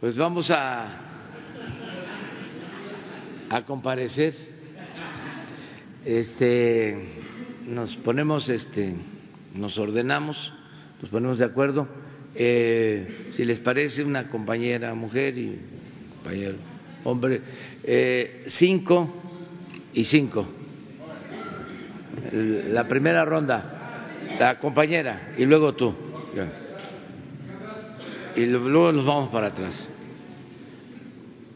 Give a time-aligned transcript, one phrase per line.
[0.00, 0.86] Pues vamos a,
[3.50, 4.32] a comparecer.
[6.04, 6.96] Este,
[7.66, 8.94] nos ponemos, este,
[9.54, 10.52] nos ordenamos,
[11.02, 11.88] nos ponemos de acuerdo.
[12.36, 15.58] Eh, si les parece, una compañera mujer y
[16.14, 16.58] compañero
[17.02, 17.40] hombre,
[17.82, 19.12] eh, cinco
[19.94, 20.46] y cinco.
[22.32, 24.06] La primera ronda,
[24.38, 25.92] la compañera y luego tú
[28.38, 29.88] y luego nos vamos para atrás.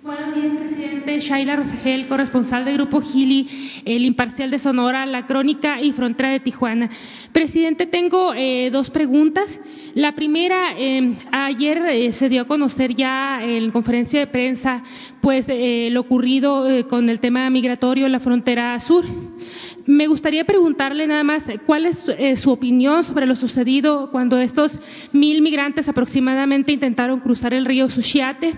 [0.03, 1.21] Buenos días, presidente.
[1.21, 3.49] Shaila Rosagel, corresponsal del Grupo Gili,
[3.85, 6.91] El Imparcial de Sonora, La Crónica y Frontera de Tijuana.
[7.33, 9.61] Presidente, tengo eh, dos preguntas.
[9.95, 14.83] La primera, eh, ayer eh, se dio a conocer ya en conferencia de prensa
[15.21, 19.05] pues lo ocurrido con el tema migratorio en la frontera sur.
[19.87, 24.79] Me gustaría preguntarle nada más cuál es eh, su opinión sobre lo sucedido cuando estos
[25.13, 28.55] mil migrantes aproximadamente intentaron cruzar el río Suchiate.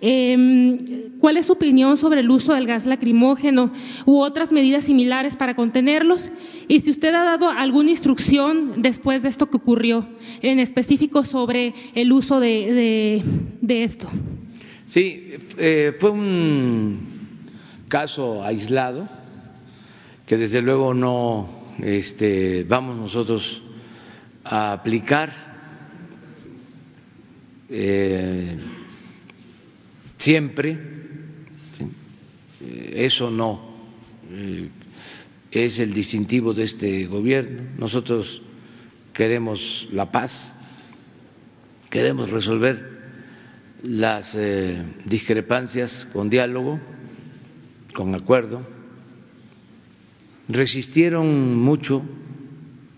[0.00, 0.78] Em,
[1.18, 3.72] ¿Cuál es su opinión sobre el uso del gas lacrimógeno
[4.06, 6.30] u otras medidas similares para contenerlos?
[6.66, 10.06] Y si usted ha dado alguna instrucción después de esto que ocurrió,
[10.40, 13.22] en específico sobre el uso de,
[13.68, 14.08] esto.
[14.86, 16.98] Sí, eh, fue un
[17.88, 19.23] caso aislado
[20.26, 23.62] que desde luego no este, vamos nosotros
[24.42, 25.54] a aplicar.
[27.68, 28.56] Eh,
[30.18, 30.78] siempre,
[32.92, 33.74] eso no
[34.30, 34.68] eh,
[35.50, 37.62] es el distintivo de este gobierno.
[37.78, 38.42] Nosotros
[39.12, 40.54] queremos la paz,
[41.90, 42.94] queremos resolver
[43.82, 46.80] las eh, discrepancias con diálogo,
[47.92, 48.73] con acuerdo
[50.48, 52.02] resistieron mucho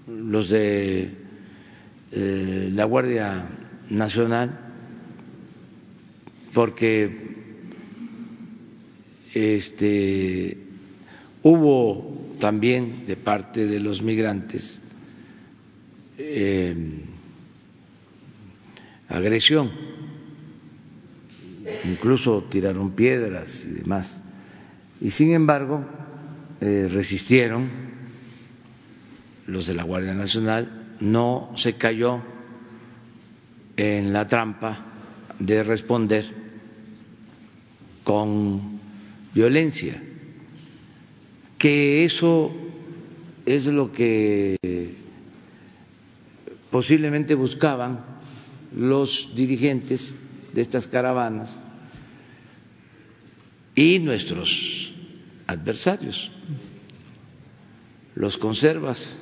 [0.06, 1.10] los de
[2.12, 3.48] eh, la Guardia
[3.90, 4.60] Nacional
[6.52, 7.36] porque
[9.34, 10.56] este,
[11.42, 14.80] hubo también de parte de los migrantes
[16.16, 16.74] eh,
[19.08, 19.70] agresión,
[21.84, 24.22] incluso tiraron piedras y demás.
[25.00, 25.84] Y sin embargo,
[26.60, 27.68] eh, resistieron
[29.46, 32.22] los de la Guardia Nacional, no se cayó
[33.76, 34.86] en la trampa
[35.38, 36.24] de responder
[38.02, 38.80] con
[39.34, 40.02] violencia,
[41.58, 42.52] que eso
[43.44, 44.56] es lo que
[46.70, 48.04] posiblemente buscaban
[48.74, 50.14] los dirigentes
[50.52, 51.58] de estas caravanas
[53.74, 54.94] y nuestros
[55.46, 56.30] adversarios
[58.16, 59.16] los conservas.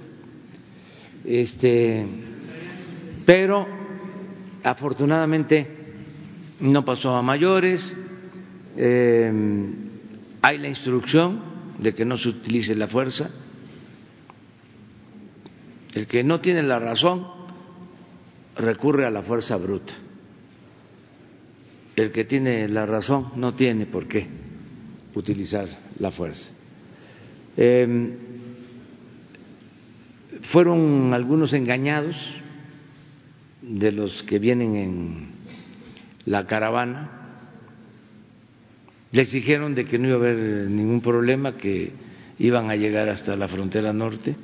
[1.24, 2.06] Este,
[3.26, 3.66] pero
[4.62, 5.66] afortunadamente
[6.60, 7.92] no pasó a mayores.
[8.76, 9.32] Eh,
[10.40, 11.42] hay la instrucción
[11.78, 13.30] de que no se utilice la fuerza.
[15.92, 17.26] El que no tiene la razón
[18.56, 19.92] recurre a la fuerza bruta.
[21.96, 24.26] El que tiene la razón no tiene por qué
[25.14, 26.52] utilizar la fuerza.
[27.56, 28.16] Eh,
[30.42, 32.16] fueron algunos engañados
[33.62, 35.28] de los que vienen en
[36.26, 37.10] la caravana.
[39.12, 41.92] Les dijeron de que no iba a haber ningún problema, que
[42.38, 44.34] iban a llegar hasta la frontera norte.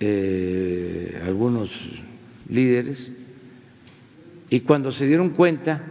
[0.00, 1.70] Eh, algunos
[2.48, 3.12] líderes
[4.50, 5.82] y cuando se dieron cuenta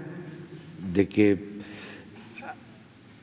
[0.94, 1.51] de que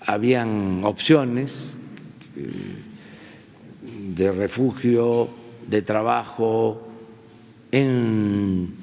[0.00, 1.76] habían opciones
[2.36, 2.50] eh,
[4.14, 5.28] de refugio,
[5.66, 6.88] de trabajo
[7.70, 8.74] en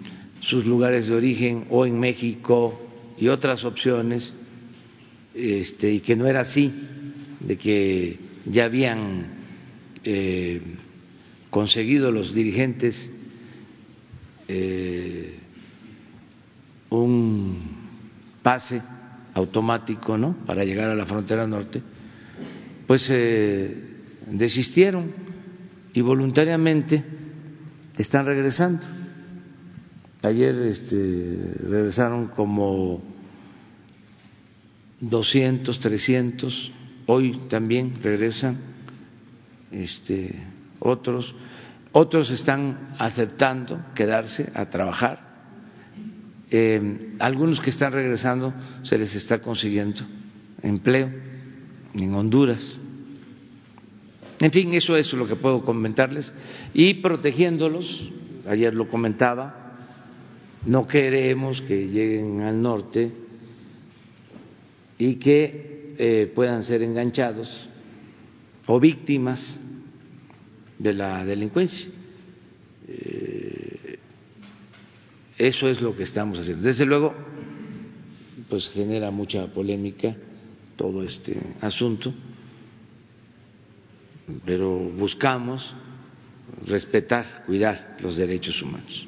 [0.42, 2.80] sus lugares de origen o en México
[3.18, 4.34] y otras opciones,
[5.34, 6.72] este, y que no era así,
[7.40, 9.25] de que ya habían
[10.04, 10.62] eh,
[11.50, 13.09] conseguido los dirigentes
[14.48, 15.40] eh,
[16.90, 17.58] un
[18.44, 18.81] pase
[19.36, 20.34] automático ¿no?
[20.46, 21.84] para llegar a la frontera norte,
[22.88, 23.96] pues eh,
[24.32, 25.12] desistieron
[25.94, 27.04] y voluntariamente
[27.98, 28.88] están regresando.
[30.24, 31.38] Ayer este,
[31.68, 33.02] regresaron como
[35.00, 36.72] 200, 300,
[37.08, 38.58] hoy también regresan
[39.72, 40.44] este,
[40.80, 41.36] otros.
[41.92, 45.35] Otros están aceptando quedarse a trabajar.
[46.51, 48.53] Eh, algunos que están regresando
[48.83, 50.01] se les está consiguiendo
[50.62, 51.12] empleo
[51.94, 52.80] en Honduras
[54.39, 56.31] en fin, eso es lo que puedo comentarles.
[56.74, 58.12] Y protegiéndolos,
[58.47, 59.77] ayer lo comentaba,
[60.65, 63.12] no queremos que lleguen al norte
[64.98, 67.69] y que eh, puedan ser enganchados
[68.68, 69.57] o víctimas
[70.80, 71.89] de la delincuencia.
[72.88, 73.85] Eh,
[75.38, 76.64] eso es lo que estamos haciendo.
[76.64, 77.14] Desde luego,
[78.50, 80.16] pues genera mucha polémica
[80.76, 82.14] todo este asunto,
[84.46, 85.74] pero buscamos
[86.66, 89.08] respetar, cuidar los derechos humanos.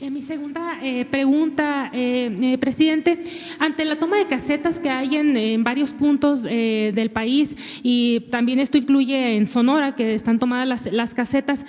[0.00, 3.18] En mi segunda eh, pregunta, eh, eh, presidente,
[3.58, 7.50] ante la toma de casetas que hay en, varios puntos del país
[7.82, 11.64] y también esto incluye en Sonora, que están tomadas las, las casetas,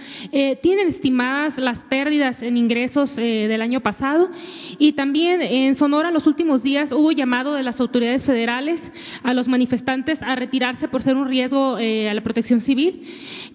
[0.61, 4.29] ¿tienen estimadas las pérdidas en ingresos del año pasado?
[4.77, 8.79] Y también en Sonora, en los últimos días, hubo llamado de las autoridades federales
[9.23, 13.03] a los manifestantes a retirarse por ser un riesgo a la protección civil.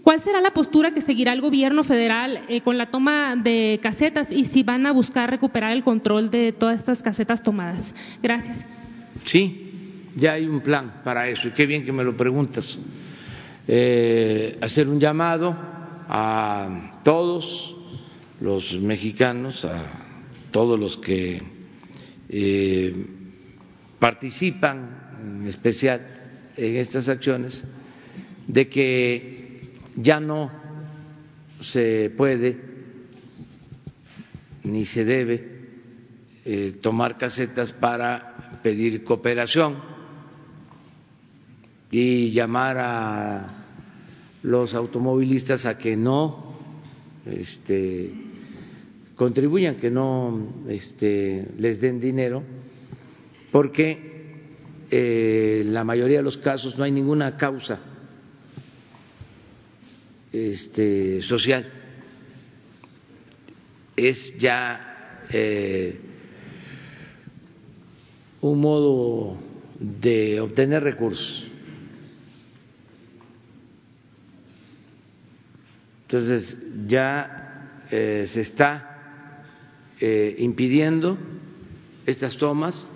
[0.02, 4.46] ¿Cuál será la postura que seguirá el gobierno federal con la toma de casetas y
[4.46, 7.94] si van a buscar recuperar el control de todas estas casetas tomadas.
[8.22, 8.64] Gracias.
[9.24, 12.78] Sí, ya hay un plan para eso y qué bien que me lo preguntas.
[13.66, 15.56] Eh, hacer un llamado
[16.08, 17.76] a todos
[18.40, 19.84] los mexicanos, a
[20.50, 21.42] todos los que
[22.28, 23.06] eh,
[23.98, 26.00] participan en especial
[26.56, 27.64] en estas acciones,
[28.46, 30.50] de que ya no
[31.60, 32.73] se puede
[34.64, 35.64] ni se debe
[36.44, 39.76] eh, tomar casetas para pedir cooperación
[41.90, 43.64] y llamar a
[44.42, 46.54] los automovilistas a que no
[47.24, 48.10] este,
[49.16, 52.42] contribuyan, que no este, les den dinero,
[53.52, 54.34] porque
[54.90, 57.80] eh, en la mayoría de los casos no hay ninguna causa
[60.32, 61.83] este, social
[63.96, 66.00] es ya eh,
[68.40, 69.38] un modo
[69.78, 71.50] de obtener recursos.
[76.02, 79.42] Entonces ya eh, se está
[80.00, 81.18] eh, impidiendo
[82.06, 82.86] estas tomas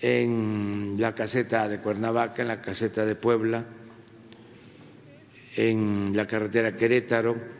[0.00, 3.64] en la caseta de Cuernavaca, en la caseta de Puebla,
[5.56, 7.59] en la carretera Querétaro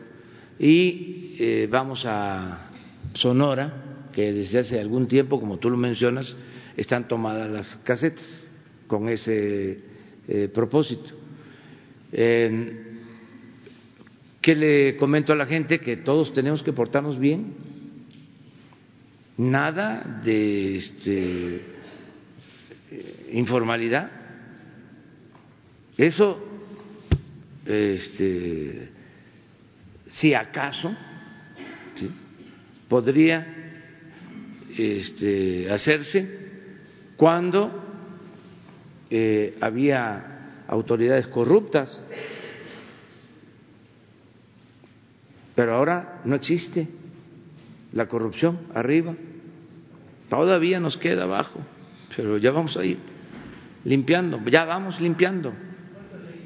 [0.61, 2.71] y eh, vamos a
[3.15, 6.37] Sonora, que desde hace algún tiempo, como tú lo mencionas,
[6.77, 8.47] están tomadas las casetas
[8.87, 9.81] con ese
[10.29, 11.15] eh, propósito.
[14.43, 15.81] ¿Qué le comento a la gente?
[15.81, 17.55] Que todos tenemos que portarnos bien,
[19.39, 21.61] nada de este,
[23.33, 24.11] informalidad.
[25.97, 26.39] Eso,
[27.65, 29.00] este,
[30.11, 30.95] si acaso,
[32.89, 33.47] podría
[34.77, 36.29] este, hacerse
[37.17, 37.71] cuando
[39.09, 42.03] eh, había autoridades corruptas,
[45.55, 46.89] pero ahora no existe
[47.93, 49.15] la corrupción arriba,
[50.29, 51.61] todavía nos queda abajo,
[52.17, 52.99] pero ya vamos a ir
[53.85, 55.53] limpiando, ya vamos limpiando.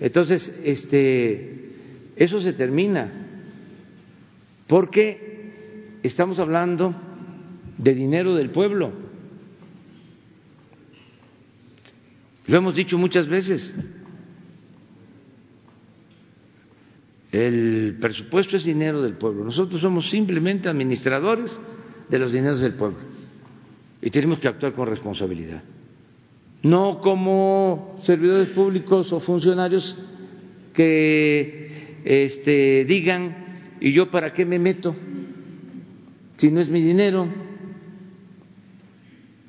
[0.01, 3.24] Entonces, este, eso se termina,
[4.67, 6.95] porque estamos hablando
[7.79, 8.93] de dinero del pueblo.
[12.47, 13.75] Lo hemos dicho muchas veces.
[17.33, 19.44] El presupuesto es dinero del pueblo.
[19.44, 21.59] Nosotros somos simplemente administradores
[22.09, 22.99] de los dineros del pueblo
[24.01, 25.63] y tenemos que actuar con responsabilidad.
[26.63, 29.97] No como servidores públicos o funcionarios
[30.75, 33.44] que este, digan,
[33.81, 34.95] ¿y yo para qué me meto?
[36.37, 37.29] si no es mi dinero?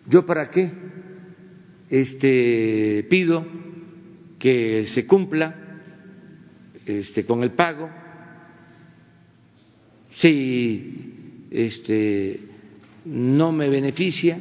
[0.07, 0.71] ¿Yo para qué
[1.89, 3.45] este, pido
[4.37, 5.55] que se cumpla
[6.85, 7.89] este, con el pago?
[10.11, 12.39] Si este,
[13.05, 14.39] no me beneficia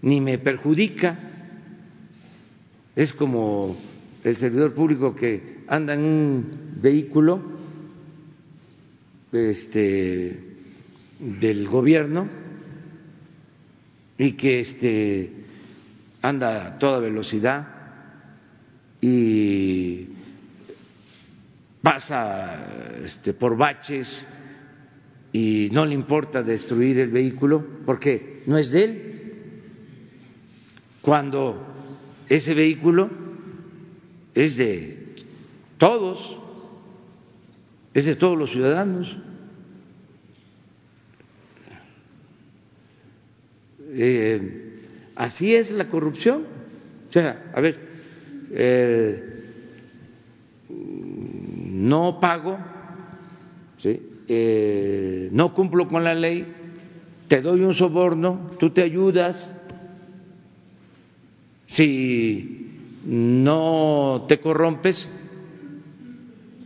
[0.00, 1.18] ni me perjudica,
[2.96, 3.76] es como
[4.24, 7.61] el servidor público que anda en un vehículo
[9.32, 10.38] este,
[11.18, 12.28] del gobierno
[14.18, 15.32] y que este
[16.20, 17.68] anda a toda velocidad
[19.00, 20.06] y
[21.82, 24.26] pasa este, por baches
[25.32, 29.12] y no le importa destruir el vehículo porque no es de él.
[31.00, 31.66] Cuando
[32.28, 33.10] ese vehículo
[34.34, 35.14] es de
[35.78, 36.38] todos,
[37.94, 39.18] es de todos los ciudadanos.
[43.94, 44.80] Eh,
[45.16, 46.44] así es la corrupción.
[47.08, 47.78] O sea, a ver,
[48.52, 49.32] eh,
[50.70, 52.58] no pago,
[54.28, 56.46] eh, no cumplo con la ley,
[57.28, 59.54] te doy un soborno, tú te ayudas,
[61.66, 62.70] si
[63.04, 65.10] no te corrompes,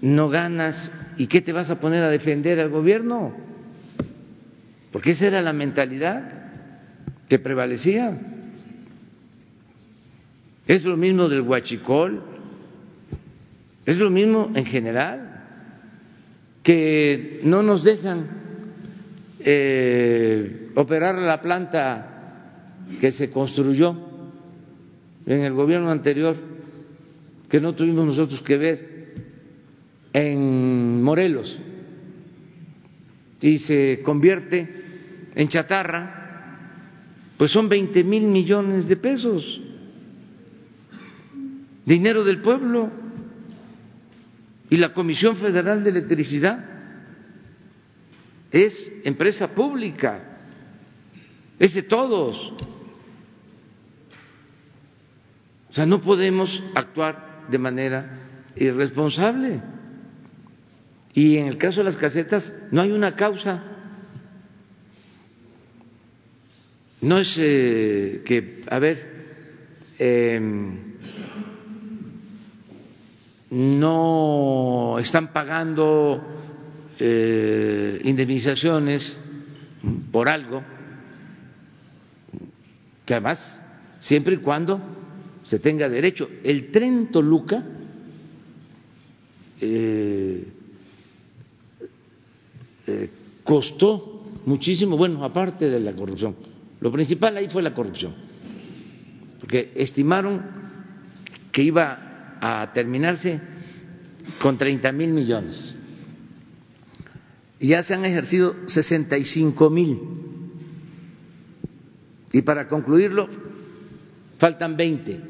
[0.00, 3.34] no ganas, ¿y qué te vas a poner a defender al gobierno?
[4.92, 6.36] Porque esa era la mentalidad
[7.28, 8.18] que prevalecía.
[10.66, 12.22] Es lo mismo del huachicol,
[13.84, 15.44] es lo mismo en general,
[16.62, 18.26] que no nos dejan
[19.38, 22.16] eh, operar la planta
[23.00, 23.96] que se construyó
[25.24, 26.36] en el gobierno anterior,
[27.48, 28.95] que no tuvimos nosotros que ver,
[30.18, 31.60] en Morelos,
[33.42, 34.66] y se convierte
[35.34, 36.54] en chatarra,
[37.36, 39.60] pues son 20 mil millones de pesos,
[41.84, 42.90] dinero del pueblo,
[44.70, 46.64] y la Comisión Federal de Electricidad
[48.50, 50.38] es empresa pública,
[51.58, 52.54] es de todos.
[55.68, 58.18] O sea, no podemos actuar de manera
[58.56, 59.75] irresponsable.
[61.16, 63.62] Y en el caso de las casetas no hay una causa.
[67.00, 68.98] No es eh, que, a ver,
[69.98, 70.76] em,
[73.48, 76.22] no están pagando
[77.00, 79.18] eh, indemnizaciones
[80.12, 80.62] por algo,
[83.06, 83.62] que además,
[84.00, 84.82] siempre y cuando
[85.44, 86.28] se tenga derecho.
[86.44, 87.64] El tren Toluca
[89.62, 90.52] eh,
[92.86, 93.10] eh,
[93.44, 96.36] costó muchísimo, bueno, aparte de la corrupción,
[96.80, 98.14] lo principal ahí fue la corrupción,
[99.40, 100.42] porque estimaron
[101.52, 103.40] que iba a terminarse
[104.40, 105.74] con 30 mil millones.
[107.58, 110.00] Y ya se han ejercido 65 mil.
[112.32, 113.28] Y para concluirlo,
[114.38, 115.20] faltan 20.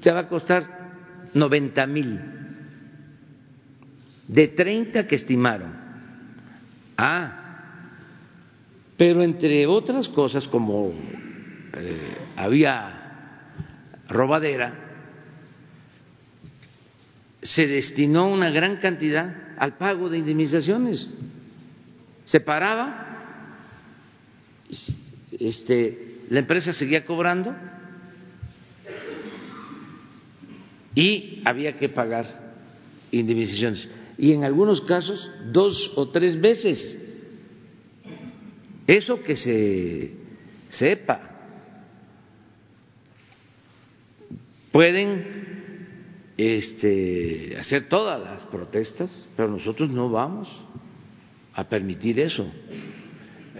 [0.00, 0.90] Se va a costar
[1.32, 2.20] 90 mil.
[4.28, 5.89] De 30 que estimaron.
[7.02, 7.32] Ah,
[8.98, 10.92] pero entre otras cosas, como
[11.72, 13.38] eh, había
[14.06, 14.74] robadera,
[17.40, 21.08] se destinó una gran cantidad al pago de indemnizaciones.
[22.26, 23.46] Se paraba,
[25.38, 27.56] este, la empresa seguía cobrando
[30.94, 32.26] y había que pagar
[33.10, 33.88] indemnizaciones.
[34.20, 36.98] Y en algunos casos dos o tres veces.
[38.86, 40.10] Eso que se
[40.68, 41.22] sepa.
[44.72, 45.24] Pueden
[46.36, 50.66] este, hacer todas las protestas, pero nosotros no vamos
[51.54, 52.46] a permitir eso.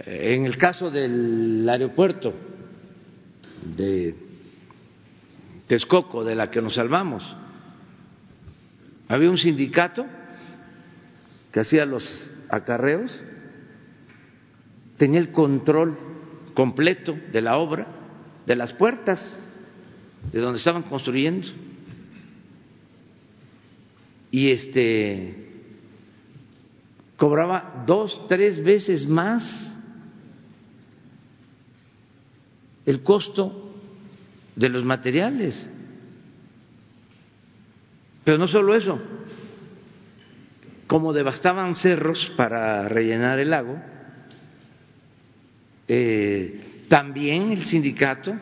[0.05, 2.35] En el caso del aeropuerto
[3.75, 4.13] de
[5.65, 7.35] Texcoco, de la que nos salvamos,
[9.07, 10.05] había un sindicato
[11.51, 13.21] que hacía los acarreos,
[14.97, 15.97] tenía el control
[16.53, 17.87] completo de la obra,
[18.45, 19.37] de las puertas,
[20.31, 21.47] de donde estaban construyendo.
[24.31, 25.49] Y este
[27.17, 29.77] cobraba dos, tres veces más
[32.85, 33.75] el costo
[34.55, 35.69] de los materiales.
[38.23, 38.99] Pero no solo eso,
[40.91, 43.81] como devastaban cerros para rellenar el lago,
[45.87, 48.35] eh, también el sindicato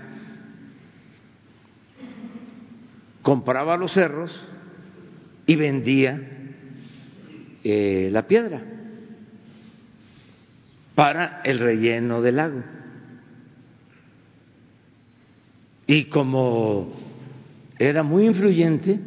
[3.22, 4.44] compraba los cerros
[5.46, 6.20] y vendía
[7.64, 8.64] eh, la piedra
[10.96, 12.64] para el relleno del lago.
[15.86, 16.94] Y como
[17.78, 19.00] era muy influyente,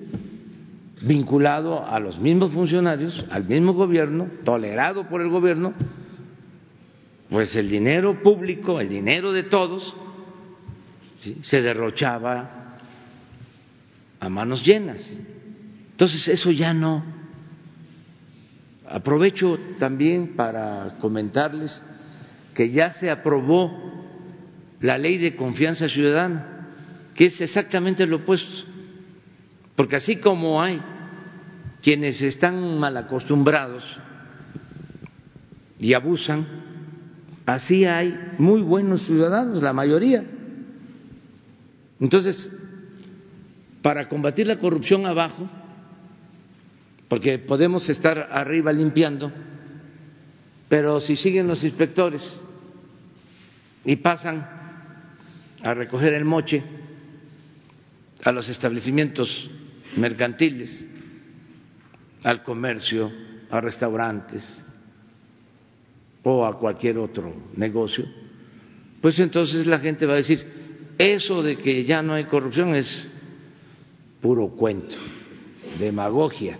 [1.02, 5.74] vinculado a los mismos funcionarios, al mismo gobierno, tolerado por el gobierno,
[7.28, 9.96] pues el dinero público, el dinero de todos,
[11.42, 12.78] se derrochaba
[14.20, 15.18] a manos llenas.
[15.90, 17.04] Entonces eso ya no.
[18.88, 21.82] Aprovecho también para comentarles
[22.54, 23.92] que ya se aprobó
[24.80, 26.68] la ley de confianza ciudadana,
[27.14, 28.71] que es exactamente lo opuesto.
[29.76, 30.80] Porque así como hay
[31.82, 33.98] quienes están mal acostumbrados
[35.78, 36.46] y abusan
[37.46, 40.24] así hay muy buenos ciudadanos, la mayoría.
[42.00, 42.52] Entonces,
[43.80, 45.48] para combatir la corrupción abajo,
[47.08, 49.30] porque podemos estar arriba limpiando,
[50.68, 52.40] pero si siguen los inspectores
[53.84, 54.48] y pasan
[55.62, 56.62] a recoger el moche
[58.22, 59.50] a los establecimientos
[59.96, 60.84] mercantiles,
[62.22, 63.10] al comercio,
[63.50, 64.64] a restaurantes
[66.22, 68.06] o a cualquier otro negocio,
[69.00, 70.46] pues entonces la gente va a decir,
[70.96, 73.08] eso de que ya no hay corrupción es
[74.20, 74.94] puro cuento,
[75.80, 76.58] demagogia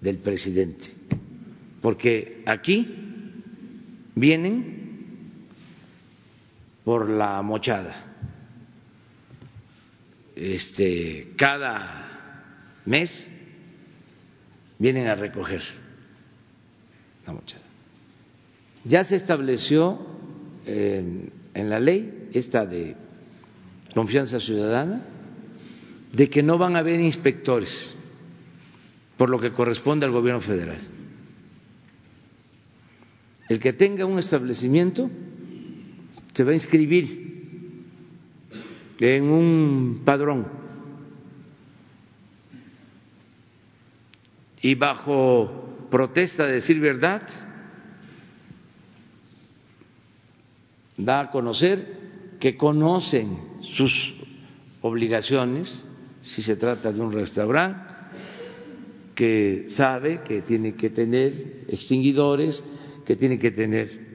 [0.00, 0.88] del presidente,
[1.82, 2.88] porque aquí
[4.14, 4.80] vienen
[6.84, 8.09] por la mochada.
[10.40, 13.26] Este, cada mes
[14.78, 15.60] vienen a recoger
[17.26, 17.62] la mochada.
[18.84, 19.98] Ya se estableció
[20.64, 22.96] en, en la ley esta de
[23.94, 25.02] confianza ciudadana
[26.10, 27.94] de que no van a haber inspectores
[29.18, 30.78] por lo que corresponde al gobierno federal.
[33.50, 35.10] El que tenga un establecimiento
[36.32, 37.19] se va a inscribir
[39.00, 40.46] en un padrón.
[44.62, 47.22] Y bajo protesta de decir verdad
[50.98, 51.98] da a conocer
[52.38, 54.14] que conocen sus
[54.82, 55.82] obligaciones
[56.20, 57.94] si se trata de un restaurante
[59.14, 62.62] que sabe que tiene que tener extinguidores,
[63.06, 64.10] que tiene que tener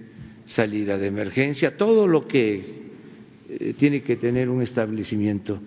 [0.45, 2.84] salida de emergencia, todo lo que
[3.47, 5.59] eh, tiene que tener un establecimiento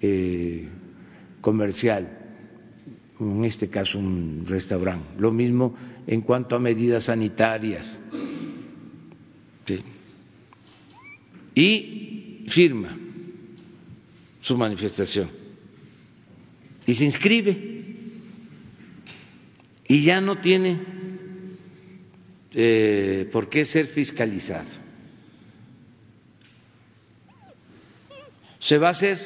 [0.00, 0.68] eh,
[1.40, 2.18] comercial,
[3.20, 5.20] en este caso un restaurante.
[5.20, 5.74] Lo mismo
[6.06, 7.98] en cuanto a medidas sanitarias.
[11.54, 12.96] Y firma
[14.40, 15.28] su manifestación
[16.86, 17.56] y se inscribe
[19.86, 20.78] y ya no tiene
[22.54, 24.81] eh, por qué ser fiscalizado.
[28.62, 29.18] Se va a hacer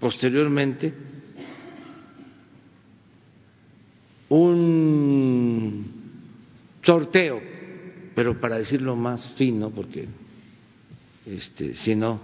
[0.00, 0.92] posteriormente
[4.30, 5.86] un
[6.82, 7.40] sorteo,
[8.14, 10.08] pero para decirlo más fino, porque
[11.26, 12.18] este, si no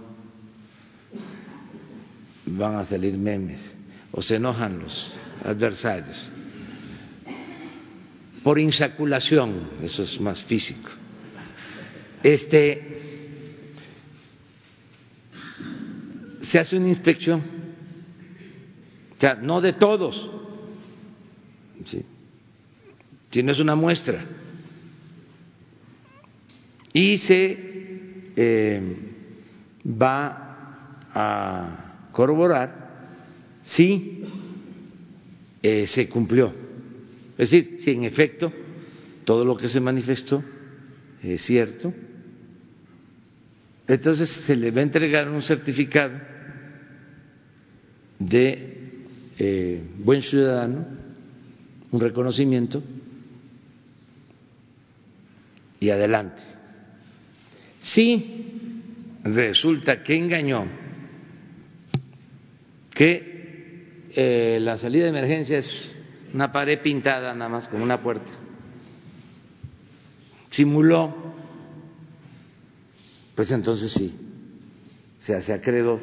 [2.45, 3.75] van a salir memes
[4.11, 5.13] o se enojan los
[5.45, 6.31] adversarios
[8.43, 10.89] por insaculación, eso es más físico.
[12.23, 13.02] Este
[16.43, 17.41] se hace una inspección,
[19.17, 20.29] o sea, no de todos,
[21.85, 22.05] ¿sí?
[23.31, 24.23] sino es una muestra.
[26.93, 27.57] Y se
[28.35, 28.95] eh,
[29.87, 33.09] va a corroborar
[33.63, 34.21] si
[35.63, 36.63] eh, se cumplió
[37.37, 38.51] es decir, si en efecto
[39.25, 40.43] todo lo que se manifestó
[41.21, 41.93] es cierto,
[43.87, 46.19] entonces se le va a entregar un certificado
[48.19, 48.73] de
[49.37, 50.85] eh, buen ciudadano,
[51.91, 52.81] un reconocimiento
[55.79, 56.41] y adelante.
[57.81, 58.61] Si
[59.23, 60.65] resulta que engañó,
[62.93, 65.91] que eh, la salida de emergencia es
[66.33, 68.31] una pared pintada nada más con una puerta.
[70.49, 71.13] Simuló,
[73.35, 74.15] pues entonces sí,
[75.17, 75.99] se hace acreedor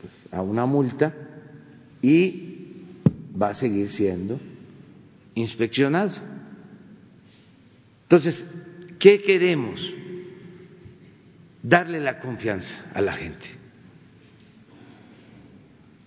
[0.00, 1.14] pues, a una multa
[2.02, 2.58] y
[3.40, 4.38] va a seguir siendo
[5.34, 6.12] inspeccionado.
[8.02, 8.44] Entonces,
[8.98, 9.80] ¿qué queremos?
[11.62, 13.46] Darle la confianza a la gente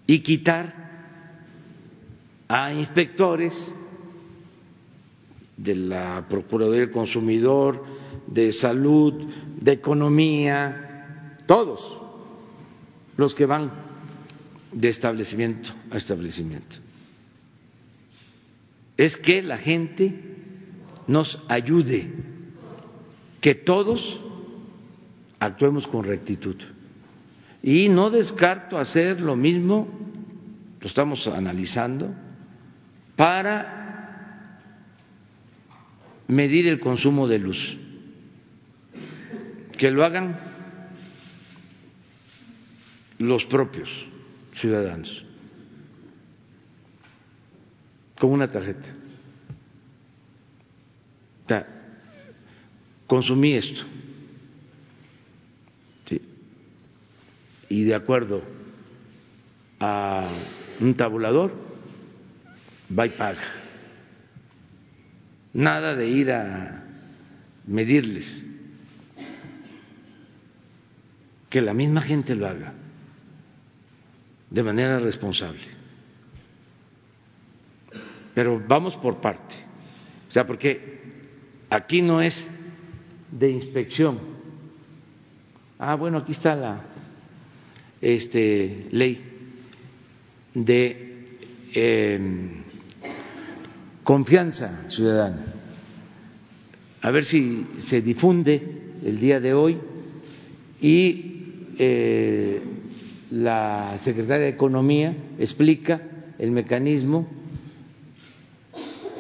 [0.06, 0.86] y quitar
[2.48, 3.74] a inspectores
[5.58, 7.86] de la Procuraduría del Consumidor,
[8.28, 9.14] de Salud,
[9.62, 12.02] de Economía, todos
[13.18, 13.85] los que van
[14.76, 16.76] de establecimiento a establecimiento.
[18.98, 20.14] Es que la gente
[21.08, 22.12] nos ayude,
[23.42, 24.20] que todos
[25.40, 26.58] actuemos con rectitud.
[27.64, 29.88] Y no descarto hacer lo mismo,
[30.80, 32.14] lo estamos analizando,
[33.16, 34.60] para
[36.28, 37.78] medir el consumo de luz.
[39.78, 40.38] Que lo hagan
[43.20, 43.90] los propios
[44.56, 45.26] ciudadanos
[48.20, 48.90] con una tarjeta.
[53.08, 53.84] consumí esto.
[57.68, 58.42] Y de acuerdo
[59.80, 60.30] a
[60.80, 61.54] un tabulador,
[62.98, 63.44] va y paga.
[65.54, 66.84] Nada de ir a
[67.68, 68.44] medirles.
[71.50, 72.85] Que la misma gente lo haga
[74.50, 75.62] de manera responsable.
[78.34, 79.56] Pero vamos por parte.
[80.28, 81.02] O sea, porque
[81.70, 82.46] aquí no es
[83.32, 84.20] de inspección.
[85.80, 86.84] Ah, bueno, aquí está la
[88.02, 89.24] este, ley
[90.54, 91.40] de
[91.74, 92.64] em,
[94.04, 95.54] confianza ciudadana.
[97.02, 98.62] A ver si se difunde
[99.04, 99.78] el día de hoy
[100.82, 102.62] y eh,
[103.32, 106.02] la secretaria de Economía explica
[106.38, 107.28] el mecanismo,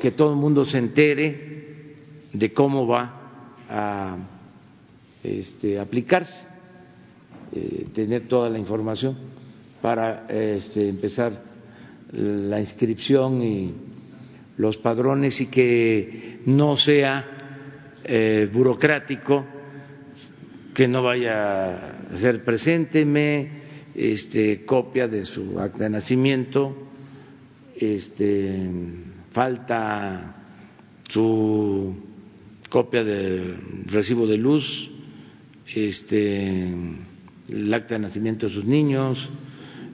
[0.01, 1.95] que todo el mundo se entere
[2.31, 3.21] de cómo va
[3.69, 4.17] a
[5.23, 6.45] este, aplicarse,
[7.53, 9.17] eh, tener toda la información
[9.81, 11.41] para este, empezar
[12.11, 13.73] la inscripción y
[14.57, 17.25] los padrones y que no sea
[18.03, 19.45] eh, burocrático,
[20.73, 23.64] que no vaya a ser presénteme,
[23.95, 26.75] este, copia de su acta de nacimiento,
[27.75, 28.69] este,
[29.31, 30.35] falta
[31.07, 31.95] su
[32.69, 34.89] copia del recibo de luz,
[35.73, 36.73] este,
[37.49, 39.29] el acta de nacimiento de sus niños,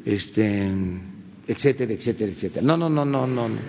[0.03, 0.71] este,
[1.47, 2.65] etcétera, etcétera, etcétera.
[2.65, 3.59] No, no, no, no, no, no.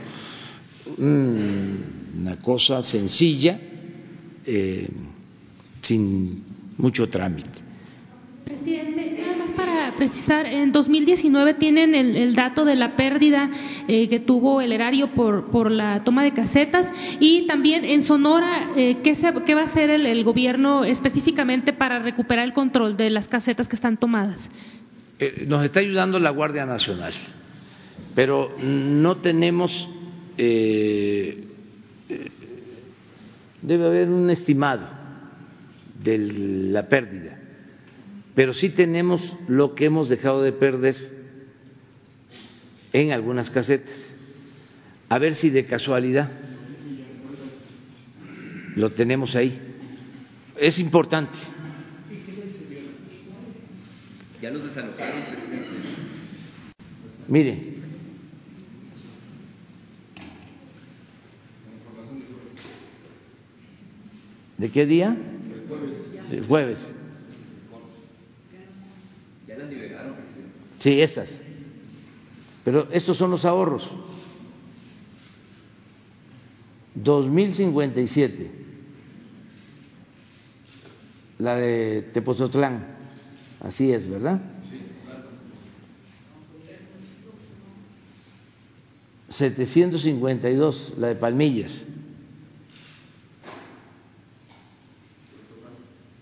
[0.99, 3.59] Una cosa sencilla,
[4.45, 4.89] eh,
[5.83, 6.43] sin
[6.79, 7.61] mucho trámite.
[10.03, 13.49] Precisar, en 2019 tienen el, dato de la pérdida
[13.87, 18.73] eh, que tuvo el erario por, por la toma de casetas y también en Sonora,
[18.77, 19.15] eh, ¿qué,
[19.47, 23.69] ¿qué, va a hacer el, el, gobierno específicamente para recuperar el control de las casetas
[23.69, 24.51] que están tomadas?
[25.21, 27.13] Eh, nos está ayudando la Guardia Nacional,
[28.17, 29.89] pero no tenemos,
[30.37, 31.47] debe
[33.63, 34.89] haber un estimado
[36.03, 36.19] de
[36.73, 37.42] la pérdida
[38.35, 40.97] pero sí tenemos lo que hemos dejado de perder
[42.93, 44.15] en algunas casetas.
[45.09, 46.31] A ver si de casualidad
[48.77, 49.61] lo tenemos ahí.
[50.57, 51.39] Es importante.
[54.41, 55.69] Ya los desalojaron, presidente.
[57.29, 57.73] Mire.
[64.59, 65.17] ¿De qué día?
[65.17, 65.97] El jueves.
[66.31, 66.92] El jueves.
[70.83, 71.33] Sí, esas.
[72.65, 73.89] Pero estos son los ahorros.
[76.97, 78.51] 2057.
[81.39, 82.85] La de Tepozotlán.
[83.61, 84.41] Así es, ¿verdad?
[84.69, 84.81] Sí.
[89.31, 91.87] 752, la de Palmillas.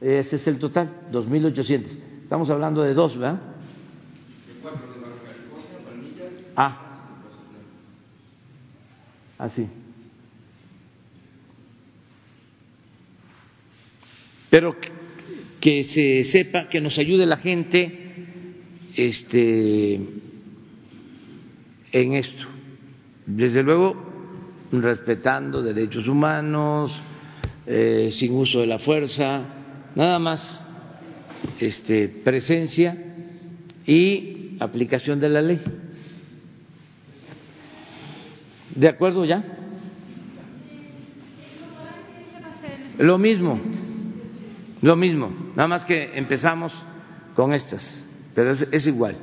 [0.03, 1.87] Ese es el total, 2.800.
[2.23, 3.41] Estamos hablando de dos, ¿verdad?
[6.63, 6.77] Ah.
[9.39, 9.67] Así.
[14.51, 14.77] Pero
[15.59, 17.99] que se sepa, que nos ayude la gente
[18.95, 19.95] este,
[21.93, 22.45] en esto.
[23.25, 23.97] Desde luego,
[24.71, 27.01] respetando derechos humanos,
[27.67, 29.45] eh, sin uso de la fuerza,
[29.95, 30.63] nada más
[31.59, 32.99] este, presencia
[33.87, 35.61] y aplicación de la ley.
[38.81, 39.45] ¿De acuerdo ya?
[42.99, 43.61] Lo mismo,
[44.81, 46.73] lo mismo, nada más que empezamos
[47.37, 49.17] con estas, pero es, igual.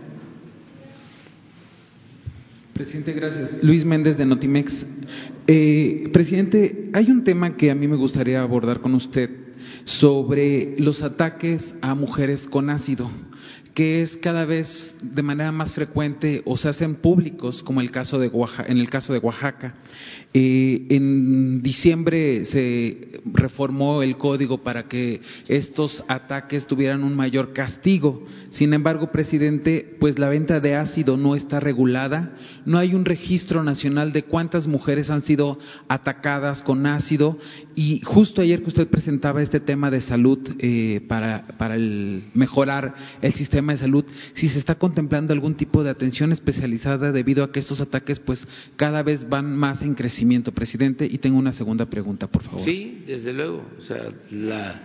[2.74, 3.58] Presidente, gracias.
[3.63, 4.86] Luis Méndez de Notimex.
[5.48, 9.32] Eh, presidente, hay un tema que a mí me gustaría abordar con usted
[9.86, 13.10] sobre los ataques a mujeres con ácido
[13.77, 18.17] que es cada vez de manera más frecuente o se hacen públicos, como el caso
[18.17, 18.31] de
[18.67, 19.75] en el caso de Oaxaca.
[20.33, 28.25] Eh, en diciembre se reformó el código para que estos ataques tuvieran un mayor castigo.
[28.49, 32.36] Sin embargo, presidente, pues la venta de ácido no está regulada.
[32.65, 37.38] No hay un registro nacional de cuántas mujeres han sido atacadas con ácido.
[37.75, 42.95] Y justo ayer que usted presentaba este tema de salud eh, para, para el mejorar
[43.21, 47.52] el sistema de salud, si se está contemplando algún tipo de atención especializada debido a
[47.52, 51.08] que estos ataques pues cada vez van más en crecimiento, presidente.
[51.10, 52.62] Y tengo una segunda pregunta, por favor.
[52.62, 53.63] Sí, desde luego.
[53.78, 54.82] O sea, la,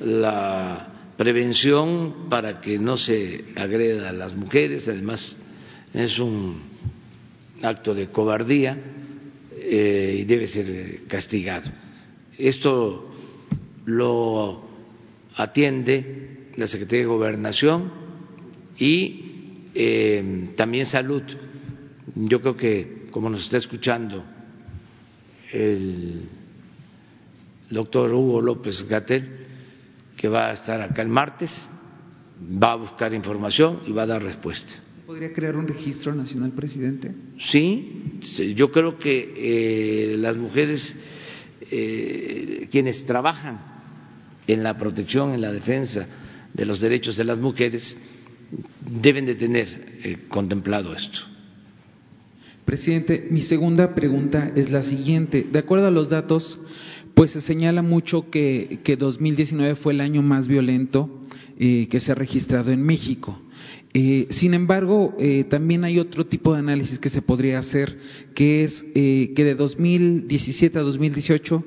[0.00, 5.36] la prevención para que no se agreda a las mujeres, además
[5.92, 6.60] es un
[7.62, 8.78] acto de cobardía
[9.54, 11.70] eh, y debe ser castigado.
[12.38, 13.12] Esto
[13.84, 14.68] lo
[15.36, 16.29] atiende
[16.60, 17.90] la Secretaría de Gobernación
[18.78, 21.22] y eh, también Salud.
[22.14, 24.22] Yo creo que, como nos está escuchando
[25.52, 26.28] el
[27.70, 29.46] doctor Hugo López Gatel,
[30.16, 31.68] que va a estar acá el martes,
[32.62, 34.72] va a buscar información y va a dar respuesta.
[34.94, 37.14] ¿Se podría crear un registro nacional, presidente?
[37.38, 38.18] Sí,
[38.54, 40.94] yo creo que eh, las mujeres,
[41.70, 43.60] eh, quienes trabajan
[44.46, 46.06] en la protección, en la defensa
[46.54, 47.96] de los derechos de las mujeres,
[48.90, 49.66] deben de tener
[50.02, 51.20] eh, contemplado esto.
[52.64, 55.46] Presidente, mi segunda pregunta es la siguiente.
[55.50, 56.60] De acuerdo a los datos,
[57.14, 61.20] pues se señala mucho que, que 2019 fue el año más violento
[61.58, 63.40] eh, que se ha registrado en México.
[63.92, 65.16] Eh, sin embargo,
[65.48, 67.98] también hay otro tipo de análisis que se podría hacer,
[68.34, 71.64] que es que de 2017 a 2018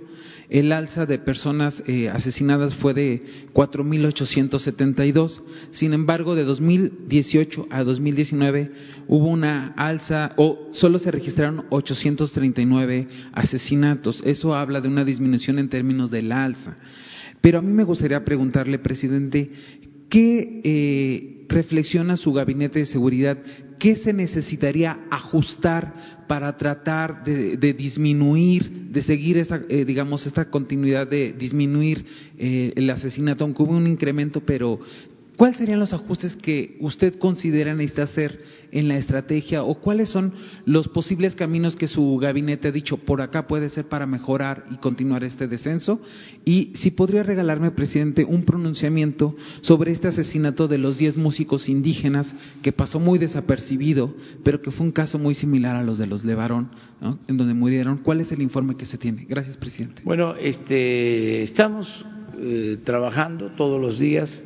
[0.54, 5.42] el alza de personas eh, asesinadas fue de 4.872.
[5.72, 8.72] Sin embargo, de 2018 a 2019
[9.08, 14.22] hubo una alza o solo se registraron 839 asesinatos.
[14.26, 16.78] Eso habla de una disminución en términos del alza.
[17.42, 19.52] Pero a mí me gustaría preguntarle, presidente,
[20.14, 23.36] ¿qué eh, reflexiona su gabinete de seguridad?
[23.80, 31.08] ¿Qué se necesitaría ajustar para tratar de, disminuir, de seguir esa, eh, digamos, esta continuidad
[31.08, 32.06] de disminuir
[32.38, 34.80] eh, el asesinato, aunque hubo un incremento, pero
[35.38, 38.40] ¿Cuáles serían los ajustes que usted considera necesita hacer
[38.72, 40.34] en la estrategia o cuáles son
[40.66, 44.78] los posibles caminos que su gabinete ha dicho por acá puede ser para mejorar y
[44.78, 46.00] continuar este descenso?
[46.46, 52.36] Y si podría regalarme, presidente, un pronunciamiento sobre este asesinato de los 10 músicos indígenas
[52.62, 56.24] que pasó muy desapercibido, pero que fue un caso muy similar a los de los
[56.24, 56.70] Levarón,
[57.28, 57.98] en donde murieron.
[57.98, 59.26] ¿Cuál es el informe que se tiene?
[59.28, 60.04] Gracias, presidente.
[60.06, 62.06] Bueno, este, estamos
[62.40, 64.44] eh, trabajando todos los días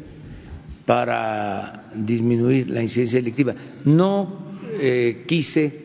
[0.88, 3.54] para disminuir la incidencia delictiva.
[3.84, 5.82] No eh, quise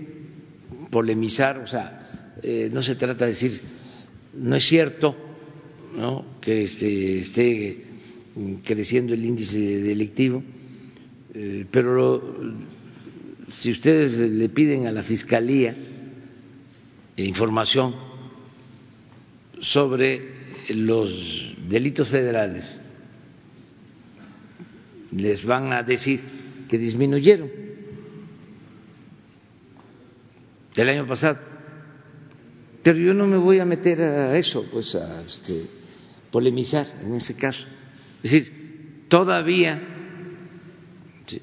[0.91, 3.61] polemizar, o sea, eh, no se trata de decir,
[4.35, 5.17] no es cierto
[5.97, 6.39] ¿no?
[6.41, 7.85] que esté
[8.65, 10.41] creciendo el índice delictivo,
[11.35, 12.23] eh, pero
[13.49, 15.75] si ustedes le piden a la Fiscalía
[17.17, 17.93] información
[19.59, 20.23] sobre
[20.69, 22.79] los delitos federales,
[25.17, 26.21] les van a decir
[26.69, 27.51] que disminuyeron
[30.75, 31.39] el año pasado.
[32.83, 35.67] Pero yo no me voy a meter a eso, pues a este,
[36.31, 37.65] polemizar en ese caso.
[38.23, 39.81] Es decir, todavía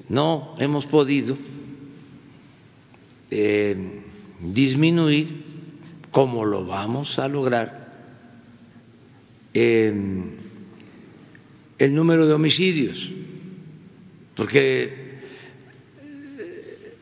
[0.08, 1.36] no hemos podido
[3.30, 4.02] eh,
[4.40, 5.44] disminuir,
[6.10, 7.80] como lo vamos a lograr,
[9.54, 9.94] eh,
[11.78, 13.10] el número de homicidios
[14.40, 15.20] porque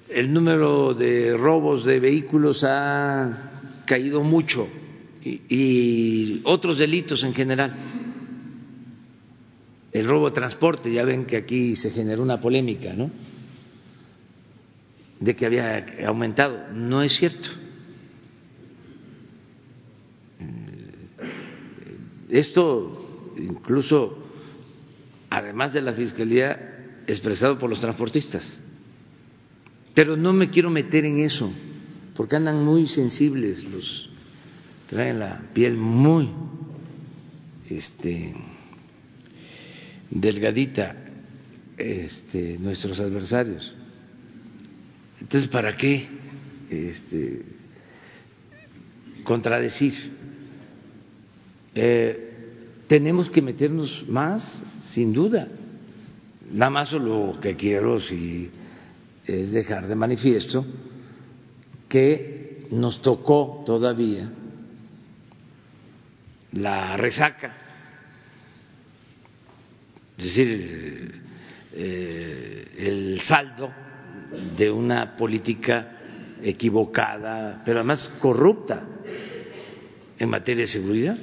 [0.08, 4.66] el número de robos de vehículos ha caído mucho
[5.22, 7.76] y, y, otros delitos en general.
[9.92, 13.08] El robo de transporte, ya ven que aquí se generó una polémica, ¿no?
[15.20, 16.72] De que había aumentado.
[16.72, 17.50] No es cierto.
[22.30, 24.18] Esto incluso,
[25.30, 26.74] además de la Fiscalía,
[27.08, 28.48] expresado por los transportistas.
[29.94, 31.50] Pero no me quiero meter en eso,
[32.14, 34.08] porque andan muy sensibles los
[34.88, 36.30] traen la piel muy
[37.68, 38.34] este
[40.10, 40.96] delgadita
[41.76, 43.74] este nuestros adversarios.
[45.20, 46.08] Entonces, ¿para qué
[46.70, 47.42] este
[49.24, 49.94] contradecir?
[51.74, 52.24] Eh,
[52.86, 55.48] tenemos que meternos más, sin duda.
[56.50, 60.64] Nada más lo que quiero es dejar de manifiesto
[61.88, 64.30] que nos tocó todavía
[66.52, 67.52] la resaca,
[70.16, 71.22] es decir,
[71.74, 73.70] eh, el saldo
[74.56, 75.96] de una política
[76.42, 78.86] equivocada, pero además corrupta
[80.18, 81.16] en materia de seguridad.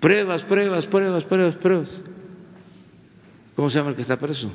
[0.00, 1.88] Pruebas, pruebas, pruebas, pruebas, pruebas.
[3.56, 4.50] ¿Cómo se llama el que está preso?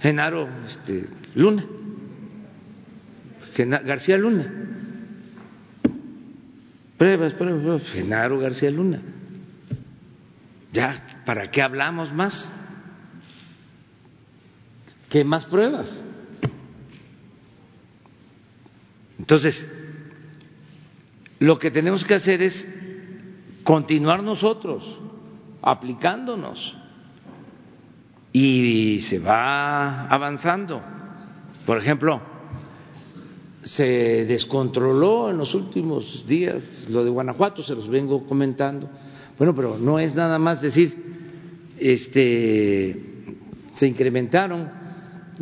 [0.00, 1.64] Genaro este, Luna.
[3.56, 4.52] García Luna.
[6.96, 7.82] Pruebas, pruebas, pruebas.
[7.90, 9.00] Genaro García Luna.
[10.72, 12.48] Ya, ¿para qué hablamos más?
[15.08, 16.04] ¿Qué más pruebas?
[19.18, 19.66] Entonces,
[21.38, 22.66] lo que tenemos que hacer es
[23.64, 25.00] continuar nosotros
[25.62, 26.76] aplicándonos
[28.40, 30.80] y se va avanzando.
[31.66, 32.20] Por ejemplo,
[33.62, 38.88] se descontroló en los últimos días lo de Guanajuato, se los vengo comentando.
[39.36, 40.94] Bueno, pero no es nada más decir,
[41.80, 43.02] este,
[43.72, 44.70] se incrementaron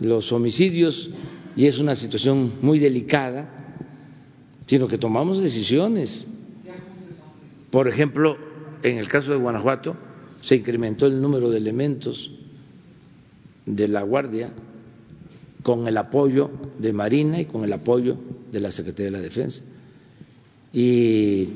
[0.00, 1.10] los homicidios
[1.54, 3.84] y es una situación muy delicada,
[4.66, 6.26] sino que tomamos decisiones.
[7.70, 8.38] Por ejemplo,
[8.82, 9.96] en el caso de Guanajuato
[10.40, 12.30] se incrementó el número de elementos
[13.66, 14.50] de la Guardia
[15.62, 16.48] con el apoyo
[16.78, 18.16] de Marina y con el apoyo
[18.52, 19.62] de la Secretaría de la Defensa.
[20.72, 21.48] Y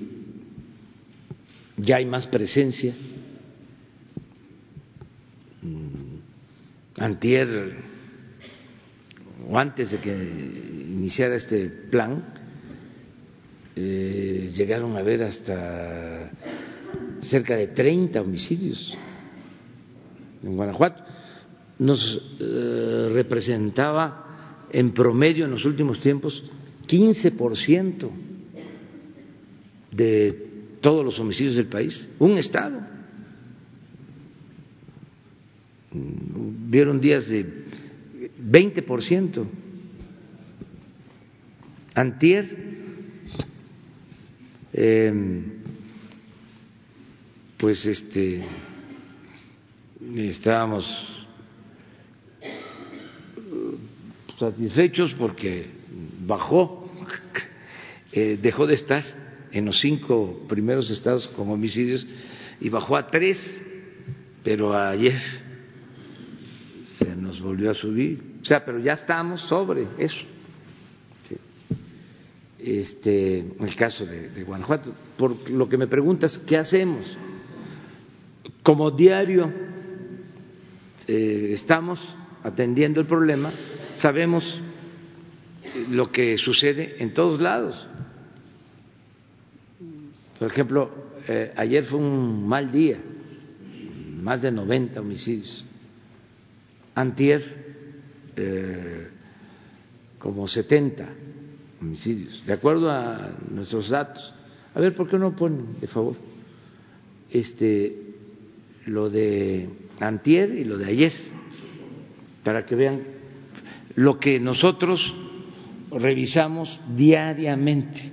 [1.77, 2.92] ya hay más presencia.
[5.62, 7.77] Mm, antier,
[9.49, 12.25] o antes de que iniciara este plan,
[13.77, 16.31] eh, llegaron a ver hasta
[17.23, 18.96] cerca de 30 homicidios
[20.42, 21.10] en Guanajuato
[21.80, 26.44] nos eh, representaba en promedio en los últimos tiempos
[26.86, 28.10] 15%
[29.90, 30.46] de
[30.80, 32.80] todos los homicidios del país, un Estado.
[35.92, 37.44] Vieron días de
[38.40, 39.46] 20%.
[41.92, 42.46] Antier,
[44.72, 45.42] em,
[47.58, 48.42] pues este,
[50.16, 51.19] estábamos
[54.40, 55.66] satisfechos porque
[56.26, 56.90] bajó,
[58.11, 59.05] eh, dejó de estar
[59.53, 62.07] en los cinco primeros estados con homicidios
[62.59, 63.38] y bajó a tres,
[64.42, 65.20] pero ayer
[66.85, 68.38] se nos volvió a subir.
[68.40, 70.24] O sea, pero ya estamos sobre eso.
[72.59, 74.92] Este, el caso de, Guanajuato.
[75.16, 77.18] Por lo que me preguntas, ¿qué hacemos?
[78.62, 79.53] Como diario
[81.07, 83.53] eh, estamos atendiendo el problema
[84.00, 84.60] sabemos
[85.90, 87.88] lo que sucede en todos lados.
[90.38, 90.90] Por ejemplo,
[91.28, 92.98] eh, ayer fue un mal día,
[94.22, 95.66] más de 90 homicidios.
[96.94, 97.42] Antier,
[98.36, 99.08] eh,
[100.18, 101.08] como 70
[101.80, 104.34] homicidios, de acuerdo a nuestros datos.
[104.74, 106.16] A ver, ¿por qué no ponen, de favor,
[107.30, 108.14] este,
[108.86, 109.68] lo de
[110.00, 111.12] Antier y lo de ayer,
[112.42, 113.19] para que vean
[113.96, 115.14] lo que nosotros
[115.90, 118.12] revisamos diariamente.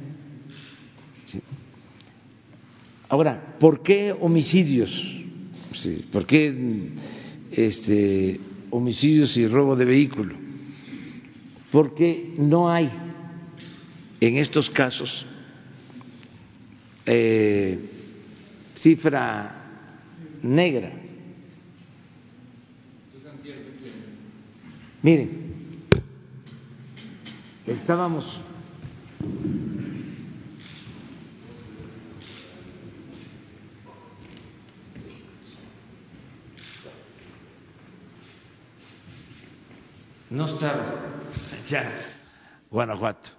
[3.09, 5.23] Ahora, ¿por qué homicidios?
[6.11, 6.91] ¿Por qué
[7.51, 10.35] este, homicidios y robo de vehículo?
[11.71, 12.89] Porque no hay
[14.19, 15.25] en estos casos
[17.05, 17.79] eh,
[18.75, 19.63] cifra
[20.41, 20.91] negra.
[25.01, 25.46] Miren,
[27.67, 28.25] estábamos
[40.29, 40.95] no está
[41.65, 42.07] ya
[42.69, 43.31] Guanajuato.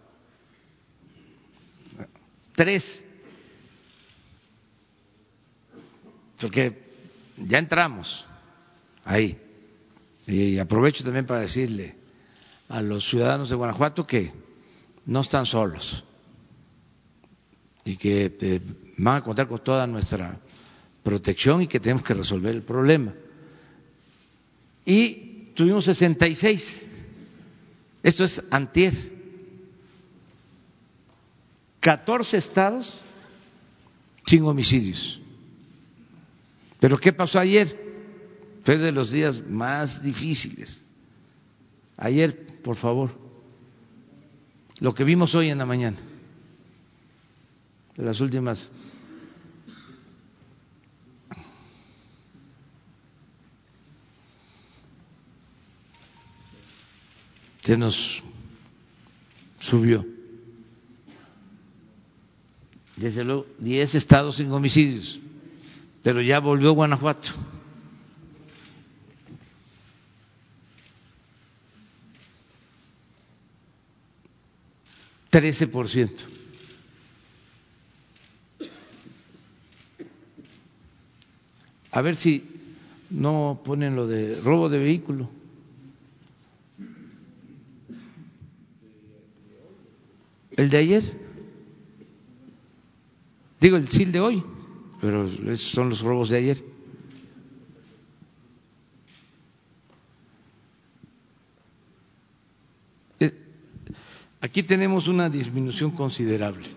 [2.54, 3.04] Tres.
[6.40, 6.82] Porque
[7.36, 8.26] ya entramos
[9.04, 9.38] ahí.
[10.26, 11.97] Y aprovecho también para decirle
[12.68, 14.32] a los ciudadanos de Guanajuato que
[15.06, 16.04] no están solos
[17.84, 18.60] y que eh,
[18.98, 20.38] van a contar con toda nuestra
[21.02, 23.14] protección y que tenemos que resolver el problema.
[24.84, 26.86] Y tuvimos 66,
[28.02, 28.94] esto es antier,
[31.80, 33.00] 14 estados
[34.26, 35.20] sin homicidios.
[36.80, 37.88] Pero ¿qué pasó ayer?
[38.64, 40.82] Fue de los días más difíciles.
[41.98, 43.10] Ayer por favor,
[44.78, 45.96] lo que vimos hoy en la mañana,
[47.96, 48.70] de las últimas
[57.64, 58.22] se nos
[59.58, 60.06] subió.
[62.96, 65.20] Desde luego, 10 estados sin homicidios.
[66.02, 67.30] pero ya volvió Guanajuato.
[75.38, 76.24] Trece por ciento.
[81.92, 82.42] A ver si
[83.08, 85.30] no ponen lo de robo de vehículo.
[90.56, 91.04] ¿El de ayer?
[93.60, 94.42] Digo, el SIL de hoy,
[95.00, 96.64] pero esos son los robos de ayer.
[103.20, 103.32] Eh,
[104.58, 106.68] aquí tenemos una disminución considerable,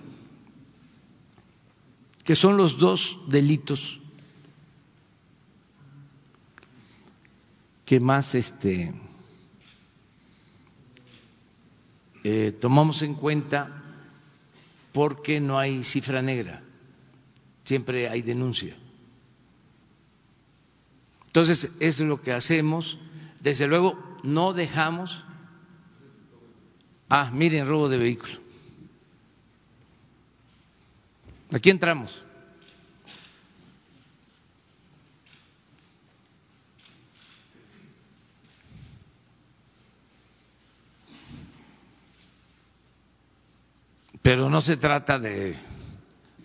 [2.23, 3.99] que son los dos delitos
[7.83, 8.93] que más este,
[12.23, 13.83] eh, tomamos en cuenta
[14.93, 16.61] porque no hay cifra negra
[17.63, 18.75] siempre hay denuncia.
[21.25, 22.99] Entonces, es lo que hacemos.
[23.39, 25.23] Desde luego, no dejamos.
[27.13, 28.39] Ah, miren, robo de vehículo.
[31.51, 32.23] Aquí entramos.
[44.21, 45.57] Pero no se trata de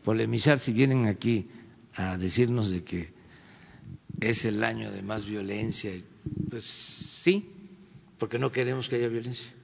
[0.03, 1.49] polemizar si vienen aquí
[1.95, 3.13] a decirnos de que
[4.19, 5.93] es el año de más violencia.
[6.51, 6.65] Pues
[7.23, 7.53] sí,
[8.19, 9.56] porque no queremos que haya violencia.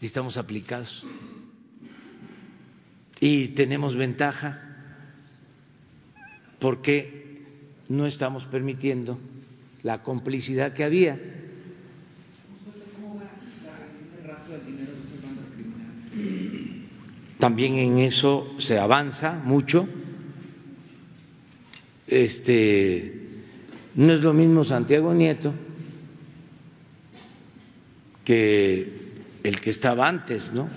[0.00, 1.04] Y estamos aplicados.
[3.20, 4.60] Y tenemos ventaja
[6.58, 7.42] porque
[7.88, 9.18] no estamos permitiendo
[9.82, 11.18] la complicidad que había.
[17.38, 19.86] También en eso se avanza mucho.
[22.06, 23.20] Este
[23.94, 25.52] no es lo mismo Santiago Nieto
[28.24, 29.03] que
[29.44, 30.68] el que estaba antes, ¿no?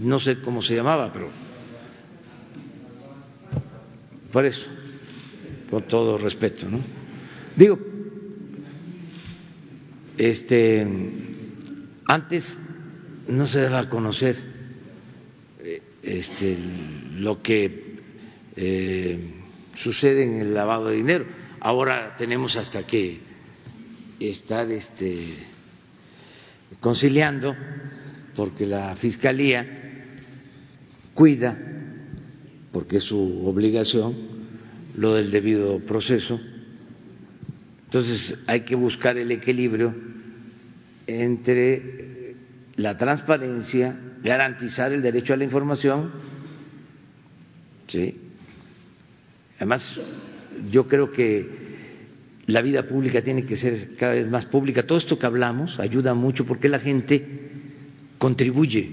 [0.00, 1.28] No sé cómo se llamaba, pero
[4.32, 4.68] por eso,
[5.70, 6.80] con todo respeto, ¿no?
[7.54, 7.78] Digo,
[10.16, 10.86] este,
[12.06, 12.58] antes
[13.28, 14.36] no se daba a conocer
[16.02, 16.56] este,
[17.16, 17.98] lo que
[18.56, 19.34] eh,
[19.74, 21.26] sucede en el lavado de dinero.
[21.60, 23.20] Ahora tenemos hasta que
[24.18, 25.34] estar este,
[26.80, 27.54] conciliando,
[28.34, 29.66] porque la Fiscalía
[31.14, 31.58] cuida,
[32.72, 34.14] porque es su obligación,
[34.96, 36.40] lo del debido proceso.
[37.86, 39.94] Entonces hay que buscar el equilibrio
[41.06, 42.34] entre
[42.76, 46.10] la transparencia garantizar el derecho a la información.
[47.86, 48.16] ¿sí?
[49.56, 49.96] Además,
[50.70, 51.67] yo creo que
[52.48, 54.82] la vida pública tiene que ser cada vez más pública.
[54.82, 57.22] Todo esto que hablamos ayuda mucho porque la gente
[58.16, 58.90] contribuye.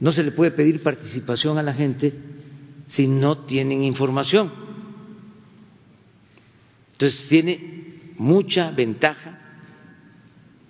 [0.00, 2.14] No se le puede pedir participación a la gente
[2.86, 4.50] si no tienen información.
[6.92, 9.38] Entonces tiene mucha ventaja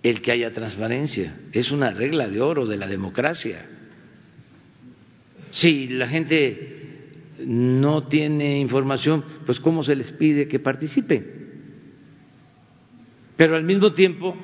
[0.03, 1.33] el que haya transparencia.
[1.53, 3.65] Es una regla de oro de la democracia.
[5.53, 7.07] Si la gente
[7.47, 11.50] no tiene información, pues ¿cómo se les pide que participen?
[13.41, 14.37] Pero al mismo tiempo,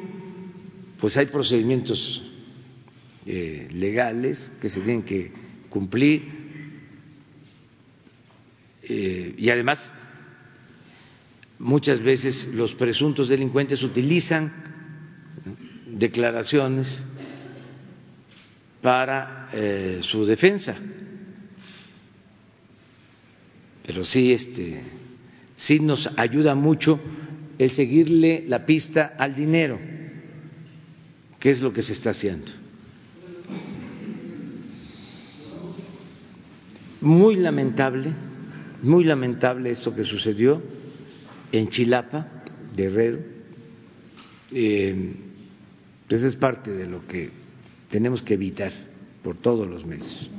[0.99, 2.23] pues hay procedimientos
[3.27, 5.31] eh, legales que se tienen que
[5.69, 6.23] cumplir
[8.85, 9.93] eh, y además
[11.59, 14.51] muchas veces los presuntos delincuentes utilizan
[15.89, 17.05] declaraciones
[18.81, 20.75] para eh, su defensa.
[23.87, 24.81] Pero sí, este,
[25.55, 26.99] sí nos ayuda mucho
[27.59, 29.79] el seguirle la pista al dinero,
[31.39, 32.53] que es lo que se está haciendo.
[37.01, 38.11] Muy lamentable,
[38.83, 40.63] muy lamentable esto que sucedió
[41.53, 42.27] en Chilapa,
[42.75, 43.19] Guerrero.
[44.53, 45.15] Eh,
[46.09, 47.31] pues es parte de lo que
[47.91, 48.73] tenemos que evitar
[49.23, 50.31] por todos los medios.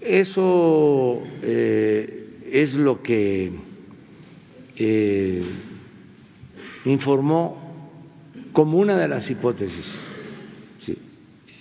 [0.00, 3.50] Eso eh, es lo que
[4.76, 5.42] eh,
[6.84, 7.96] informó
[8.52, 9.98] como una de las hipótesis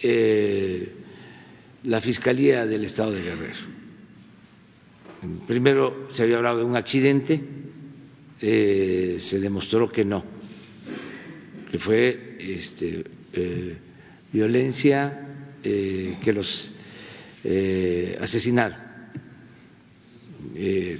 [0.01, 0.93] eh,
[1.83, 3.59] la Fiscalía del Estado de Guerrero.
[5.45, 7.41] Primero se había hablado de un accidente,
[8.39, 10.23] se demostró que no,
[11.69, 13.03] que fue este,
[14.31, 15.27] violencia
[15.61, 16.71] que los
[17.43, 18.88] eh, asesinaron.
[20.61, 20.99] Eh,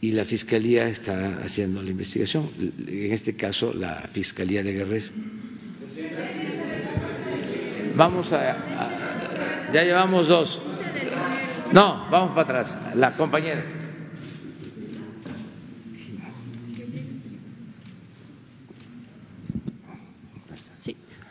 [0.00, 5.06] y la Fiscalía está haciendo la investigación, en este caso la Fiscalía de Guerrero.
[7.94, 10.60] Vamos a, a ya llevamos dos.
[11.72, 12.78] No, vamos para atrás.
[12.96, 13.83] La compañera.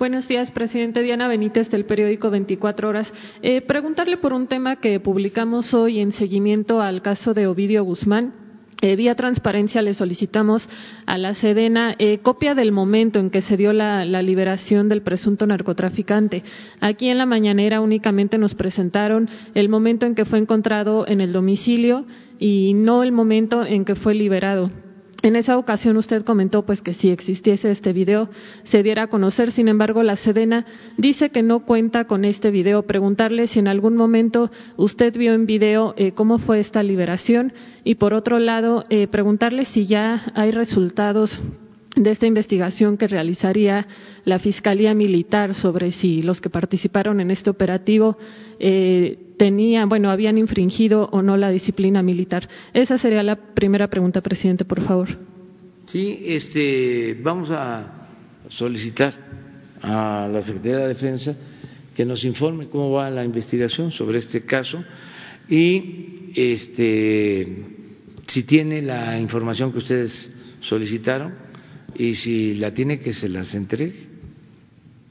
[0.04, 1.02] Buenos días, presidente.
[1.02, 3.14] Diana Benítez, del periódico 24 Horas.
[3.42, 8.34] Eh, preguntarle por un tema que publicamos hoy en seguimiento al caso de Ovidio Guzmán.
[8.82, 10.68] Eh, vía transparencia le solicitamos
[11.06, 15.04] a la Sedena eh, copia del momento en que se dio la, la, liberación del
[15.04, 16.44] presunto narcotraficante.
[16.82, 21.32] Aquí en la mañanera únicamente nos presentaron el momento en que fue encontrado en el
[21.32, 22.06] domicilio
[22.40, 24.70] y no el momento en que fue liberado.
[25.24, 28.30] En esa ocasión usted comentó pues que si existiese este video
[28.66, 30.66] se diera a conocer, sin embargo la Sedena
[30.98, 32.84] dice que no cuenta con este video.
[32.84, 37.54] Preguntarle si en algún momento usted vio en video eh, cómo fue esta liberación
[37.86, 41.40] y por otro lado eh, preguntarle si ya hay resultados
[41.96, 43.88] de esta investigación que realizaría
[44.26, 48.18] la Fiscalía Militar sobre si los que participaron en este operativo
[48.60, 52.48] eh, tenían, bueno, habían infringido o no la disciplina militar.
[52.74, 55.10] Esa sería la primera pregunta, presidente, por favor.
[55.86, 58.08] Sí, este, vamos a
[58.48, 59.14] solicitar
[59.82, 61.36] a la Secretaría de Defensa
[61.96, 64.84] que nos informe cómo va la investigación sobre este caso
[65.50, 67.66] y este,
[68.26, 70.32] si tiene la información que ustedes
[70.62, 71.53] solicitaron
[71.96, 74.14] y si la tiene que se las entregue.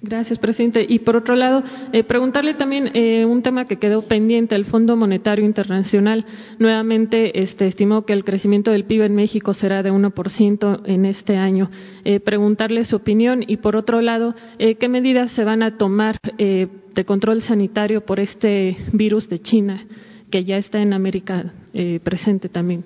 [0.04, 0.84] Gracias, presidente.
[0.88, 1.62] Y por otro lado,
[1.92, 4.56] eh, preguntarle también eh, un tema que quedó pendiente.
[4.56, 6.26] El Fondo Monetario Internacional
[6.58, 11.36] nuevamente este, estimó que el crecimiento del PIB en México será de 1% en este
[11.36, 11.70] año.
[12.04, 16.18] Eh, preguntarle su opinión y, por otro lado, eh, qué medidas se van a tomar
[16.36, 16.66] eh,
[16.96, 19.86] de control sanitario por este virus de China
[20.32, 22.84] que ya está en América eh, presente también.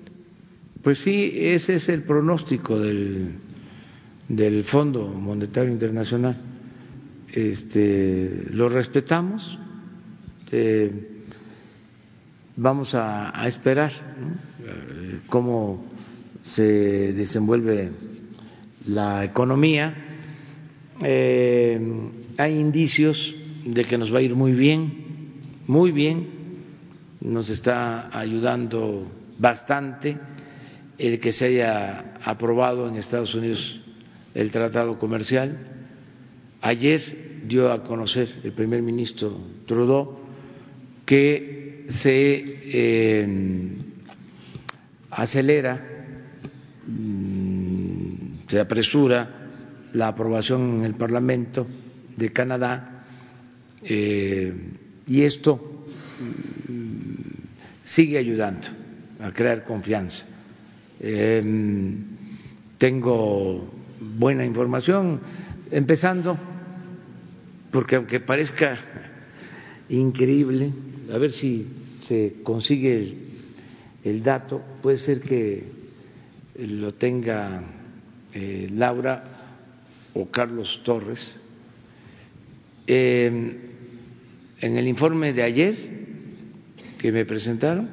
[0.83, 3.31] Pues sí, ese es el pronóstico del
[4.27, 6.35] del Fondo Monetario Internacional.
[7.31, 9.57] Este, lo respetamos,
[10.51, 10.91] eh,
[12.55, 15.19] vamos a, esperar ¿no?
[15.27, 15.85] cómo
[16.41, 17.91] se desenvuelve
[18.87, 19.93] la economía.
[21.03, 21.79] Eh,
[22.37, 25.33] hay indicios de que nos va a ir muy bien,
[25.67, 26.27] muy bien,
[27.21, 30.17] nos está ayudando bastante
[30.97, 33.81] el que se haya aprobado en Estados Unidos
[34.37, 35.57] el tratado comercial.
[36.61, 39.35] Ayer dio a conocer el primer ministro
[39.65, 40.19] Trudeau
[41.05, 43.27] que se eh,
[45.09, 45.81] acelera,
[48.47, 51.65] se apresura la aprobación en el Parlamento
[52.15, 53.05] de Canadá
[53.81, 54.53] eh,
[55.07, 55.87] y esto
[57.83, 58.67] sigue ayudando
[59.19, 60.25] a crear confianza.
[60.99, 61.41] Eh,
[62.77, 65.19] tengo buena información,
[65.71, 66.37] empezando,
[67.71, 68.77] porque aunque parezca
[69.89, 70.73] increíble,
[71.11, 71.67] a ver si
[72.01, 73.15] se consigue
[74.03, 75.63] el, dato, puede ser que
[76.59, 77.63] lo tenga
[78.33, 79.23] eh, Laura
[80.13, 81.35] o Carlos Torres.
[82.85, 83.57] Eh,
[84.59, 85.75] en el informe de ayer
[86.97, 87.89] que me presentaron,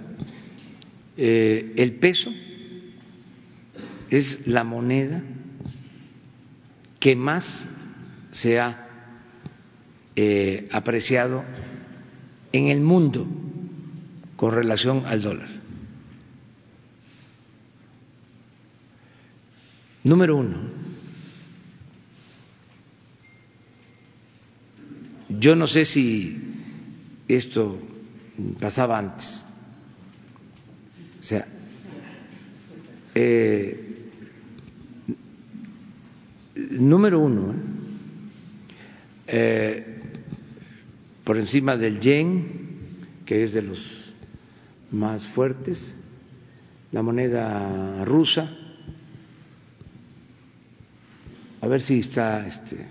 [1.16, 2.32] eh, el peso
[4.10, 5.22] es la moneda
[7.04, 7.68] que más
[8.32, 8.88] se ha
[10.16, 11.44] eh, apreciado
[12.50, 13.26] en el mundo
[14.36, 15.50] con relación al dólar.
[20.02, 20.62] Número uno,
[25.28, 26.38] yo no sé si
[27.28, 27.78] esto
[28.58, 29.44] pasaba antes,
[31.20, 31.46] o sea,
[33.14, 33.83] eh,
[36.54, 37.54] número uno,
[39.26, 40.00] eh,
[41.24, 42.64] por encima del yen,
[43.24, 44.14] que es de los
[44.90, 45.94] más fuertes,
[46.92, 48.50] la moneda rusa,
[51.60, 52.86] a ver si está este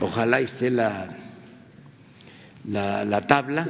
[0.00, 1.08] ojalá esté la,
[2.66, 3.68] la, la tabla.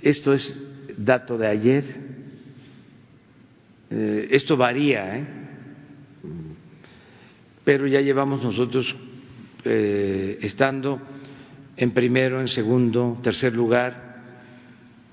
[0.00, 0.56] Esto es
[0.96, 1.84] dato de ayer
[3.90, 5.24] eh, esto varía, ¿eh?
[7.64, 8.96] pero ya llevamos nosotros
[9.64, 11.00] eh, estando
[11.76, 14.22] en primero, en segundo, tercer lugar,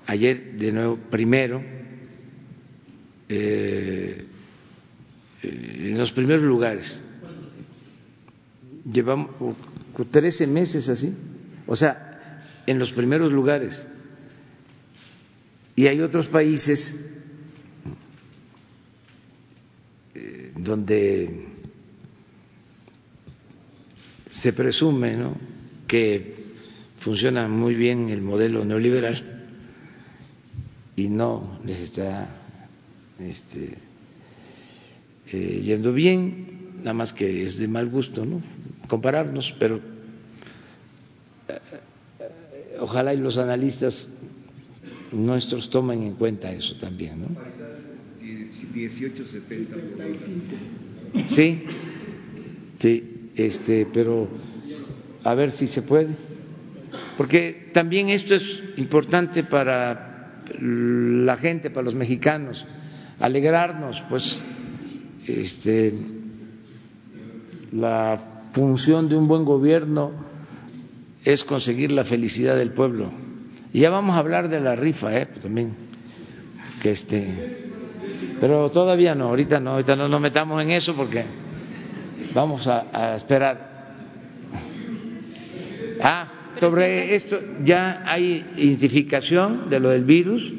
[0.05, 1.61] ayer de nuevo primero,
[3.29, 4.25] eh,
[5.43, 6.99] en los primeros lugares
[8.91, 9.55] llevamos
[10.09, 11.13] 13 meses así,
[11.65, 13.81] o sea, en los primeros lugares.
[15.75, 16.95] Y hay otros países
[20.67, 21.47] donde
[24.29, 25.35] se presume ¿no?
[25.87, 26.35] que
[26.97, 29.47] funciona muy bien el modelo neoliberal
[30.95, 32.27] y no les está
[33.19, 33.77] este,
[35.31, 38.41] eh, yendo bien, nada más que es de mal gusto, ¿no?
[38.87, 39.79] Compararnos, pero
[41.47, 41.59] eh,
[42.79, 44.09] ojalá y los analistas
[45.11, 47.76] nuestros tomen en cuenta eso también, ¿no?
[48.73, 49.75] 1870
[51.29, 51.63] Sí,
[52.79, 54.27] sí, este, pero
[55.23, 56.15] a ver si se puede,
[57.15, 62.65] porque también esto es importante para la gente, para los mexicanos,
[63.19, 64.37] alegrarnos, pues,
[65.25, 65.93] este,
[67.71, 70.11] la función de un buen gobierno
[71.23, 73.11] es conseguir la felicidad del pueblo.
[73.73, 75.25] Y ya vamos a hablar de la rifa, ¿eh?
[75.25, 75.73] Pues también,
[76.81, 77.67] que este,
[78.39, 81.25] pero todavía no, ahorita no, ahorita no nos metamos en eso porque
[82.33, 83.75] vamos a, esperar.
[86.01, 90.53] Ah, sobre esto ya hay identificación de lo del virus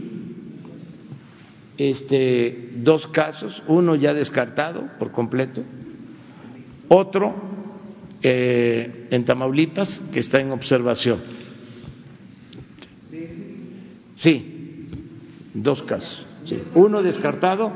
[1.78, 5.62] este, dos casos, uno ya descartado por completo,
[6.88, 7.34] otro
[8.20, 11.20] eh, en Tamaulipas que está en observación.
[14.16, 14.88] Sí,
[15.54, 16.26] dos casos,
[16.74, 17.72] uno descartado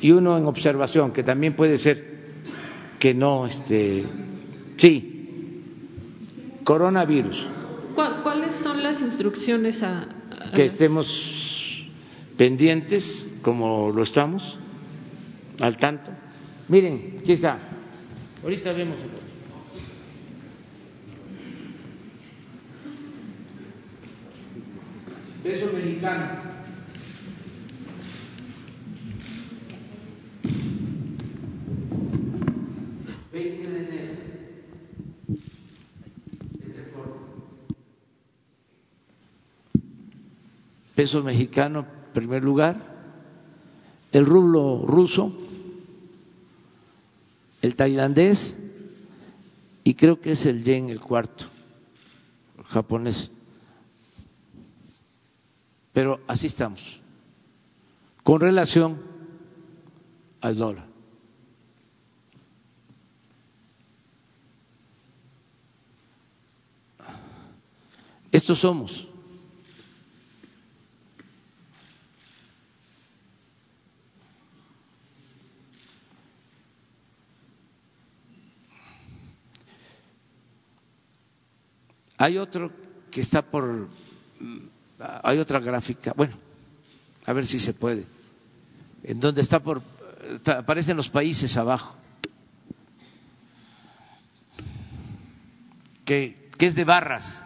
[0.00, 2.14] y uno en observación, que también puede ser
[2.98, 4.04] que no, este,
[4.76, 5.62] sí,
[6.64, 7.46] coronavirus.
[7.94, 10.08] ¿Cuáles son las instrucciones a,
[10.54, 11.06] que estemos
[12.36, 14.58] pendientes como lo estamos,
[15.60, 16.10] al tanto.
[16.68, 17.58] Miren, aquí está.
[18.42, 18.96] Ahorita vemos.
[25.44, 26.53] Beso mexicano.
[41.04, 41.84] Peso mexicano
[42.14, 42.76] primer lugar,
[44.10, 45.30] el rublo ruso,
[47.60, 48.56] el tailandés
[49.84, 51.44] y creo que es el yen el cuarto,
[52.56, 53.30] el japonés.
[55.92, 57.02] Pero así estamos,
[58.22, 58.98] con relación
[60.40, 60.86] al dólar.
[68.32, 69.13] Estos somos.
[82.24, 82.72] Hay otro
[83.10, 83.86] que está por,
[84.98, 86.32] hay otra gráfica, bueno,
[87.26, 88.06] a ver si se puede,
[89.02, 89.82] en donde está por,
[90.46, 91.94] aparecen los países abajo,
[96.06, 97.44] que, que es de barras.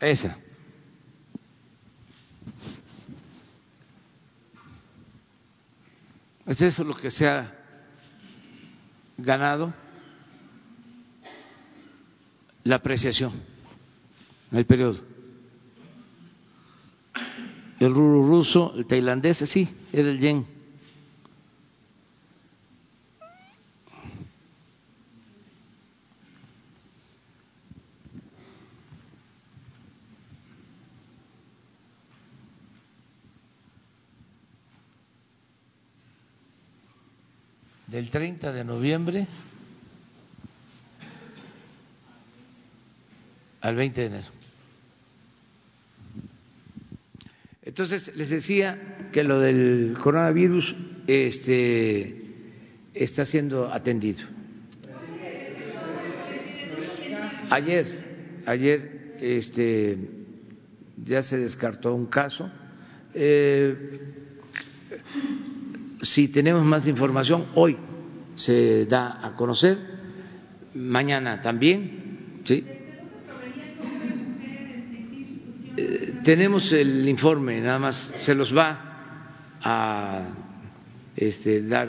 [0.00, 0.38] Esa.
[6.46, 7.52] Es eso lo que se ha
[9.18, 9.74] ganado
[12.64, 13.32] la apreciación
[14.50, 14.98] en el periodo.
[17.80, 20.57] El ruso, el tailandés, sí, era el yen.
[38.08, 39.26] Del 30 de noviembre
[43.60, 44.26] al 20 de enero.
[47.62, 50.74] Entonces, les decía que lo del coronavirus
[51.06, 52.14] este,
[52.94, 54.26] está siendo atendido.
[57.50, 57.86] Ayer,
[58.46, 59.98] ayer este,
[61.04, 62.50] ya se descartó un caso.
[63.12, 64.00] Eh,
[66.02, 67.76] si tenemos más información, hoy
[68.38, 69.76] se da a conocer,
[70.74, 72.64] mañana también, ¿sí?
[75.76, 80.22] Eh, tenemos el informe, nada más se los va a
[81.16, 81.88] este, dar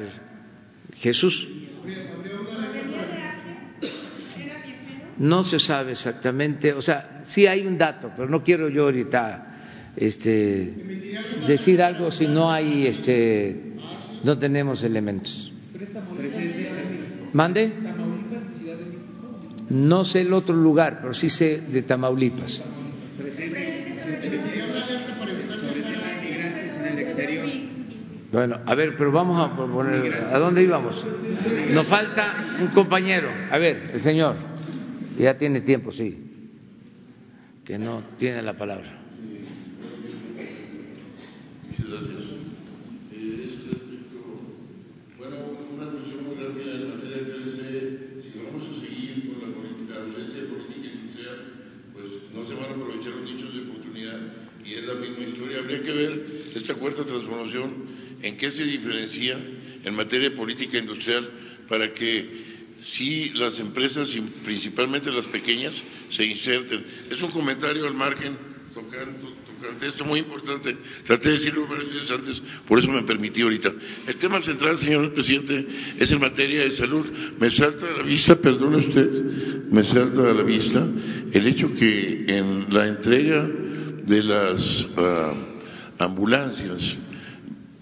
[0.98, 1.48] Jesús.
[5.20, 9.92] no se sabe exactamente, o sea, sí hay un dato, pero no quiero yo ahorita
[9.96, 10.74] este,
[11.46, 13.74] decir algo si no hay, este,
[14.24, 15.49] no tenemos elementos.
[17.34, 17.72] ¿Mande?
[19.70, 22.64] No sé el otro lugar, pero sí sé de Tamaulipas.
[28.32, 31.06] Bueno, a ver, pero vamos a poner, ¿a dónde íbamos?
[31.72, 33.30] Nos falta un compañero.
[33.52, 34.36] A ver, el señor,
[35.18, 36.16] ya tiene tiempo, sí,
[37.66, 39.00] que no tiene la palabra.
[55.70, 57.74] habría que ver esta cuarta transformación
[58.22, 59.38] en qué se diferencia
[59.84, 61.30] en materia de política industrial
[61.68, 62.50] para que
[62.86, 64.10] si las empresas,
[64.44, 65.74] principalmente las pequeñas,
[66.12, 66.84] se inserten.
[67.12, 68.38] Es un comentario al margen
[68.74, 69.26] tocante
[69.82, 70.76] esto muy importante.
[71.06, 73.72] Traté de decirlo varias veces antes, por eso me permití ahorita.
[74.08, 75.66] El tema central, señor presidente,
[75.98, 77.06] es en materia de salud.
[77.40, 79.10] Me salta a la vista, perdone usted,
[79.72, 80.88] me salta a la vista
[81.32, 83.48] el hecho que en la entrega
[84.06, 85.34] de las ah,
[86.00, 86.98] ambulancias.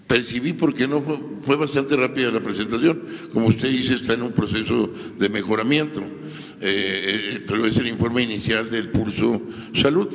[0.08, 1.02] Percibí porque no
[1.42, 3.02] fue, bastante rápida la presentación.
[3.32, 8.22] Como usted dice, está en un proceso de mejoramiento, eh, eh, pero es el informe
[8.22, 9.40] inicial del Pulso
[9.74, 10.08] Salud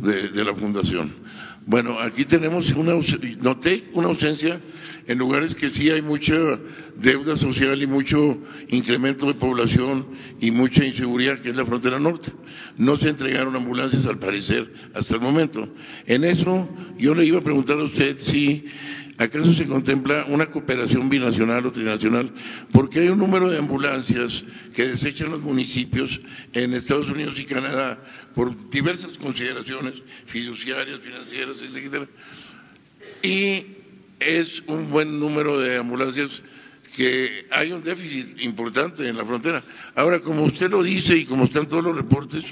[0.00, 1.12] de la Fundación.
[1.66, 2.94] Bueno, aquí tenemos una,
[3.40, 4.60] noté una ausencia
[5.06, 6.34] en lugares que sí hay mucha
[6.96, 8.38] deuda social y mucho
[8.70, 10.06] incremento de población
[10.40, 12.32] y mucha inseguridad, que es la frontera norte.
[12.76, 15.68] No se entregaron ambulancias al parecer hasta el momento.
[16.06, 16.68] En eso
[16.98, 18.64] yo le iba a preguntar a usted si
[19.20, 22.32] ¿Acaso se contempla una cooperación binacional o trinacional?
[22.72, 24.42] Porque hay un número de ambulancias
[24.74, 26.18] que desechan los municipios
[26.54, 28.02] en Estados Unidos y Canadá
[28.34, 29.92] por diversas consideraciones
[30.24, 32.08] fiduciarias, financieras, etc.
[33.22, 33.66] Y
[34.18, 36.40] es un buen número de ambulancias
[36.96, 39.62] que hay un déficit importante en la frontera.
[39.94, 42.44] Ahora, como usted lo dice y como están todos los reportes,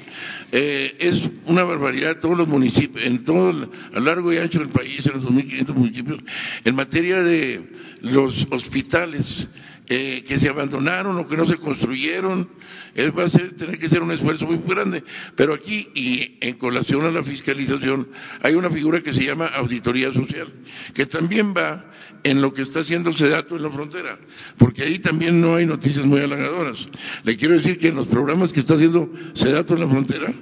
[0.52, 4.68] eh, es una barbaridad todos los municipios, en todo el, a largo y ancho del
[4.68, 6.20] país, en los 2.500 municipios,
[6.64, 7.68] en materia de
[8.02, 9.48] los hospitales
[9.88, 12.48] eh, que se abandonaron o que no se construyeron,
[12.94, 15.02] eh, va a tener que ser un esfuerzo muy grande.
[15.36, 18.08] Pero aquí, y en colación a la fiscalización,
[18.42, 20.52] hay una figura que se llama auditoría social,
[20.94, 21.90] que también va
[22.22, 24.18] en lo que está haciendo Sedato en la frontera,
[24.58, 26.86] porque ahí también no hay noticias muy halagadoras.
[27.24, 30.32] Le quiero decir que en los programas que está haciendo Sedato en la frontera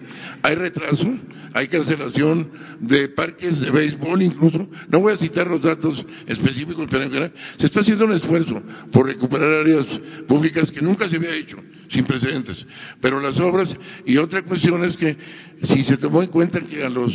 [0.43, 1.07] hay retraso,
[1.53, 4.69] hay cancelación de parques de béisbol incluso.
[4.89, 8.63] No voy a citar los datos específicos, pero en general se está haciendo un esfuerzo
[8.93, 9.87] por recuperar áreas
[10.27, 11.59] públicas que nunca se había hecho,
[11.89, 12.65] sin precedentes.
[13.01, 13.75] Pero las obras,
[14.05, 15.17] y otra cuestión es que
[15.63, 17.13] si se tomó en cuenta que, a los,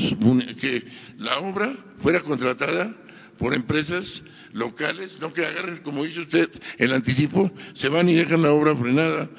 [0.59, 0.83] que
[1.17, 2.95] la obra fuera contratada
[3.37, 8.41] por empresas locales, no que agarren, como dice usted, el anticipo, se van y dejan
[8.41, 9.29] la obra frenada.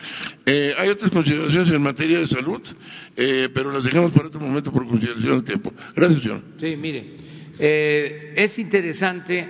[0.46, 2.60] Eh, hay otras consideraciones en materia de salud,
[3.16, 5.72] eh, pero las dejamos para otro momento por consideración del tiempo.
[5.94, 6.42] Gracias, señor.
[6.56, 7.04] Sí, mire,
[7.58, 9.48] eh, es interesante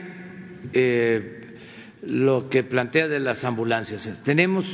[2.03, 4.21] lo que plantea de las ambulancias.
[4.25, 4.67] Tenemos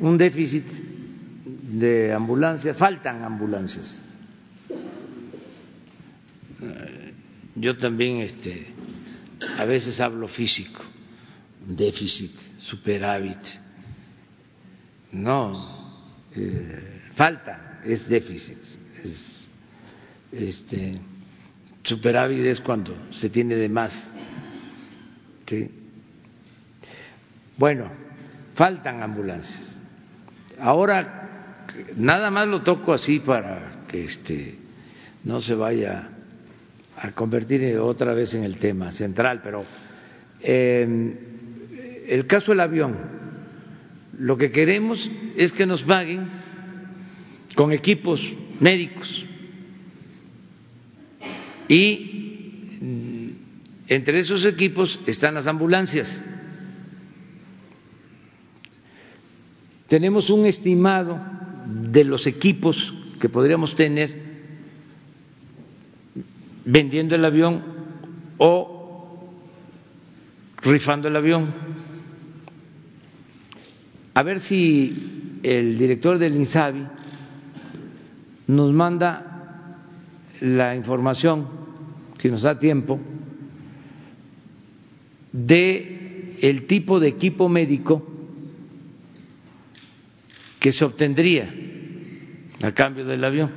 [0.00, 4.02] un déficit de ambulancias, faltan ambulancias.
[7.54, 8.66] Yo también este,
[9.58, 10.82] a veces hablo físico,
[11.66, 13.38] déficit, superávit.
[15.12, 16.04] No,
[16.34, 18.58] eh, falta, es déficit.
[19.02, 19.48] Es,
[20.32, 20.92] este,
[21.82, 23.92] superávit es cuando se tiene de más.
[27.56, 27.90] Bueno,
[28.54, 29.78] faltan ambulancias.
[30.58, 31.64] Ahora,
[31.96, 34.58] nada más lo toco así para que este,
[35.24, 36.10] no se vaya
[36.96, 39.64] a convertir otra vez en el tema central, pero
[40.40, 42.96] eh, el caso del avión,
[44.18, 46.28] lo que queremos es que nos paguen
[47.54, 48.20] con equipos
[48.60, 49.26] médicos
[51.68, 53.28] y mm,
[53.88, 56.22] entre esos equipos están las ambulancias.
[59.88, 61.18] Tenemos un estimado
[61.66, 64.26] de los equipos que podríamos tener
[66.64, 67.62] vendiendo el avión
[68.38, 69.30] o
[70.62, 71.54] rifando el avión.
[74.14, 76.86] A ver si el director del INSABI
[78.48, 79.78] nos manda
[80.40, 81.46] la información,
[82.18, 82.98] si nos da tiempo,
[85.32, 88.15] de el tipo de equipo médico
[90.66, 91.48] que se obtendría
[92.60, 93.52] a cambio del avión.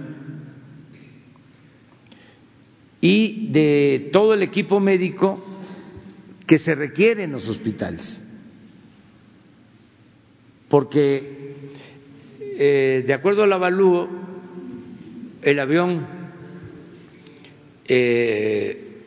[3.02, 5.44] Y de todo el equipo médico
[6.46, 8.24] que se requiere en los hospitales.
[10.68, 11.56] Porque,
[12.42, 14.08] eh, de acuerdo al avalúo,
[15.42, 16.06] el avión
[17.86, 19.02] eh,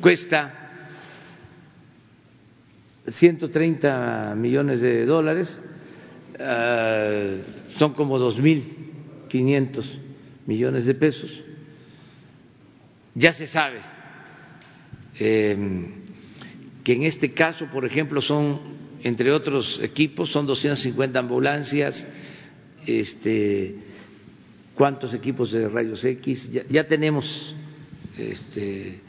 [0.00, 0.88] cuesta
[3.08, 5.60] 130 millones de dólares,
[6.38, 9.98] uh, son como 2.500
[10.46, 11.42] millones de pesos.
[13.14, 13.80] Ya se sabe
[15.18, 15.56] eh,
[16.82, 18.60] que en este caso, por ejemplo, son,
[19.02, 22.06] entre otros equipos, son 250 ambulancias,
[22.86, 23.76] este,
[24.74, 27.54] cuántos equipos de rayos X, ya, ya tenemos
[28.18, 29.00] este,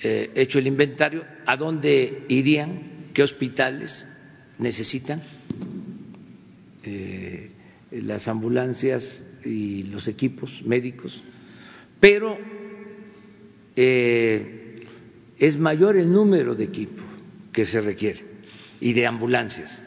[0.00, 4.08] eh, hecho el inventario, a dónde irían, qué hospitales
[4.58, 5.22] necesitan
[6.84, 7.50] eh,
[7.92, 11.22] las ambulancias y los equipos médicos,
[12.00, 12.36] pero
[13.76, 14.76] eh,
[15.38, 17.02] es mayor el número de equipo
[17.52, 18.24] que se requiere
[18.80, 19.82] y de ambulancias.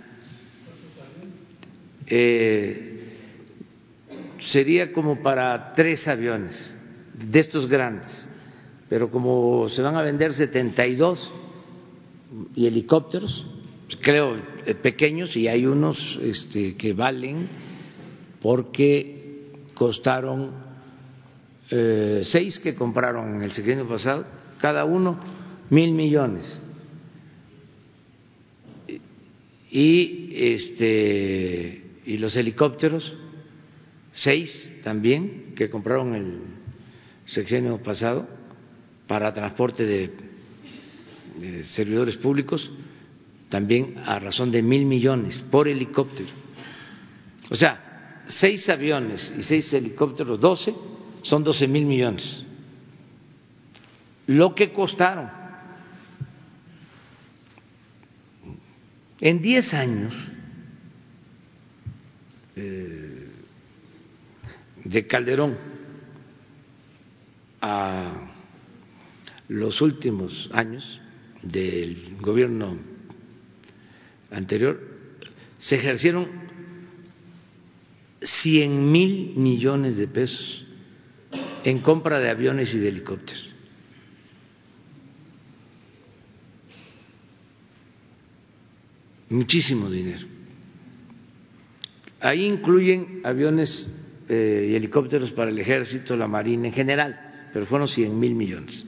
[4.39, 6.77] sería como para tres aviones
[7.13, 8.29] de estos grandes
[8.89, 11.31] pero como se van a vender 72
[12.55, 13.45] y helicópteros,
[14.01, 14.35] creo
[14.65, 17.47] eh, pequeños y hay unos este, que valen
[18.41, 20.51] porque costaron
[21.69, 24.25] eh, seis que compraron el sexenio pasado,
[24.59, 25.19] cada uno
[25.69, 26.63] mil millones.
[29.69, 33.15] Y este y los helicópteros
[34.13, 36.39] seis también que compraron el
[37.25, 38.27] sexenio pasado
[39.07, 42.71] para transporte de, servidores públicos
[43.49, 46.29] también a razón de mil millones por helicóptero.
[47.49, 50.73] O sea, seis aviones y seis helicópteros, doce,
[51.23, 52.43] son doce mil millones.
[54.27, 55.29] Lo que costaron
[59.21, 60.13] en diez años
[62.55, 63.29] eh,
[64.83, 65.57] de Calderón
[67.61, 68.13] a
[69.47, 70.99] los últimos años
[71.41, 72.96] del gobierno
[74.31, 74.79] anterior
[75.57, 76.27] se ejercieron
[78.21, 80.65] cien mil millones de pesos
[81.63, 83.53] en compra de aviones y de helicópteros.
[89.29, 90.25] Muchísimo dinero.
[92.21, 93.89] Ahí incluyen aviones
[94.29, 98.85] eh, y helicópteros para el ejército, la marina en general, pero fueron cien mil millones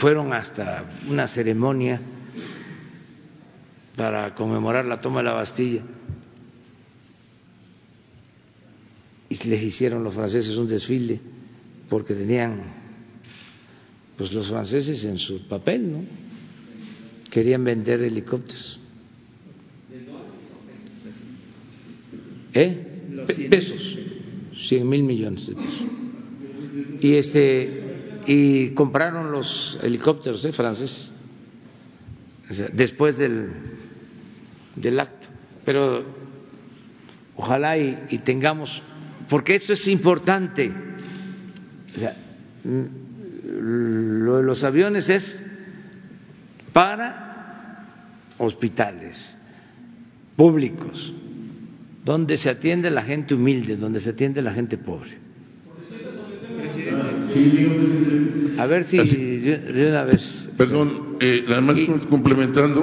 [0.00, 2.00] fueron hasta una ceremonia
[4.00, 5.82] para conmemorar la toma de la Bastilla
[9.28, 11.20] y les hicieron los franceses un desfile
[11.86, 12.62] porque tenían
[14.16, 16.04] pues los franceses en su papel, ¿no?
[17.30, 18.80] Querían vender helicópteros.
[22.54, 23.48] ¿Eh?
[23.50, 23.98] Pesos,
[24.66, 25.84] cien mil millones de pesos.
[27.00, 30.52] Y este y compraron los helicópteros ¿eh?
[30.52, 31.12] franceses
[32.72, 33.50] después del,
[34.76, 35.26] del acto.
[35.64, 36.04] Pero
[37.36, 38.82] ojalá y, tengamos,
[39.28, 40.70] porque esto es importante.
[41.94, 42.16] O sea,
[42.64, 45.40] lo de los aviones es
[46.72, 47.86] para
[48.38, 49.36] hospitales
[50.36, 51.12] públicos,
[52.04, 55.18] donde se atiende la gente humilde, donde se atiende la gente pobre.
[58.58, 60.48] A ver si de una vez.
[60.56, 61.76] Perdón, eh, nada más
[62.08, 62.82] complementando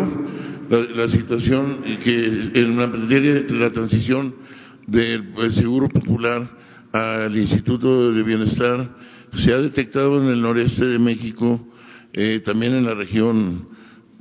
[0.69, 4.35] la, situación que en la materia de la transición
[4.85, 6.49] del pues, Seguro Popular
[6.91, 8.89] al Instituto de Bienestar
[9.35, 11.67] se ha detectado en el noreste de México,
[12.13, 13.69] eh, también en la región,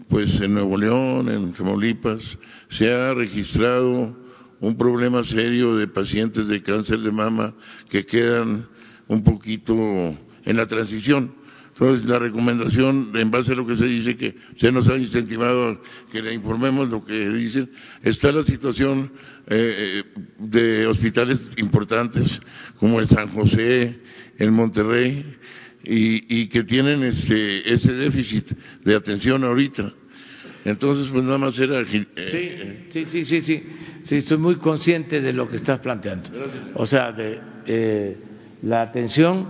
[0.09, 2.39] pues en Nuevo León, en Tamaulipas,
[2.71, 4.17] se ha registrado
[4.61, 7.55] un problema serio de pacientes de cáncer de mama
[7.89, 8.67] que quedan
[9.09, 11.33] un poquito en la transición.
[11.79, 15.83] Entonces, la recomendación, en base a lo que se dice, que se nos ha incentivado
[16.11, 17.69] que le informemos lo que dicen,
[18.03, 19.13] está la situación
[19.47, 20.03] eh,
[20.39, 22.41] de hospitales importantes
[22.81, 23.95] como el San José,
[24.39, 25.37] el Monterrey,
[25.85, 28.53] y, que tienen este, ese déficit
[28.83, 29.93] de atención ahorita.
[30.65, 31.83] Entonces, pues nada más era...
[31.83, 33.63] Eh, sí, sí, sí, sí,
[34.03, 36.31] sí, estoy muy consciente de lo que estás planteando.
[36.75, 37.39] O sea, de...
[37.67, 38.17] Eh,
[38.63, 39.49] la atención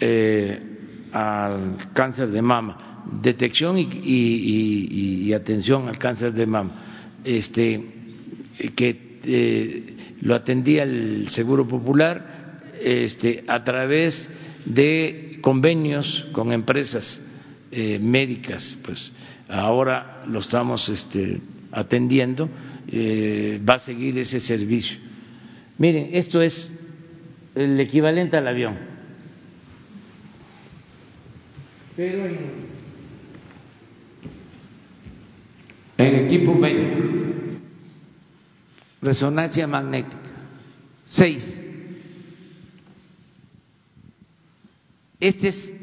[0.00, 0.67] eh,
[1.12, 6.72] al cáncer de mama, detección y, atención al cáncer de mama,
[7.24, 7.84] este,
[8.74, 14.28] que eh, lo atendía el Seguro Popular este, a través
[14.64, 17.22] de convenios con empresas
[17.70, 19.12] eh, médicas, pues.
[19.48, 21.40] Ahora lo estamos este,
[21.72, 22.48] atendiendo,
[22.88, 24.98] eh, va a seguir ese servicio.
[25.78, 26.70] Miren, esto es
[27.54, 28.76] el equivalente al avión,
[31.98, 32.68] pero en,
[35.98, 37.02] equipo médico,
[39.02, 40.30] resonancia magnética,
[41.04, 41.60] seis.
[45.18, 45.74] Este es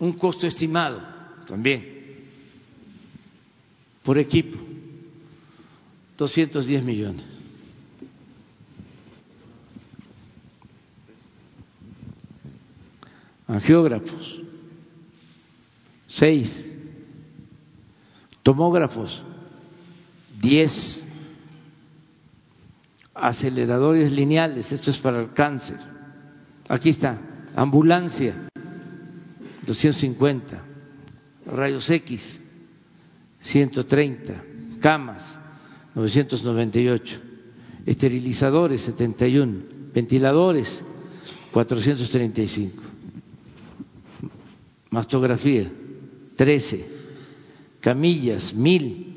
[0.00, 1.00] un costo estimado
[1.46, 1.86] también
[4.02, 4.58] por equipo,
[6.18, 7.24] 210 millones.
[13.46, 14.41] Angiógrafos,
[16.12, 16.70] seis.
[18.42, 19.22] Tomógrafos,
[20.40, 21.04] diez.
[23.14, 25.78] Aceleradores lineales, esto es para el cáncer.
[26.68, 27.18] Aquí está,
[27.54, 28.48] ambulancia,
[29.66, 30.64] 250.
[31.44, 32.40] Rayos X,
[33.40, 34.42] 130,
[34.80, 35.38] camas
[35.94, 37.20] 998,
[37.84, 40.82] esterilizadores 71, ventiladores
[41.50, 42.82] 435,
[44.90, 45.70] mastografía
[46.36, 46.86] 13,
[47.80, 49.12] camillas 1000,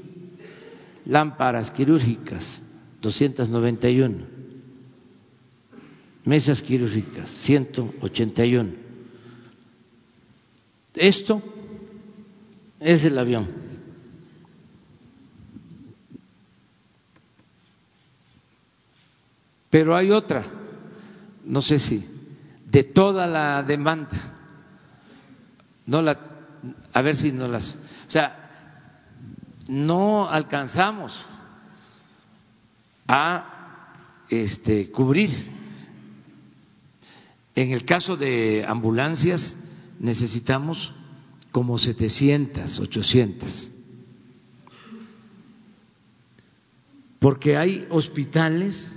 [1.06, 2.62] lámparas quirúrgicas
[3.02, 4.26] 291,
[6.26, 8.72] mesas quirúrgicas 181.
[10.96, 11.42] Esto
[12.80, 13.66] es el avión.
[19.70, 20.44] Pero hay otra,
[21.44, 22.04] no sé si,
[22.66, 24.34] de toda la demanda,
[25.86, 26.35] no la,
[26.94, 27.76] a ver si no las,
[28.08, 28.46] o sea,
[29.68, 31.26] no alcanzamos
[33.08, 35.30] a este, cubrir.
[37.56, 39.56] En el caso de ambulancias
[40.00, 40.94] necesitamos
[41.52, 43.72] como 700, 800.
[47.20, 48.92] Porque hay hospitales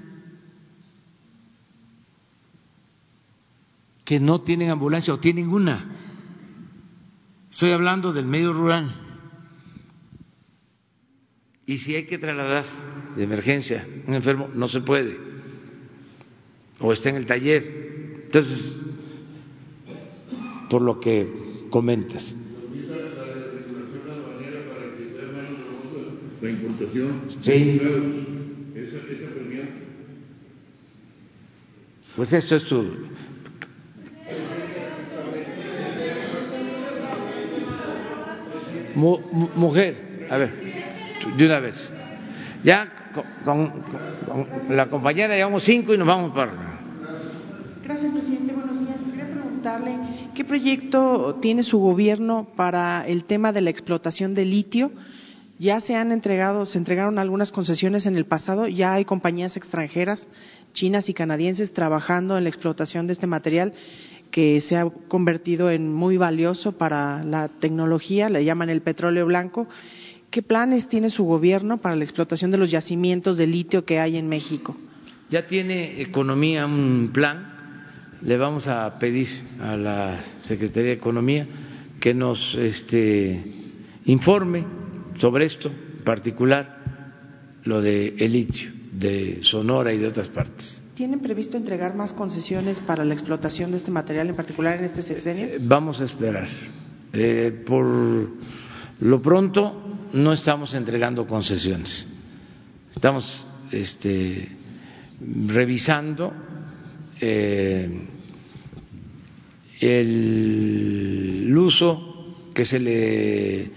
[4.05, 6.08] que no tienen ambulancia o tienen una.
[7.59, 8.89] Estoy hablando del medio rural.
[11.67, 12.65] Y si hay que trasladar
[13.17, 15.19] de emergencia un enfermo, no se puede.
[16.79, 18.23] O está en el taller.
[18.27, 18.79] Entonces,
[20.71, 22.33] por lo que comentas.
[26.41, 27.23] La importación.
[27.41, 27.81] Sí.
[28.73, 29.29] Esa, esa
[32.15, 33.09] Pues esto es su
[38.99, 40.51] mujer, a ver,
[41.37, 41.91] de una vez.
[42.65, 43.13] Ya
[43.45, 43.73] con,
[44.69, 46.53] la compañera llevamos cinco y nos vamos para.
[47.85, 48.53] Gracias, presidente.
[48.53, 49.03] Buenos días.
[49.05, 49.99] Quería preguntarle
[50.35, 54.91] qué proyecto tiene su gobierno para el tema de la explotación de litio.
[55.61, 60.29] Ya se han entregado, se entregaron algunas concesiones en el pasado, ya hay compañías extranjeras,
[60.73, 63.73] chinas y canadienses, trabajando en la explotación de este material
[64.39, 69.67] que se ha convertido en muy valioso para la tecnología, le llaman el petróleo blanco.
[70.31, 74.17] ¿Qué planes tiene su gobierno para la explotación de los yacimientos de litio que hay
[74.17, 74.77] en México?
[75.29, 77.83] Ya tiene Economía un plan.
[78.23, 79.27] Le vamos a pedir
[79.61, 81.45] a la Secretaría de Economía
[81.99, 83.43] que nos este,
[84.05, 84.65] informe
[85.19, 86.79] sobre esto, en particular
[87.65, 90.88] lo de el litio de Sonora y de otras partes.
[90.99, 95.01] ¿Tienen previsto entregar más concesiones para la explotación de este material, en particular en este
[95.01, 95.47] sexenio?
[95.47, 96.49] Eh, vamos a esperar.
[97.13, 97.87] Eh, por
[98.99, 99.81] lo pronto
[100.13, 102.05] no estamos entregando concesiones.
[102.93, 104.49] Estamos este,
[105.47, 106.33] revisando
[107.21, 108.09] eh,
[109.79, 113.71] el uso que se le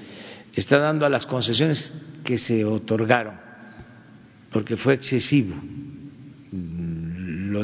[0.55, 1.93] está dando a las concesiones
[2.23, 3.35] que se otorgaron,
[4.49, 5.53] porque fue excesivo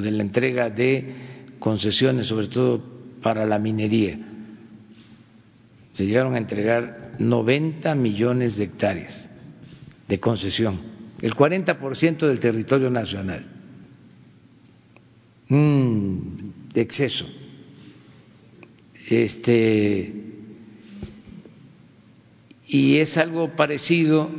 [0.02, 1.14] de la entrega de
[1.60, 2.82] concesiones, sobre todo
[3.22, 4.18] para la minería.
[5.94, 9.30] Se llegaron a entregar 90 millones de hectáreas
[10.08, 10.80] de concesión,
[11.22, 13.46] el 40% del territorio nacional.
[15.50, 17.26] Un exceso.
[19.10, 20.14] Este
[22.68, 24.30] y es algo parecido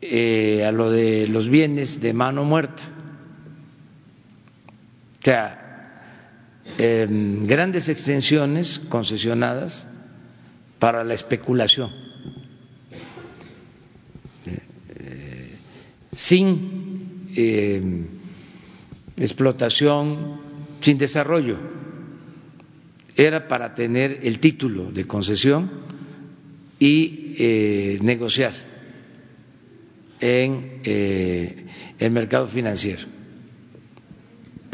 [0.00, 2.95] eh, a lo de los bienes de mano muerta
[5.26, 5.58] sea,
[6.78, 9.84] em, grandes extensiones concesionadas
[10.78, 11.90] para la especulación,
[14.46, 15.56] eh,
[16.14, 17.82] sin eh,
[19.16, 20.38] explotación
[20.80, 21.58] sin desarrollo.
[23.16, 25.70] Era para tener el título de concesión
[26.78, 28.52] y eh, negociar
[30.20, 31.66] en eh,
[31.98, 33.15] el mercado financiero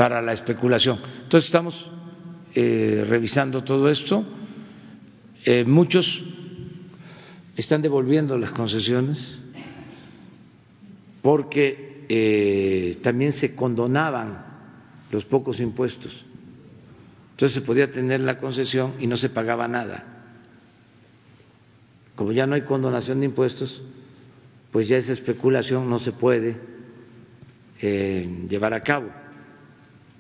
[0.03, 0.98] para la especulación.
[1.22, 1.88] Entonces estamos
[2.57, 4.24] eh, revisando todo esto.
[5.44, 6.24] Eh, muchos
[7.57, 9.16] están devolviendo las concesiones
[11.22, 14.44] porque eh, también se condonaban
[15.12, 16.26] los pocos impuestos.
[17.30, 20.24] Entonces se podía tener la concesión y no se pagaba nada.
[22.16, 23.80] Como ya no hay condonación de impuestos,
[24.72, 26.59] pues ya esa especulación no se puede
[27.80, 29.21] llevar a cabo.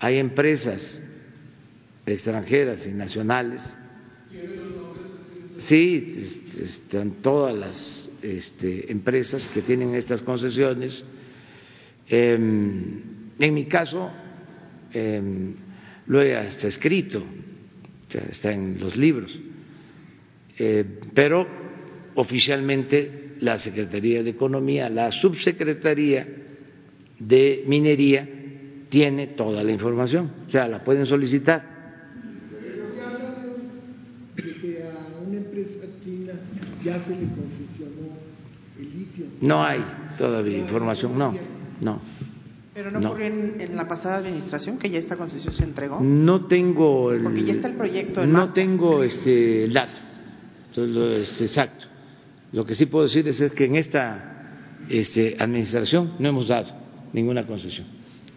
[0.02, 1.00] Hay empresas
[2.04, 3.62] extranjeras y nacionales.
[5.58, 6.06] Sí,
[6.60, 11.04] están todas las este, empresas que tienen estas concesiones.
[12.08, 14.10] Eh, en mi caso,
[14.92, 15.22] eh,
[16.06, 17.22] lo he escrito,
[18.28, 19.38] está en los libros,
[20.58, 20.84] eh,
[21.14, 21.46] pero
[22.16, 26.26] oficialmente la Secretaría de Economía, la Subsecretaría
[27.20, 28.41] de Minería,
[28.92, 31.64] tiene toda la información, o sea, la pueden solicitar.
[34.60, 36.34] que a una empresa china
[36.84, 38.08] ya se le concesionó
[38.78, 39.24] el litio.
[39.40, 39.82] No hay
[40.18, 41.34] todavía información, no,
[41.80, 42.00] no.
[42.74, 43.08] Pero no, No.
[43.08, 45.98] ocurrió en, en la pasada administración que ya esta concesión se entregó.
[46.00, 48.52] No tengo el, Porque ya está el proyecto en no marcha.
[48.52, 50.00] tengo este el dato
[50.76, 51.86] este, exacto.
[52.52, 54.50] Lo que sí puedo decir es que en esta
[54.90, 56.74] este, administración no hemos dado
[57.14, 57.86] ninguna concesión.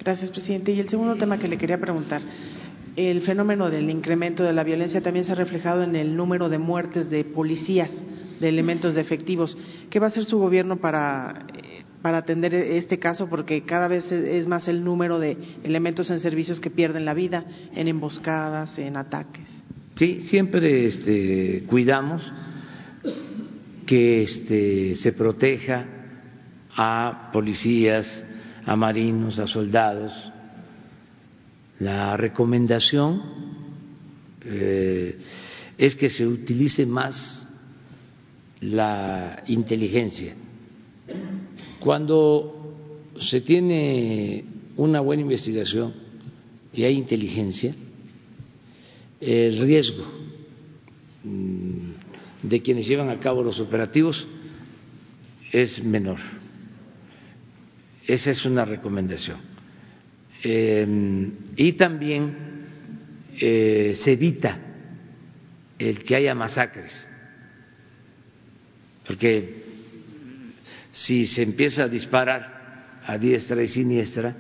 [0.06, 0.72] Gracias, presidente.
[0.72, 2.22] Y el segundo tema que le quería preguntar,
[2.95, 6.60] el fenómeno del incremento de la violencia también se ha reflejado en el número de
[6.60, 8.03] muertes de policías,
[8.39, 9.58] de elementos de efectivos.
[9.89, 13.28] ¿Qué va a hacer su gobierno para, eh, para atender este caso?
[13.28, 17.43] Porque cada vez es más el número de elementos en servicios que pierden la vida
[17.74, 19.64] en emboscadas, en ataques.
[19.95, 22.32] Sí, siempre este, cuidamos
[23.88, 25.84] que este, se proteja
[26.76, 28.24] a policías,
[28.66, 30.32] a marinos, a soldados.
[31.80, 33.22] La recomendación
[34.43, 35.18] eh,
[35.78, 37.45] es que se utilice más
[38.61, 40.34] la inteligencia.
[41.80, 44.43] Cuando se tiene
[44.78, 45.93] una buena investigación
[46.74, 47.76] y hay inteligencia,
[49.22, 50.03] el riesgo
[51.24, 51.89] mm,
[52.43, 54.26] de quienes llevan a cabo los operativos
[55.51, 56.20] es menor.
[58.08, 59.39] Esa es una recomendación.
[60.43, 60.86] Eh,
[61.56, 62.56] y también
[63.38, 64.58] eh, se evita
[65.78, 67.06] el que haya masacres,
[69.06, 69.64] porque
[70.93, 74.34] si se empieza a disparar a diestra y siniestra,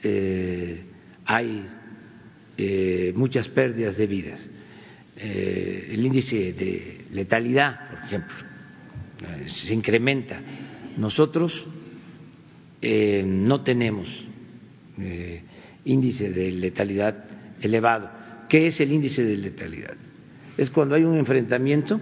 [0.00, 0.84] eh,
[1.24, 1.66] hay
[2.56, 4.40] eh, muchas pérdidas de vidas.
[5.16, 8.34] El índice de letalidad, por ejemplo,
[9.46, 10.40] se incrementa.
[10.96, 11.66] Nosotros
[12.86, 14.08] eh, no tenemos
[14.98, 15.42] eh,
[15.86, 17.24] índice de letalidad
[17.62, 18.10] elevado.
[18.46, 19.94] ¿Qué es el índice de letalidad?
[20.58, 21.98] Es cuando hay un enfrentamiento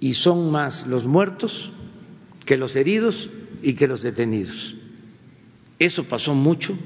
[0.00, 1.72] y son más los muertos
[2.44, 3.30] que los heridos
[3.62, 4.74] y que los detenidos.
[5.78, 6.76] Eso pasó mucho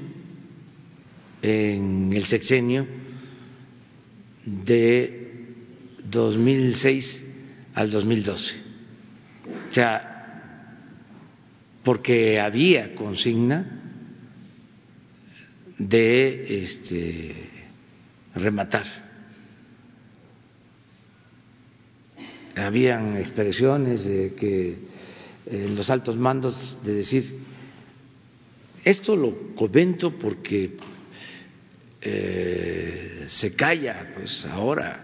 [1.41, 2.85] en el sexenio
[4.45, 5.47] de
[6.09, 7.25] 2006
[7.73, 8.55] al 2012.
[9.71, 10.18] O sea,
[11.83, 13.79] porque había consigna
[15.77, 17.35] de este,
[18.35, 18.85] rematar.
[22.55, 24.77] Habían expresiones de que
[25.45, 27.39] en los altos mandos de decir,
[28.83, 30.75] esto lo comento porque
[32.01, 35.03] eh, se calla, pues ahora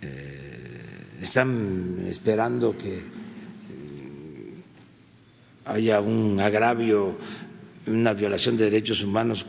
[0.00, 3.21] eh, están esperando que eh,
[5.64, 7.18] haya un agravio,
[7.86, 9.46] una violación de derechos humanos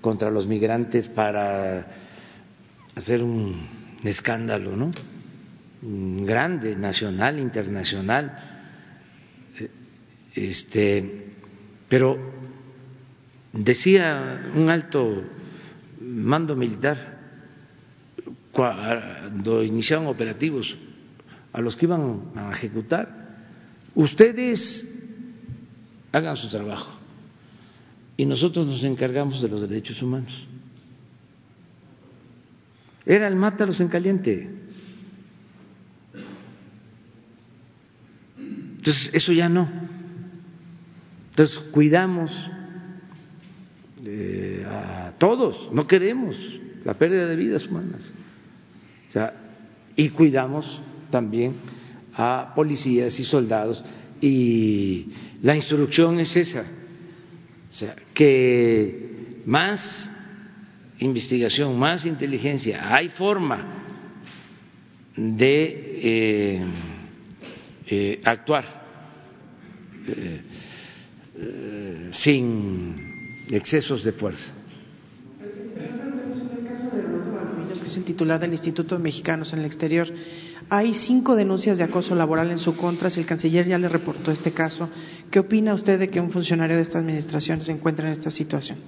[0.00, 1.86] contra los migrantes para
[2.94, 3.66] hacer un
[4.04, 4.90] escándalo, ¿no?
[5.82, 8.50] Un grande, nacional, internacional.
[9.58, 9.70] Eh,
[10.34, 11.28] Este,
[11.88, 12.16] pero
[13.52, 15.22] decía un alto
[16.00, 16.96] mando militar
[18.50, 20.76] cuando iniciaban operativos
[21.52, 23.36] a los que iban a ejecutar,
[23.94, 24.88] ustedes
[26.12, 26.92] hagan su trabajo
[28.16, 30.46] y nosotros nos encargamos de los derechos humanos.
[33.04, 34.48] Era el mátalos en caliente.
[38.38, 39.68] Entonces, eso ya no.
[41.30, 42.50] Entonces, cuidamos
[44.04, 46.36] eh, a todos, no queremos
[46.84, 48.12] la pérdida de vidas humanas.
[49.96, 50.80] Y cuidamos
[51.10, 51.54] también
[52.14, 53.84] a policías y soldados.
[54.22, 55.08] Y
[55.42, 56.64] la instrucción es esa,
[57.68, 60.08] o sea, que más
[61.00, 63.82] investigación, más inteligencia, hay forma
[65.16, 66.64] de eh,
[67.88, 68.64] eh, actuar
[70.06, 70.40] eh,
[72.12, 74.54] sin excesos de fuerza.
[77.80, 80.06] que es el titular del Instituto de Mexicanos en el Exterior.
[80.74, 83.10] Hay cinco denuncias de acoso laboral en su contra.
[83.10, 84.88] Si el canciller ya le reportó este caso,
[85.30, 88.78] ¿qué opina usted de que un funcionario de esta administración se encuentre en esta situación?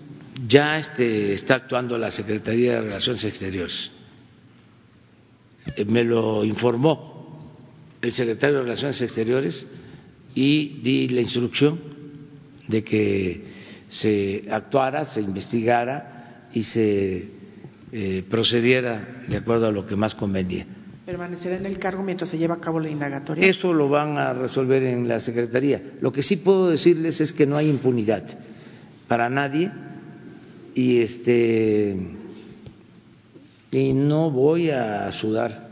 [0.48, 3.90] Ya este, está actuando la Secretaría de Relaciones Exteriores.
[5.76, 7.52] Eh, me lo informó
[8.00, 9.66] el secretario de Relaciones Exteriores
[10.34, 11.78] y di la instrucción
[12.66, 13.44] de que
[13.90, 17.28] se actuara, se investigara y se
[17.92, 20.66] eh, procediera de acuerdo a lo que más convenía.
[21.04, 23.46] ¿Permanecerá en el cargo mientras se lleva a cabo la indagatoria?
[23.46, 25.82] Eso lo van a resolver en la Secretaría.
[26.00, 28.24] Lo que sí puedo decirles es que no hay impunidad
[29.06, 29.70] para nadie
[30.74, 31.94] y este
[33.70, 35.68] y no voy a sudar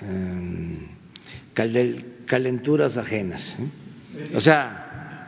[0.00, 0.78] eh,
[2.24, 3.54] calenturas ajenas.
[3.58, 4.30] ¿eh?
[4.34, 5.26] O sea,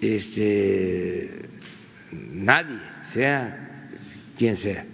[0.00, 1.48] este
[2.10, 2.78] nadie,
[3.12, 3.90] sea
[4.36, 4.84] quien sea.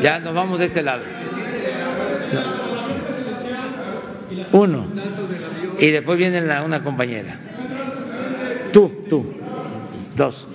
[0.00, 1.02] Ya nos vamos de este lado.
[4.52, 4.86] Uno.
[5.78, 7.38] Y después viene la, una compañera.
[8.72, 9.26] Tú, tú.
[10.16, 10.46] Dos.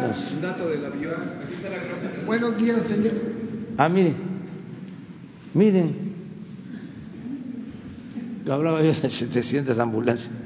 [0.00, 0.36] Dos.
[2.26, 3.12] Buenos días, señor.
[3.76, 4.16] Ah, miren.
[5.52, 6.14] Miren.
[8.48, 10.43] Hablaba yo de 700 ambulancias.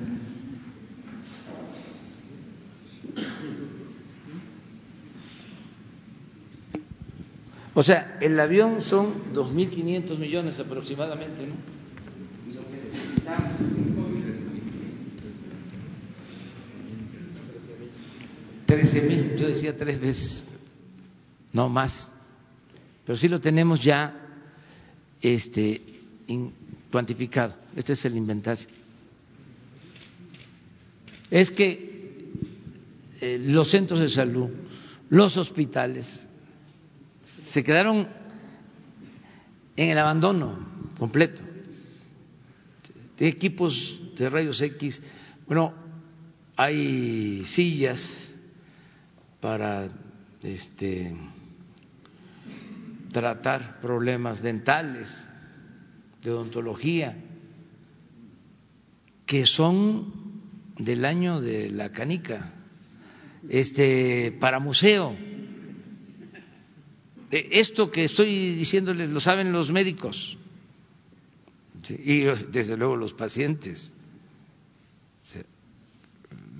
[7.79, 11.55] O sea, el avión son 2.500 millones aproximadamente, ¿no?
[12.51, 13.53] Y lo que necesitamos
[18.67, 20.45] Trece mil, yo decía tres veces,
[21.53, 22.11] no más,
[23.07, 24.27] pero sí lo tenemos ya
[25.23, 25.81] este,
[26.91, 27.55] cuantificado.
[27.77, 28.67] Este es el inventario.
[31.31, 32.27] Es que
[33.21, 34.49] eh, los centros de salud,
[35.11, 36.27] los hospitales,
[37.53, 38.09] se quedaron
[39.77, 40.59] en el abandono
[40.99, 41.43] completo.
[43.17, 45.01] De equipos de rayos X,
[45.47, 45.75] bueno,
[46.57, 48.25] hay sillas
[49.41, 49.89] para
[50.43, 51.17] este,
[53.13, 55.29] tratar problemas dentales,
[56.23, 57.17] de odontología,
[59.25, 60.13] que son
[60.77, 62.53] del año de la canica,
[63.49, 65.17] este, para museo
[67.31, 70.39] esto que estoy diciéndoles lo saben los médicos
[71.91, 73.93] y desde luego los pacientes,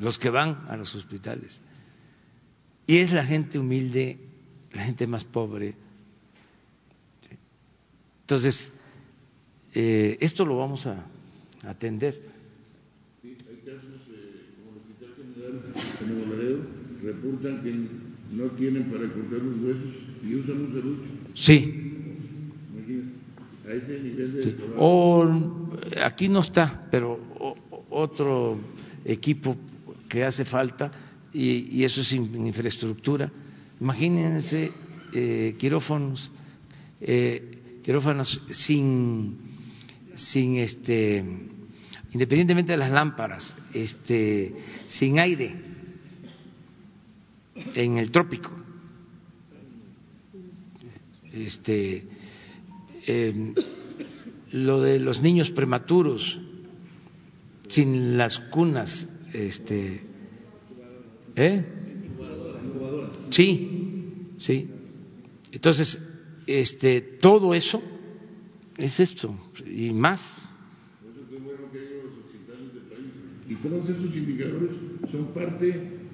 [0.01, 1.61] los que van a los hospitales.
[2.87, 4.19] Y es la gente humilde,
[4.73, 5.75] la gente más pobre.
[8.21, 8.71] Entonces,
[9.75, 11.05] eh, esto lo vamos a
[11.65, 12.21] atender.
[13.25, 13.35] Hay
[13.65, 15.15] casos eh, como el Hospital
[15.99, 16.61] General, Laredo,
[17.03, 17.75] reportan que
[18.35, 21.03] no tienen para cortar los huesos y usan un serrucho.
[21.35, 21.85] Sí.
[23.67, 24.57] A ese nivel de.
[24.77, 25.29] O,
[26.03, 27.21] aquí no está, pero
[27.91, 28.59] otro
[29.05, 29.57] equipo
[30.09, 30.91] que hace falta
[31.33, 33.31] y, eso es infraestructura.
[33.81, 34.73] Imagínense
[35.13, 36.31] eh, quirófanos,
[37.01, 39.37] eh, quirófanos sin,
[40.15, 41.25] sin este,
[42.13, 44.55] independientemente de las lámparas, este,
[44.87, 45.55] sin aire
[47.75, 48.68] en el trópico.
[51.33, 52.05] Este,
[53.07, 53.55] em,
[54.53, 56.41] lo de los niños prematuros
[57.69, 60.01] sin las cunas, este,
[61.37, 61.65] ¿eh?
[63.31, 64.71] Sí, sí.
[65.53, 65.99] Entonces,
[66.47, 67.83] este, todo eso
[68.77, 70.51] es esto y más.
[73.49, 74.71] Y todos esos indicadores
[75.11, 75.67] son parte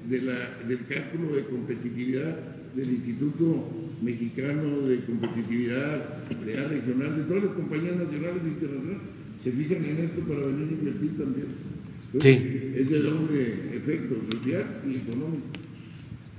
[0.09, 3.71] de la, del cálculo de competitividad del Instituto
[4.03, 9.03] Mexicano de Competitividad Real Regional, de todas las compañías nacionales e internacionales,
[9.43, 11.47] se fijan en esto para venir a invertir también.
[12.19, 12.61] sí.
[12.75, 15.47] Es de doble efecto social y económico.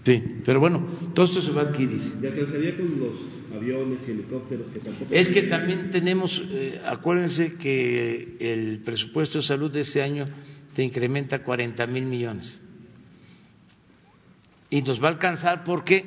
[0.06, 0.86] Sí, pero bueno,
[1.16, 2.00] todo esto se va a adquirir.
[2.22, 3.16] ¿Y alcanzaría con los
[3.56, 5.12] aviones y helicópteros que tampoco...
[5.12, 10.26] Es que también tenemos, eh, acuérdense que el presupuesto de salud de ese año
[10.76, 12.60] te incrementa 40 mil millones.
[14.70, 16.06] Y nos va a alcanzar porque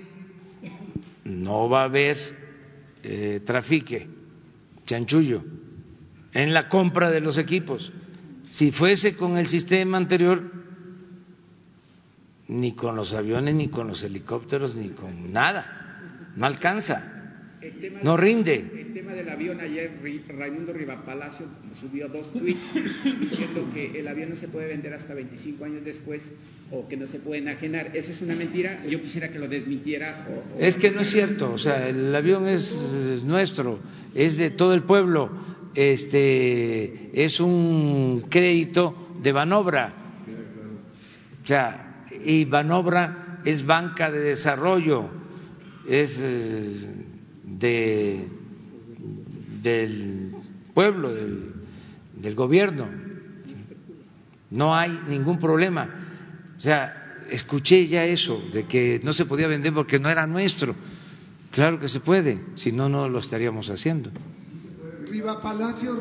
[1.28, 2.16] no va a haber
[3.02, 4.08] eh, trafique,
[4.84, 5.44] chanchullo,
[6.32, 7.92] en la compra de los equipos.
[8.50, 10.50] Si fuese con el sistema anterior,
[12.48, 16.32] ni con los aviones, ni con los helicópteros, ni con nada.
[16.34, 17.17] No alcanza.
[18.02, 18.54] No rinde.
[18.72, 19.90] El tema del avión, ayer
[20.28, 21.46] Raimundo Rivapalacio
[21.80, 22.64] subió dos tweets
[23.20, 26.22] diciendo que el avión no se puede vender hasta 25 años después
[26.70, 27.96] o que no se puede enajenar.
[27.96, 28.84] ¿Esa es una mentira?
[28.86, 30.26] Yo quisiera que lo desmintiera.
[30.28, 31.52] O, Es que no es cierto.
[31.52, 33.80] O sea, el avión es, es nuestro,
[34.14, 35.30] es de todo el pueblo.
[35.74, 39.94] Este es un crédito de Banobra.
[41.42, 45.08] O sea, y Banobra es banca de desarrollo,
[45.88, 46.97] es eh,
[47.58, 48.26] de,
[49.62, 50.32] del
[50.74, 51.52] pueblo, del,
[52.14, 52.88] del gobierno.
[54.50, 55.88] No hay ningún problema.
[56.56, 60.74] O sea, escuché ya eso, de que no se podía vender porque no era nuestro.
[61.50, 64.10] Claro que se puede, si no, no lo estaríamos haciendo.
[65.08, 65.98] Riva Palacio,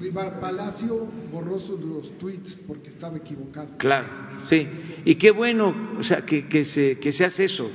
[0.00, 3.76] Riva Palacio borró sus los tweets porque estaba equivocado.
[3.78, 4.08] Claro,
[4.48, 4.66] sí.
[5.04, 7.70] Y qué bueno, o sea, que, que, se, que se hace eso.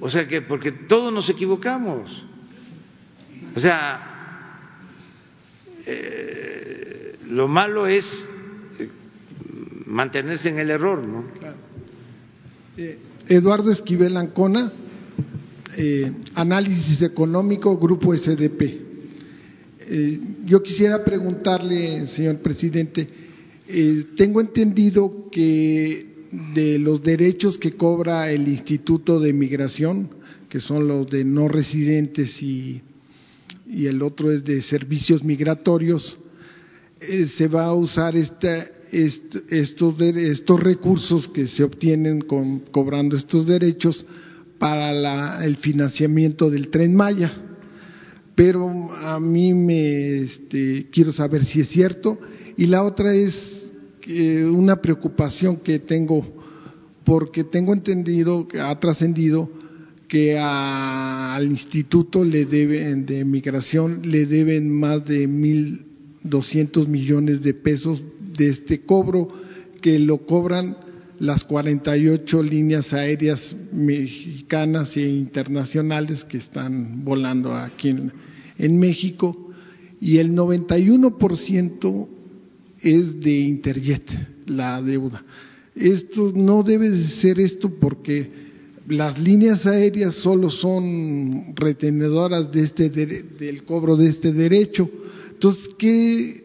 [0.00, 2.24] O sea, que porque todos nos equivocamos.
[3.54, 4.08] O sea,
[5.84, 8.04] eh, lo malo es
[8.78, 8.88] eh,
[9.86, 11.24] mantenerse en el error, ¿no?
[12.76, 14.72] Eh, Eduardo Esquivel Ancona,
[16.34, 18.86] Análisis Económico, Grupo SDP.
[20.44, 23.08] Yo quisiera preguntarle, señor presidente,
[24.16, 26.17] tengo entendido que
[26.54, 30.10] de los derechos que cobra el Instituto de Migración,
[30.48, 32.82] que son los de no residentes y,
[33.66, 36.18] y el otro es de servicios migratorios,
[37.00, 42.60] eh, se va a usar esta, est, estos, de- estos recursos que se obtienen con,
[42.60, 44.04] cobrando estos derechos
[44.58, 47.32] para la- el financiamiento del tren Maya.
[48.34, 52.18] Pero a mí me este, quiero saber si es cierto.
[52.56, 53.57] Y la otra es
[54.08, 56.24] que una preocupación que tengo,
[57.04, 59.50] porque tengo entendido que ha trascendido
[60.08, 65.84] que a- al instituto le deben de migración le deben más de mil
[66.22, 68.02] doscientos millones de pesos
[68.38, 69.28] de este cobro
[69.82, 70.74] que lo cobran
[71.18, 78.10] las 48 líneas aéreas mexicanas e internacionales que están volando aquí en,
[78.56, 79.50] en México
[80.00, 82.08] y el 91%
[82.80, 84.10] es de Interjet,
[84.46, 85.24] la deuda.
[85.74, 88.48] Esto no debe de ser esto porque
[88.88, 94.90] las líneas aéreas solo son retenedoras de este del cobro de este derecho.
[95.30, 96.44] Entonces, ¿qué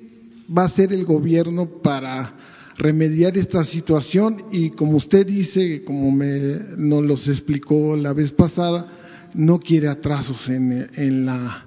[0.55, 2.37] va a hacer el gobierno para
[2.77, 4.43] remediar esta situación?
[4.51, 10.47] Y como usted dice, como me, nos los explicó la vez pasada, no quiere atrasos
[10.49, 11.65] en, en la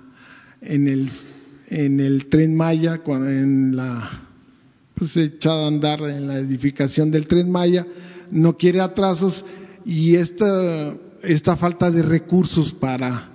[0.61, 1.11] en el
[1.69, 4.26] en el tren Maya, en la
[4.97, 7.87] pues, echada a andar en la edificación del tren Maya,
[8.31, 9.45] no quiere atrasos
[9.85, 13.29] y esta, esta falta de recursos para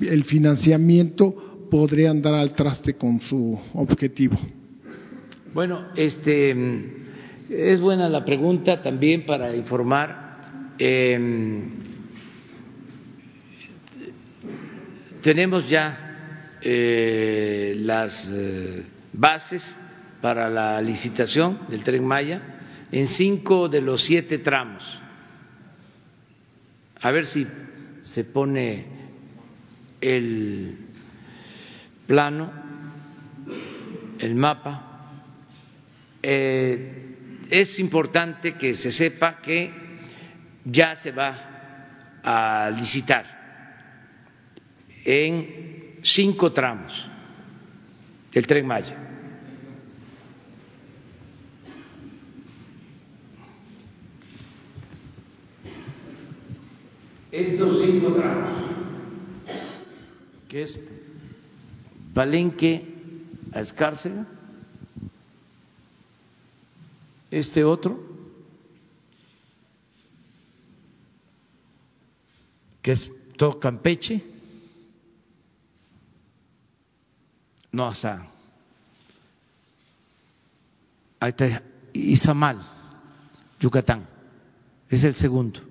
[0.00, 4.38] el financiamiento podría andar al traste con su objetivo.
[5.52, 6.54] Bueno, este
[7.50, 10.74] es buena la pregunta también para informar.
[10.78, 11.60] Eh,
[15.22, 19.76] tenemos ya eh, las eh, bases
[20.20, 22.42] para la licitación del tren Maya
[22.90, 24.82] en cinco de los siete tramos.
[27.00, 27.46] A ver si
[28.02, 28.86] se pone
[30.00, 30.76] el
[32.06, 32.50] plano,
[34.18, 34.84] el mapa.
[36.22, 39.72] Eh, es importante que se sepa que
[40.64, 43.38] ya se va a licitar
[45.04, 47.08] en cinco tramos
[48.32, 49.07] el tren Maya.
[57.38, 58.48] Estos cinco tramos,
[60.48, 60.80] que es
[62.12, 62.84] Palenque
[63.52, 64.26] a Escárcega,
[67.30, 67.96] este otro,
[72.82, 74.20] que es todo Campeche,
[77.70, 78.26] no hasta
[81.20, 81.62] ahí está
[81.92, 82.58] Izamal,
[83.60, 84.08] Yucatán,
[84.90, 85.67] es el segundo,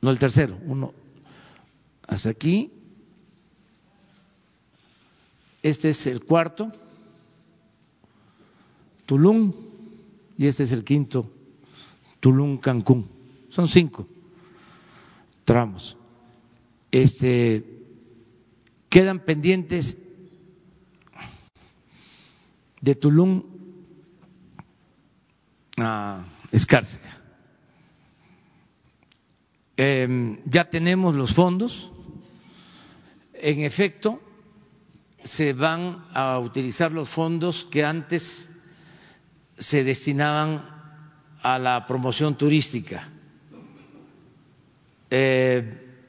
[0.00, 0.92] no el tercero, uno
[2.06, 2.72] hasta aquí.
[5.62, 6.72] Este es el cuarto,
[9.06, 9.52] Tulum,
[10.38, 11.30] y este es el quinto,
[12.18, 13.08] Tulum Cancún.
[13.50, 14.06] Son cinco
[15.50, 15.96] tramos.
[16.92, 17.64] Este
[18.88, 19.98] quedan pendientes
[22.80, 23.42] de Tulum
[25.76, 27.19] a Escárcega.
[29.82, 31.90] Em, ya tenemos los fondos.
[33.32, 34.20] En efecto,
[35.24, 38.50] se van a utilizar los fondos que antes
[39.56, 40.62] se destinaban
[41.40, 43.08] a la promoción turística.
[45.08, 46.04] Eh,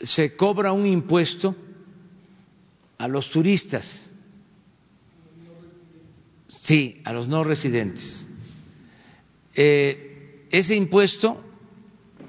[0.00, 1.54] se cobra un impuesto
[2.96, 4.10] a los turistas,
[6.62, 8.26] sí, a los no residentes.
[9.54, 11.49] Eh, ese impuesto,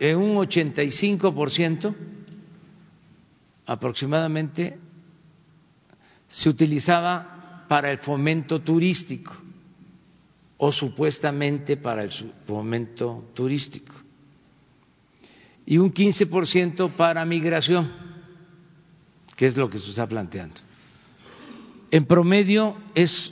[0.01, 1.95] en un 85%
[3.67, 4.79] aproximadamente,
[6.27, 9.31] se utilizaba para el fomento turístico
[10.57, 12.11] o supuestamente para el
[12.47, 13.93] fomento turístico
[15.67, 17.91] y un 15% para migración,
[19.37, 20.61] que es lo que se está planteando.
[21.91, 23.31] En promedio es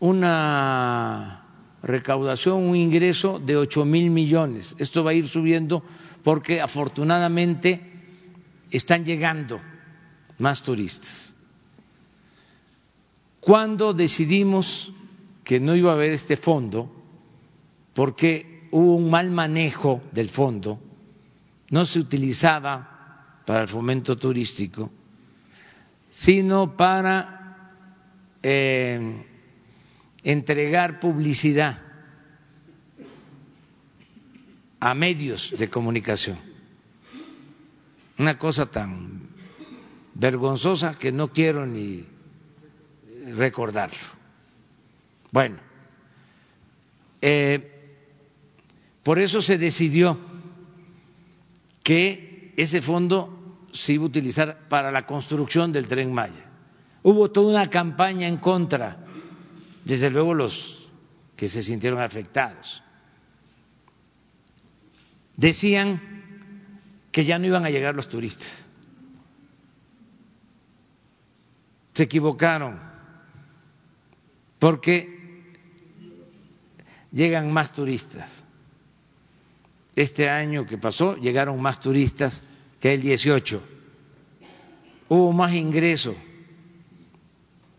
[0.00, 1.45] una
[1.86, 4.74] recaudación, un ingreso de ocho mil millones.
[4.78, 5.82] Esto va a ir subiendo
[6.22, 7.80] porque afortunadamente
[8.70, 9.60] están llegando
[10.38, 11.34] más turistas.
[13.40, 14.92] Cuando decidimos
[15.44, 16.92] que no iba a haber este fondo,
[17.94, 20.80] porque hubo un mal manejo del fondo,
[21.70, 24.90] no se utilizaba para el fomento turístico,
[26.10, 27.70] sino para
[28.42, 29.24] eh,
[30.26, 31.78] entregar publicidad
[34.80, 36.36] a medios de comunicación.
[38.18, 39.28] Una cosa tan
[40.14, 42.04] vergonzosa que no quiero ni
[43.36, 44.16] recordarlo.
[45.30, 45.58] Bueno,
[47.22, 47.94] eh,
[49.04, 50.18] por eso se decidió
[51.84, 56.50] que ese fondo se iba a utilizar para la construcción del tren Maya.
[57.04, 59.05] Hubo toda una campaña en contra,
[59.86, 60.90] desde luego los
[61.36, 62.82] que se sintieron afectados.
[65.36, 66.00] Decían
[67.12, 68.50] que ya no iban a llegar los turistas.
[71.94, 72.80] Se equivocaron
[74.58, 75.54] porque
[77.12, 78.28] llegan más turistas.
[79.94, 82.42] Este año que pasó llegaron más turistas
[82.80, 83.62] que el 18.
[85.10, 86.16] Hubo más ingreso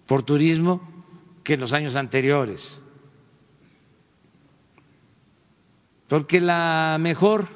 [0.05, 0.96] por turismo
[1.47, 2.77] que en los años anteriores.
[6.09, 7.47] Porque la mejor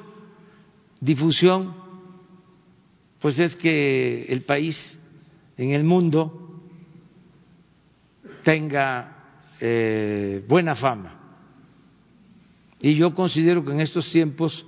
[0.98, 1.74] difusión
[3.20, 4.98] pues es que el país
[5.58, 6.62] en el mundo
[8.42, 9.26] tenga
[9.60, 11.20] eh, buena fama
[12.80, 14.64] y yo considero que en estos tiempos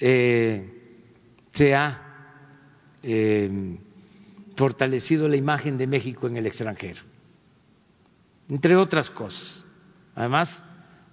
[0.00, 0.70] eh,
[1.54, 2.36] se ha
[3.02, 3.78] eh,
[4.54, 7.00] fortalecido la imagen de México en el extranjero,
[8.48, 9.64] entre otras cosas.
[10.14, 10.62] Además,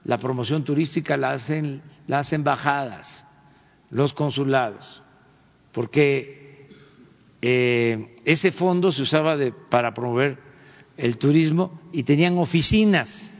[0.03, 3.25] la promoción turística la hacen las embajadas,
[3.89, 5.01] los consulados,
[5.71, 6.67] porque
[7.41, 10.37] eh, ese fondo se usaba de, para promover
[10.97, 13.33] el turismo y tenían oficinas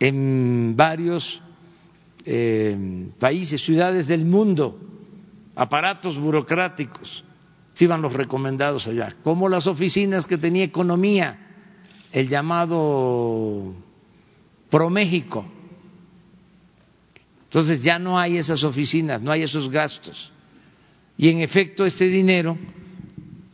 [0.00, 1.40] en varios
[2.24, 4.78] eh, países, ciudades del mundo,
[5.54, 7.24] aparatos burocráticos,
[7.74, 11.51] se iban los recomendados allá, como las oficinas que tenía economía,
[12.12, 13.74] el llamado
[14.70, 15.46] ProMéxico.
[17.44, 20.32] Entonces ya no hay esas oficinas, no hay esos gastos.
[21.16, 22.56] Y en efecto este dinero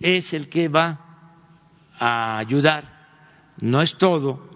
[0.01, 1.01] es el que va
[1.99, 4.49] a ayudar, no es todo,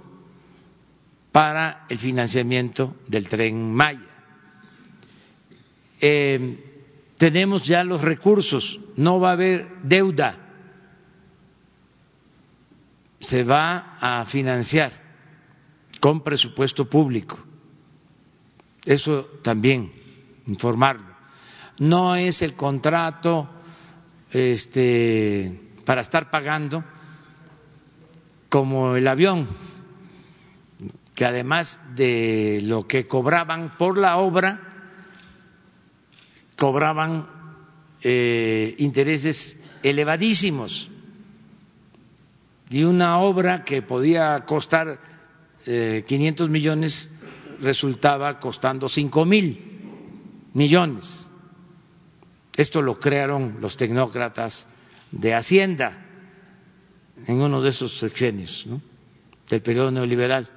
[1.33, 4.01] para el financiamiento del tren Maya.
[6.01, 6.73] Eh,
[7.17, 10.42] tenemos ya los recursos, no va a haber deuda,
[13.23, 14.93] se va a financiar
[16.01, 17.39] con presupuesto público.
[18.85, 19.93] Eso también
[20.47, 21.07] informarlo.
[21.79, 23.49] No es el contrato
[24.31, 26.85] este, para estar pagando
[28.49, 29.49] como el avión
[31.15, 34.61] que además de lo que cobraban por la obra,
[36.57, 37.27] cobraban
[38.03, 40.91] eh, intereses elevadísimos.
[42.73, 44.99] Y una obra que podía costar
[45.67, 47.11] eh, 500 millones
[47.61, 50.49] resultaba costando cinco mil.
[50.55, 51.29] millones.
[52.57, 54.67] Esto lo crearon los tecnócratas
[55.11, 56.07] de Hacienda
[57.27, 58.67] en uno de esos sexenios
[59.51, 60.49] del periodo neoliberal.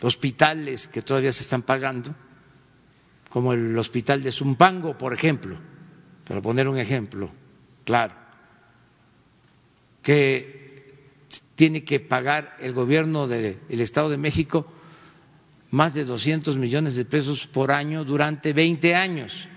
[0.00, 2.14] Hospitales que todavía se están pagando,
[3.28, 5.58] como el hospital de Zumpango, por ejemplo,
[6.26, 7.30] para poner un ejemplo
[7.84, 8.14] claro,
[10.02, 10.57] que
[11.54, 14.66] tiene que pagar el gobierno del Estado de México
[15.70, 19.48] más de 200 millones de pesos por año durante 20 años.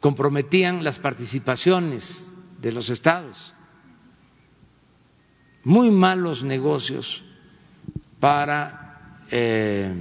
[0.00, 2.30] Comprometían las participaciones
[2.60, 3.54] de los estados.
[5.64, 7.24] Muy malos negocios
[8.20, 9.92] para eh,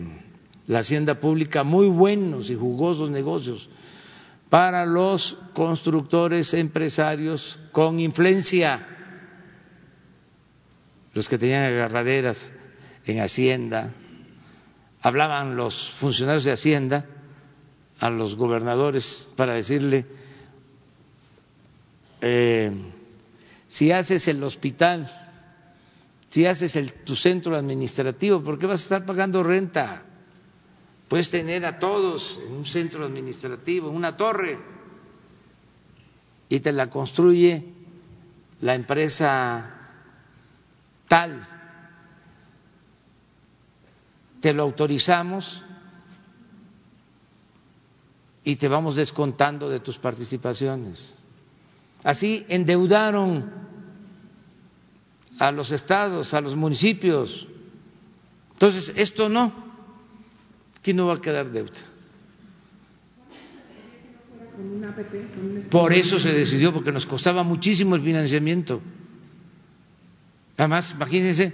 [0.67, 3.69] la hacienda pública, muy buenos y jugosos negocios
[4.55, 8.87] para los constructores empresarios con influencia
[11.13, 12.53] los que tenían agarraderas
[13.05, 13.91] en Hacienda,
[15.01, 17.05] hablaban los funcionarios de Hacienda
[17.99, 20.05] a los gobernadores para decirle,
[22.21, 22.71] eh,
[23.67, 25.11] si haces el hospital,
[26.29, 30.05] si haces el, tu centro administrativo, ¿por qué vas a estar pagando renta?
[31.07, 34.59] Puedes tener a todos en un centro administrativo, una torre,
[36.49, 37.63] y te la construye
[38.61, 39.71] la empresa
[41.07, 41.45] tal,
[44.41, 45.61] te lo autorizamos
[48.43, 51.13] y te vamos descontando de tus participaciones.
[52.03, 53.51] Así endeudaron
[55.39, 57.47] a los estados, a los municipios.
[58.53, 59.64] Entonces, esto no,
[60.85, 61.81] aquí no va a quedar deuda.
[65.71, 68.79] Por eso se decidió, porque nos costaba muchísimo el financiamiento.
[70.55, 71.51] Además, imagínense,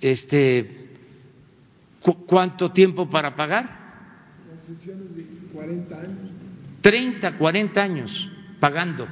[0.00, 0.96] este,
[2.26, 3.78] ¿cuánto tiempo para pagar?
[4.66, 6.30] de 40 años.
[6.80, 9.06] 30, 40 años pagando.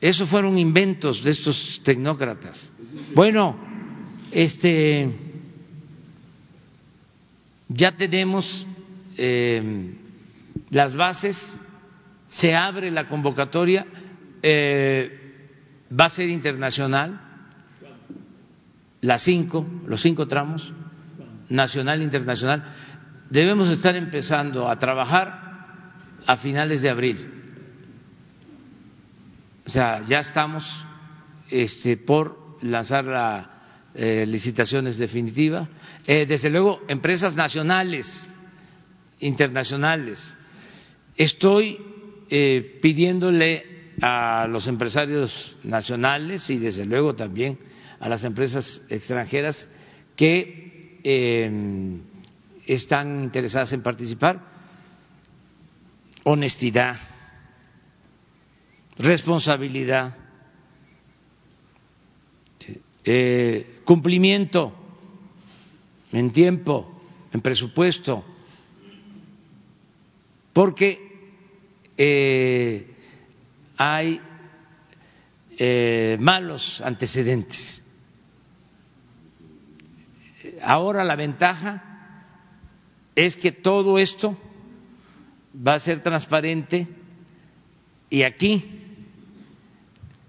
[0.00, 2.72] Esos fueron inventos de estos tecnócratas.
[3.14, 3.58] Bueno,
[4.32, 5.29] este,
[7.72, 8.66] ya tenemos
[9.16, 9.94] eh,
[10.70, 11.60] las bases,
[12.28, 13.86] se abre la convocatoria.
[14.42, 15.48] Eh,
[15.98, 17.20] va a ser internacional,
[19.00, 20.72] las cinco, los cinco tramos,
[21.48, 22.64] nacional internacional.
[23.30, 25.92] Debemos estar empezando a trabajar
[26.26, 27.34] a finales de abril.
[29.64, 30.84] O sea, ya estamos
[31.48, 33.49] este, por lanzar la
[33.94, 35.68] eh, licitaciones definitiva.
[36.06, 38.26] Eh, desde luego, empresas nacionales,
[39.20, 40.36] internacionales.
[41.16, 41.78] Estoy
[42.30, 47.58] eh, pidiéndole a los empresarios nacionales y desde luego también
[47.98, 49.68] a las empresas extranjeras
[50.16, 52.00] que em,
[52.66, 54.40] están interesadas en participar.
[56.24, 56.96] Honestidad,
[58.98, 60.16] responsabilidad,
[63.04, 64.74] eh, cumplimiento
[66.12, 67.00] en tiempo,
[67.32, 68.24] en presupuesto,
[70.52, 70.98] porque
[71.96, 72.94] eh,
[73.76, 74.20] hay
[75.58, 77.82] eh, malos antecedentes.
[80.62, 82.24] Ahora la ventaja
[83.14, 84.36] es que todo esto
[85.54, 86.86] va a ser transparente
[88.08, 88.64] y aquí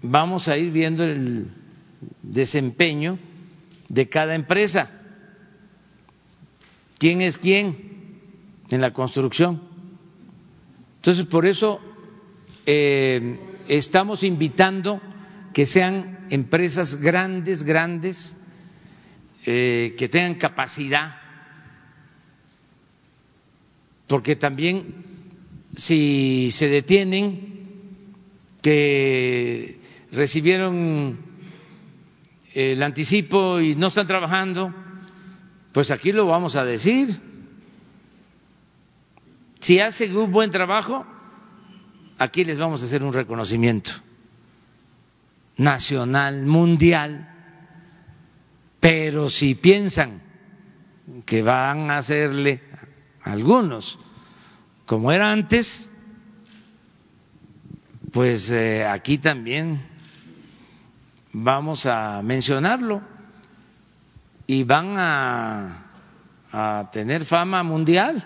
[0.00, 1.61] vamos a ir viendo el
[2.22, 3.18] desempeño
[3.88, 4.90] de cada empresa.
[6.98, 7.76] ¿Quién es quién
[8.70, 9.62] en la construcción?
[10.96, 11.80] Entonces, por eso
[12.64, 13.38] eh,
[13.68, 15.00] estamos invitando
[15.52, 18.36] que sean empresas grandes, grandes,
[19.44, 21.16] eh, que tengan capacidad,
[24.06, 24.94] porque también
[25.74, 27.52] si se detienen,
[28.62, 29.80] que
[30.12, 31.31] recibieron
[32.54, 34.72] el anticipo y no están trabajando,
[35.72, 37.08] pues aquí lo vamos a decir.
[39.60, 41.06] Si hacen un buen trabajo,
[42.18, 43.92] aquí les vamos a hacer un reconocimiento
[45.56, 47.28] nacional, mundial,
[48.80, 50.20] pero si piensan
[51.24, 52.60] que van a hacerle
[53.22, 53.98] algunos
[54.86, 55.88] como era antes,
[58.12, 59.91] pues eh, aquí también
[61.32, 63.02] vamos a mencionarlo
[64.46, 65.86] y van a,
[66.52, 68.24] a tener fama mundial.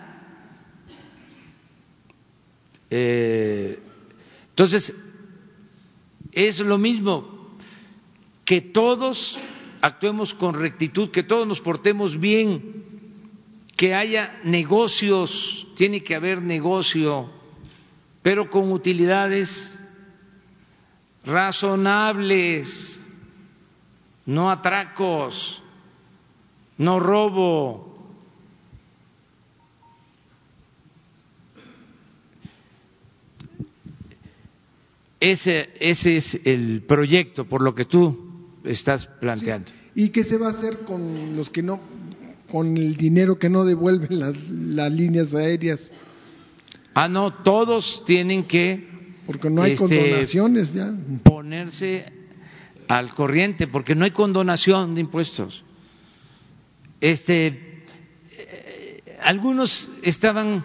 [2.90, 3.80] Eh,
[4.50, 4.94] entonces,
[6.32, 7.56] es lo mismo
[8.44, 9.38] que todos
[9.80, 12.84] actuemos con rectitud, que todos nos portemos bien,
[13.76, 17.30] que haya negocios, tiene que haber negocio,
[18.22, 19.75] pero con utilidades
[21.26, 23.00] razonables,
[24.24, 25.62] no atracos,
[26.78, 27.94] no robo.
[35.18, 39.72] Ese, ese es el proyecto por lo que tú estás planteando.
[39.94, 41.80] ¿Y qué se va a hacer con los que no,
[42.50, 45.90] con el dinero que no devuelven las, las líneas aéreas?
[46.94, 48.95] Ah, no, todos tienen que
[49.26, 50.92] Porque no hay Este, condonaciones ya.
[51.24, 52.06] ponerse
[52.88, 55.64] al corriente, porque no hay condonación de impuestos.
[57.00, 57.82] Este,
[58.30, 60.64] eh, algunos estaban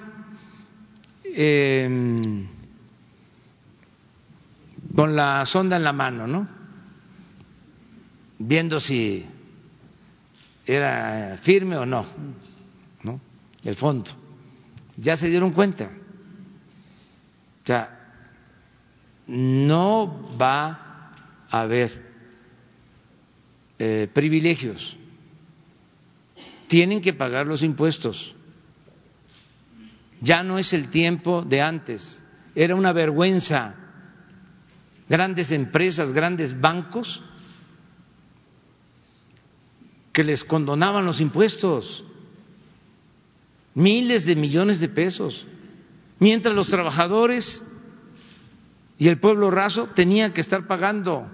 [1.24, 2.46] eh,
[4.96, 6.48] con la sonda en la mano, ¿no?
[8.38, 9.26] Viendo si
[10.66, 12.06] era firme o no,
[13.04, 13.20] ¿no?
[13.64, 14.12] El fondo.
[14.98, 15.90] Ya se dieron cuenta.
[17.64, 18.01] O sea,
[19.32, 21.14] no va
[21.50, 21.90] a haber
[23.80, 24.98] eh, privilegios.
[26.68, 28.36] Tienen que pagar los impuestos.
[30.20, 32.22] Ya no es el tiempo de antes.
[32.54, 33.76] Era una vergüenza.
[35.08, 37.24] Grandes empresas, grandes bancos
[40.12, 42.04] que les condonaban los impuestos.
[43.74, 45.48] Miles de millones de pesos.
[46.20, 47.64] Mientras los trabajadores
[49.02, 51.28] y el pueblo raso tenían que estar pagando.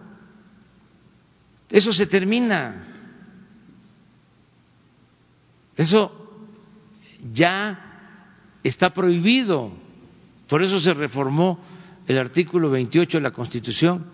[1.69, 2.87] Eso se termina.
[5.75, 6.47] Eso
[7.33, 8.15] ya
[8.63, 9.73] está prohibido.
[10.47, 11.59] Por eso se reformó
[12.07, 14.05] el artículo 28 de la Constitución.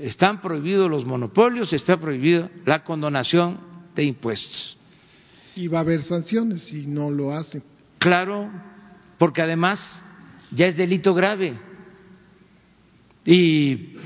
[0.00, 3.60] Están prohibidos los monopolios, está prohibido la condonación
[3.94, 4.78] de impuestos.
[5.56, 7.62] Y va a haber sanciones si no lo hacen.
[7.98, 8.50] Claro,
[9.18, 10.02] porque además
[10.50, 11.70] ya es delito grave
[13.24, 13.96] y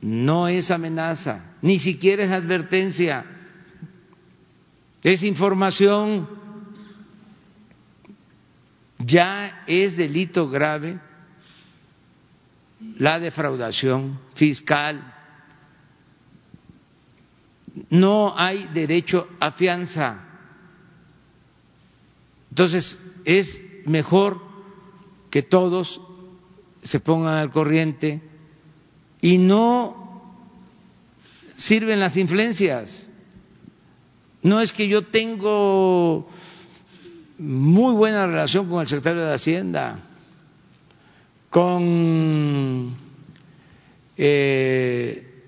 [0.00, 3.24] no es amenaza, ni siquiera es advertencia,
[5.02, 6.28] es información,
[8.98, 10.98] ya es delito grave
[12.98, 15.12] la defraudación fiscal.
[17.90, 20.20] No hay derecho a fianza.
[22.50, 24.40] Entonces, es mejor
[25.30, 26.00] que todos
[26.84, 28.20] se pongan al corriente
[29.20, 30.04] y no
[31.56, 33.08] sirven las influencias.
[34.42, 36.28] No es que yo tengo
[37.38, 39.98] muy buena relación con el secretario de Hacienda,
[41.48, 42.94] con
[44.16, 45.42] eh,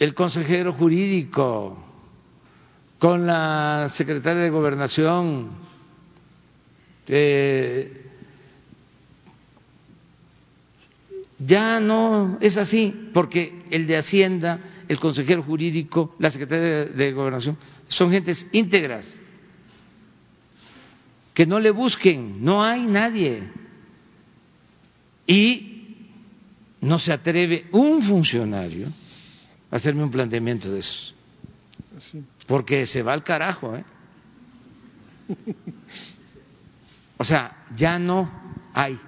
[0.00, 1.78] el consejero jurídico,
[2.98, 5.50] con la secretaria de Gobernación,
[7.06, 8.03] eh,
[11.38, 17.56] ya no es así, porque el de Hacienda, el consejero jurídico, la secretaria de Gobernación,
[17.88, 19.20] son gentes íntegras,
[21.32, 23.42] que no le busquen, no hay nadie.
[25.26, 25.96] Y
[26.80, 28.88] no se atreve un funcionario
[29.70, 31.14] a hacerme un planteamiento de eso,
[32.46, 33.84] porque se va al carajo, ¿eh?
[37.16, 38.28] O sea, ya no
[38.74, 38.98] hay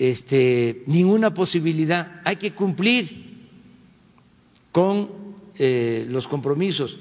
[0.00, 2.22] este, ninguna posibilidad.
[2.24, 3.48] Hay que cumplir
[4.72, 5.10] con
[5.56, 6.98] eh, los compromisos.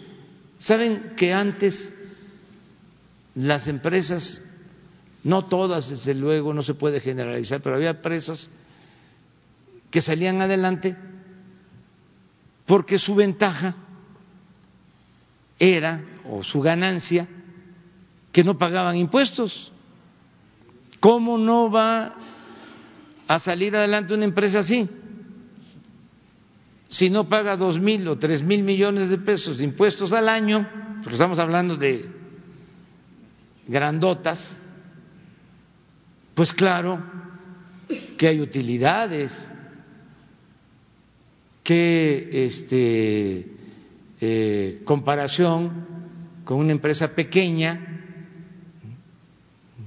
[0.58, 1.96] Saben que antes
[3.36, 4.42] las empresas,
[5.24, 8.50] no todas, desde luego, no se puede generalizar, pero había empresas
[9.90, 10.98] que salían adelante
[12.66, 13.78] porque su ventaja
[15.58, 17.30] era, o su ganancia,
[18.34, 19.72] que no pagaban impuestos.
[21.00, 22.29] ¿Cómo no va
[23.30, 24.90] a salir adelante una empresa así?
[26.90, 30.68] Si no paga dos mil o tres mil millones de pesos de impuestos al año,
[31.04, 32.10] porque estamos hablando de
[33.68, 34.60] grandotas,
[36.34, 37.04] pues claro
[38.18, 39.48] que hay utilidades,
[41.64, 43.46] que este,
[44.20, 45.86] eh, comparación
[46.46, 48.02] con una empresa pequeña,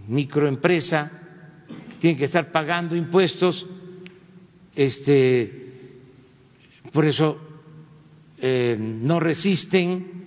[0.07, 1.22] microempresa,
[2.03, 3.65] que tiene que estar pagando impuestos,
[4.75, 5.71] este,
[6.93, 7.39] por eso
[8.39, 10.25] eh, no resisten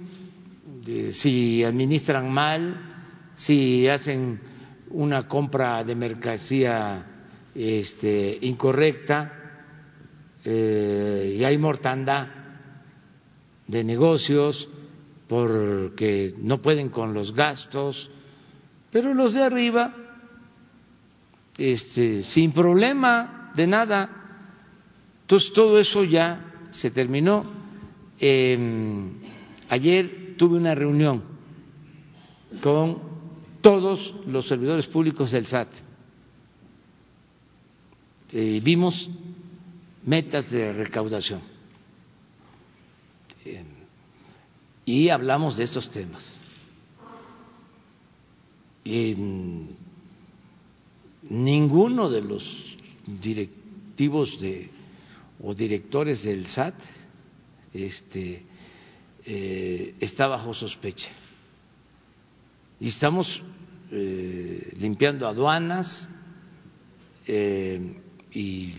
[1.12, 4.40] si administran mal, si hacen
[4.92, 7.06] una compra de mercancía
[7.54, 9.34] este, incorrecta
[10.46, 12.28] eh, y hay mortandad
[13.68, 14.70] de negocios,
[15.28, 18.10] porque no pueden con los gastos,
[18.92, 20.05] pero los de arriba,
[21.58, 24.10] este, sin problema de nada.
[25.22, 27.46] Entonces todo eso ya se terminó.
[29.70, 31.24] ayer tuve una reunión
[32.62, 33.00] con
[33.62, 35.70] todos los servidores públicos del SAT.
[38.32, 39.10] Eh, vimos
[40.04, 41.42] metas de recaudación
[44.86, 46.40] y hablamos de estos temas.
[51.30, 54.70] Ninguno de los directivos de,
[55.42, 56.76] o directores del SAT
[57.74, 58.44] este,
[59.26, 61.10] eh, está bajo sospecha.
[62.80, 63.42] Y estamos
[63.92, 66.10] eh, limpiando aduanas
[67.28, 68.74] eh, y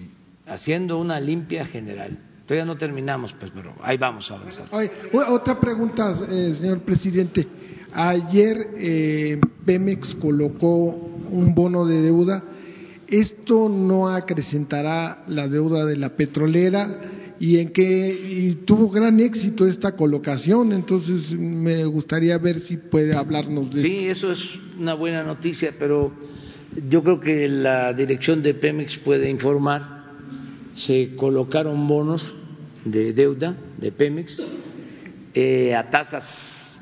[0.47, 2.19] haciendo una limpia general.
[2.47, 4.67] Todavía no terminamos, pues, pero ahí vamos a avanzar.
[5.13, 7.47] otra pregunta, eh, señor presidente.
[7.93, 12.43] Ayer eh, Pemex colocó un bono de deuda.
[13.09, 16.89] ¿Esto no acrecentará la deuda de la petrolera?
[17.39, 23.73] Y en que tuvo gran éxito esta colocación, entonces me gustaría ver si puede hablarnos
[23.75, 24.41] de Sí, eso es
[24.79, 26.13] una buena noticia, pero
[26.89, 29.97] yo creo que la dirección de Pemex puede informar
[30.77, 32.35] se colocaron bonos
[32.85, 34.47] de deuda de Pemex
[35.35, 36.77] eh, a tasas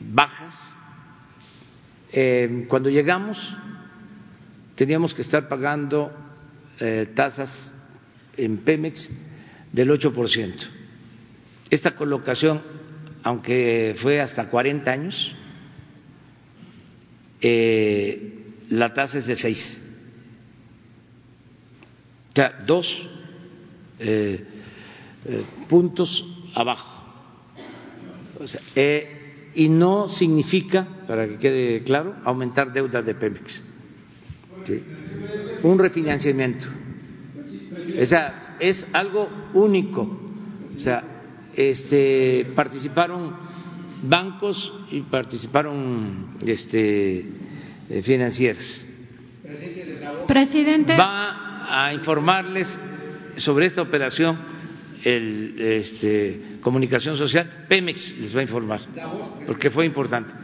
[0.00, 0.54] bajas.
[2.18, 3.36] Eh, cuando llegamos
[4.74, 6.10] teníamos que estar pagando
[6.80, 7.74] eh, tasas
[8.38, 9.10] en Pemex
[9.70, 10.66] del 8%.
[11.68, 12.62] Esta colocación,
[13.22, 15.36] aunque fue hasta 40 años,
[18.70, 19.82] la tasa es de 6.
[22.30, 23.08] O sea, dos
[23.98, 24.44] eh,
[25.24, 26.24] eh, puntos
[26.54, 27.02] abajo.
[28.74, 29.15] Eh,
[29.56, 33.62] y no significa, para que quede claro, aumentar deuda de Pemex.
[35.62, 36.66] Un refinanciamiento.
[38.00, 40.02] O sea, es algo único.
[40.76, 41.02] O sea,
[41.54, 43.34] este, participaron
[44.02, 47.24] bancos y participaron este,
[48.02, 48.84] financieras.
[50.28, 50.96] Presidente.
[50.98, 52.78] Va a informarles
[53.36, 54.36] sobre esta operación
[55.06, 58.80] este, Comunicación Social, Pemex les va a informar,
[59.46, 60.34] porque fue importante.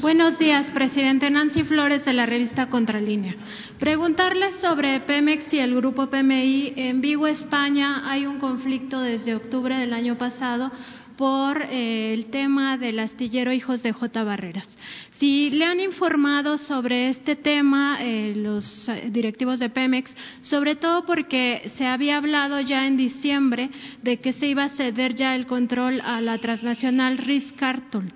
[0.00, 1.28] Buenos días, presidente.
[1.28, 3.34] Nancy Flores de la revista Contralínea.
[3.78, 6.72] Preguntarle sobre Pemex y el grupo PMI.
[6.76, 10.70] En Vigo, España, hay un conflicto desde octubre del año pasado
[11.16, 14.24] por eh, el tema del astillero Hijos de J.
[14.24, 14.68] Barreras.
[15.10, 21.04] Si le han informado sobre este tema eh, los eh, directivos de Pemex, sobre todo
[21.04, 23.68] porque se había hablado ya en diciembre
[24.02, 28.12] de que se iba a ceder ya el control a la transnacional Ritz Carton.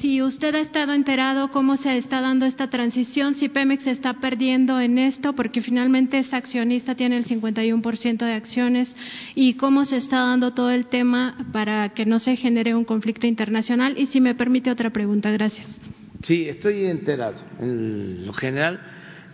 [0.00, 4.80] si usted ha estado enterado cómo se está dando esta transición, si Pemex está perdiendo
[4.80, 8.96] en esto, porque finalmente es accionista, tiene el 51% de acciones,
[9.34, 13.26] y cómo se está dando todo el tema para que no se genere un conflicto
[13.26, 13.94] internacional.
[13.98, 15.80] Y si me permite otra pregunta, gracias.
[16.24, 17.36] Sí, estoy enterado.
[17.58, 18.80] En lo general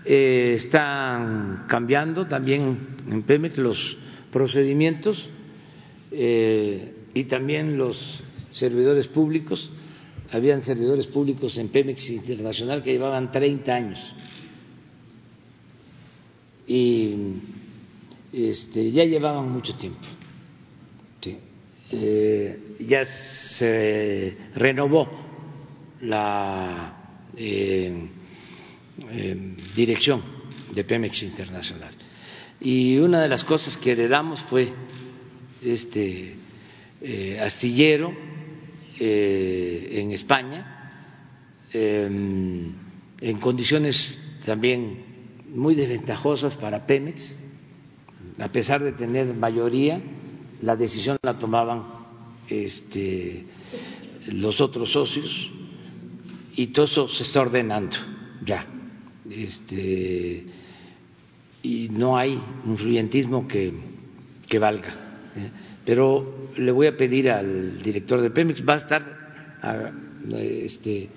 [0.05, 2.79] eh, están cambiando también
[3.11, 3.97] en Pemex los
[4.33, 5.29] procedimientos
[6.11, 9.71] eh, y también los servidores públicos.
[10.31, 14.15] Habían servidores públicos en Pemex Internacional que llevaban 30 años
[16.67, 17.15] y
[18.33, 20.07] este, ya llevaban mucho tiempo.
[21.91, 25.09] Eh, ya se renovó
[26.03, 28.09] la eh,
[29.11, 30.23] eh, dirección
[30.75, 31.95] de Pemex Internacional.
[32.61, 34.71] Y una de las cosas que heredamos fue
[35.65, 36.35] este
[37.41, 38.13] astillero
[39.01, 41.15] en España,
[41.73, 42.73] em,
[43.21, 45.05] en condiciones también
[45.55, 47.37] muy desventajosas para Pemex,
[48.39, 50.01] a pesar de tener mayoría
[50.63, 51.85] la decisión la tomaban
[52.49, 53.45] este,
[54.33, 55.51] los otros socios
[56.57, 57.97] y todo eso se está ordenando
[58.45, 58.67] ya.
[59.31, 60.47] Este,
[61.63, 63.73] y no hay influyentismo que,
[64.49, 64.89] que valga.
[65.37, 65.51] ¿eh?
[65.85, 69.03] Pero le voy a pedir al director de Pemex, va a estar,
[70.39, 71.09] este,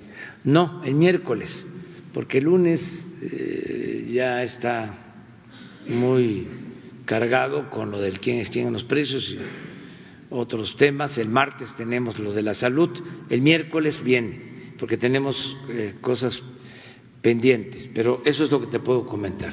[0.43, 1.65] no, el miércoles,
[2.13, 4.97] porque el lunes eh, ya está
[5.88, 6.47] muy
[7.11, 9.38] cargado con lo del quién es quién en los precios y
[10.29, 11.17] otros temas.
[11.17, 12.89] El martes tenemos lo de la salud,
[13.29, 16.41] el miércoles viene, porque tenemos eh, cosas
[17.21, 19.51] pendientes, pero eso es lo que te puedo comentar.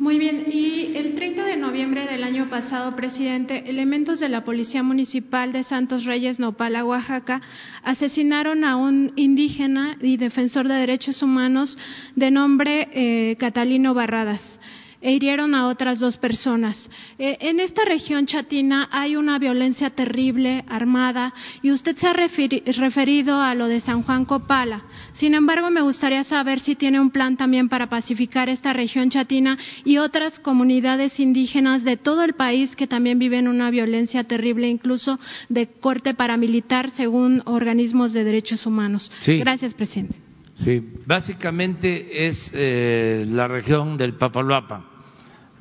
[0.00, 4.82] Muy bien, y el 30 de noviembre del año pasado, presidente, elementos de la Policía
[4.82, 7.40] Municipal de Santos Reyes, Nopala, Oaxaca,
[7.84, 11.78] asesinaron a un indígena y defensor de derechos humanos
[12.16, 14.58] de nombre eh, Catalino Barradas
[15.00, 16.90] e hirieron a otras dos personas.
[17.18, 23.40] Eh, en esta región chatina hay una violencia terrible, armada, y usted se ha referido
[23.40, 24.82] a lo de San Juan Copala.
[25.12, 29.56] Sin embargo, me gustaría saber si tiene un plan también para pacificar esta región chatina
[29.84, 35.18] y otras comunidades indígenas de todo el país que también viven una violencia terrible, incluso
[35.48, 39.10] de corte paramilitar, según organismos de derechos humanos.
[39.26, 40.16] Gracias, presidente.
[40.54, 44.87] Sí, básicamente es eh, la región del Papaloapan.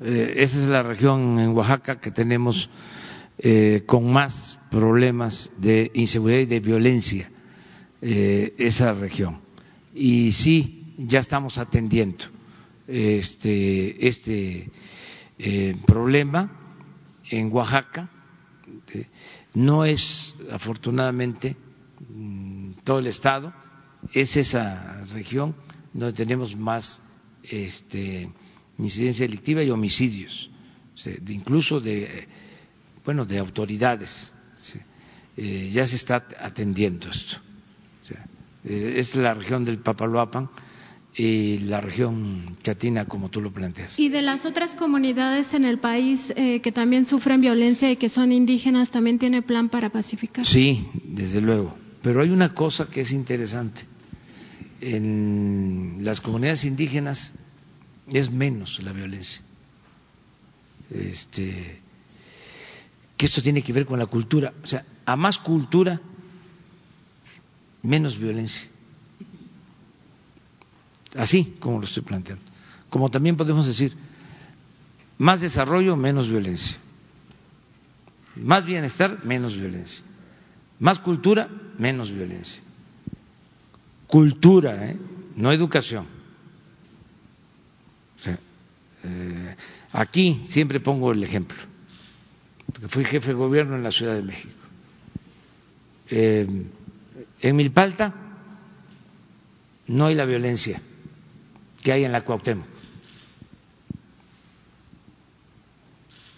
[0.01, 2.69] Eh, esa es la región en Oaxaca que tenemos
[3.39, 7.29] eh, con más problemas de inseguridad y de violencia,
[7.99, 9.39] esa región.
[9.95, 12.25] Y sí, ya estamos atendiendo
[12.87, 14.69] este, este
[15.87, 16.51] problema
[17.29, 18.07] en Oaxaca.
[19.55, 21.55] No es, afortunadamente,
[22.09, 23.51] mm, todo el Estado
[24.13, 25.55] es esa región
[25.93, 27.01] donde tenemos más
[27.43, 28.29] este,
[28.79, 30.49] incidencia delictiva y homicidios,
[31.27, 32.27] incluso de,
[33.05, 34.31] bueno, de autoridades.
[35.35, 37.37] Eh, ya se está atendiendo esto.
[38.63, 40.49] Eh, es la región del Papaloapan
[41.15, 43.99] y la región chatina, como tú lo planteas.
[43.99, 48.09] ¿Y de las otras comunidades en el país eh, que también sufren violencia y que
[48.09, 50.45] son indígenas, también tiene plan para pacificar?
[50.45, 51.75] Sí, desde luego.
[52.01, 53.81] Pero hay una cosa que es interesante
[54.81, 57.33] en las comunidades indígenas
[58.11, 59.41] es menos la violencia.
[60.89, 61.81] Este,
[63.15, 64.53] que esto tiene que ver con la cultura.
[64.63, 65.99] O sea, a más cultura,
[67.83, 68.67] menos violencia.
[71.15, 72.43] Así como lo estoy planteando.
[72.89, 73.93] Como también podemos decir,
[75.17, 76.77] más desarrollo, menos violencia.
[78.35, 80.03] Más bienestar, menos violencia.
[80.79, 82.61] Más cultura, menos violencia
[84.07, 84.97] cultura, ¿eh?
[85.35, 86.07] no educación.
[89.03, 89.55] Eh,
[89.91, 91.57] aquí siempre pongo el ejemplo,
[92.65, 94.53] porque fui jefe de gobierno en la Ciudad de México.
[96.09, 96.47] Eh,
[97.41, 98.13] en Milpalta
[99.87, 100.81] no hay la violencia
[101.81, 102.67] que hay en la Cuauhtémoc.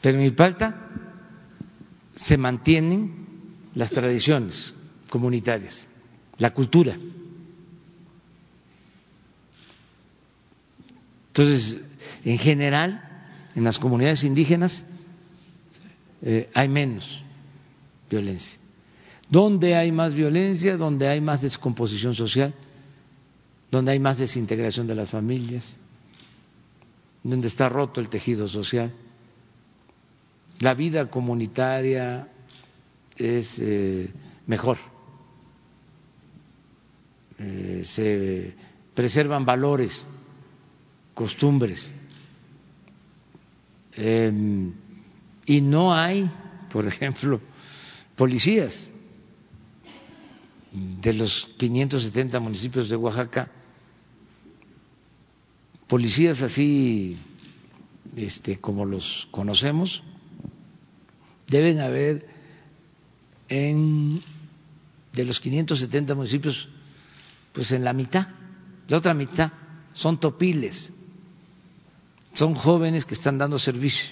[0.01, 0.89] Pero en Milpalta
[2.15, 3.27] se mantienen
[3.75, 4.73] las tradiciones
[5.09, 5.87] comunitarias,
[6.37, 6.97] la cultura.
[11.27, 11.77] Entonces,
[12.23, 13.01] en general,
[13.55, 14.85] en las comunidades indígenas
[16.21, 17.23] eh, hay menos
[18.09, 18.57] violencia.
[19.29, 20.75] ¿Dónde hay más violencia?
[20.75, 22.53] Donde hay más descomposición social,
[23.69, 25.77] donde hay más desintegración de las familias,
[27.23, 28.91] donde está roto el tejido social.
[30.59, 32.27] La vida comunitaria
[33.15, 34.09] es eh,
[34.47, 34.77] mejor,
[37.37, 38.55] eh, se
[38.93, 40.05] preservan valores
[41.19, 41.91] costumbres.
[43.91, 44.71] Em,
[45.45, 46.31] y no hay,
[46.71, 47.41] por ejemplo,
[48.15, 48.89] policías
[50.71, 53.51] de los 570 municipios de Oaxaca,
[55.87, 57.17] policías así
[58.15, 60.01] este, como los conocemos,
[61.49, 62.29] deben haber
[63.49, 64.21] en
[65.11, 66.69] de los 570 municipios,
[67.51, 68.29] pues en la mitad,
[68.87, 69.51] la otra mitad
[69.91, 70.93] son topiles
[72.39, 74.11] son jóvenes que están dando servicio,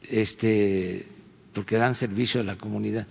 [0.00, 1.08] este,
[1.52, 3.04] porque dan servicio a la comunidad.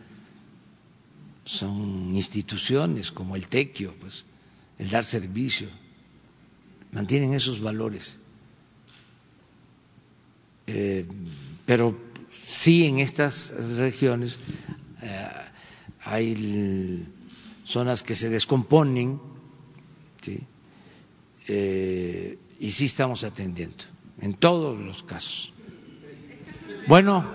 [1.43, 4.23] Son instituciones como el tequio, pues,
[4.79, 5.67] el dar servicio,
[6.93, 8.17] mantienen esos valores.
[10.65, 11.05] Eh,
[11.65, 11.99] pero
[12.41, 14.39] sí en estas regiones
[15.01, 15.27] eh,
[16.05, 17.05] hay
[17.65, 19.19] zonas que se descomponen,
[20.21, 20.39] ¿sí?
[21.49, 23.83] Eh, y sí estamos atendiendo
[24.21, 25.53] en todos los casos.
[26.87, 27.25] Bueno,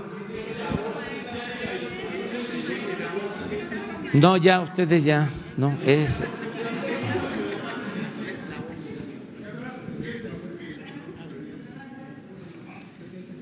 [4.15, 6.23] no, ya ustedes ya, no, es...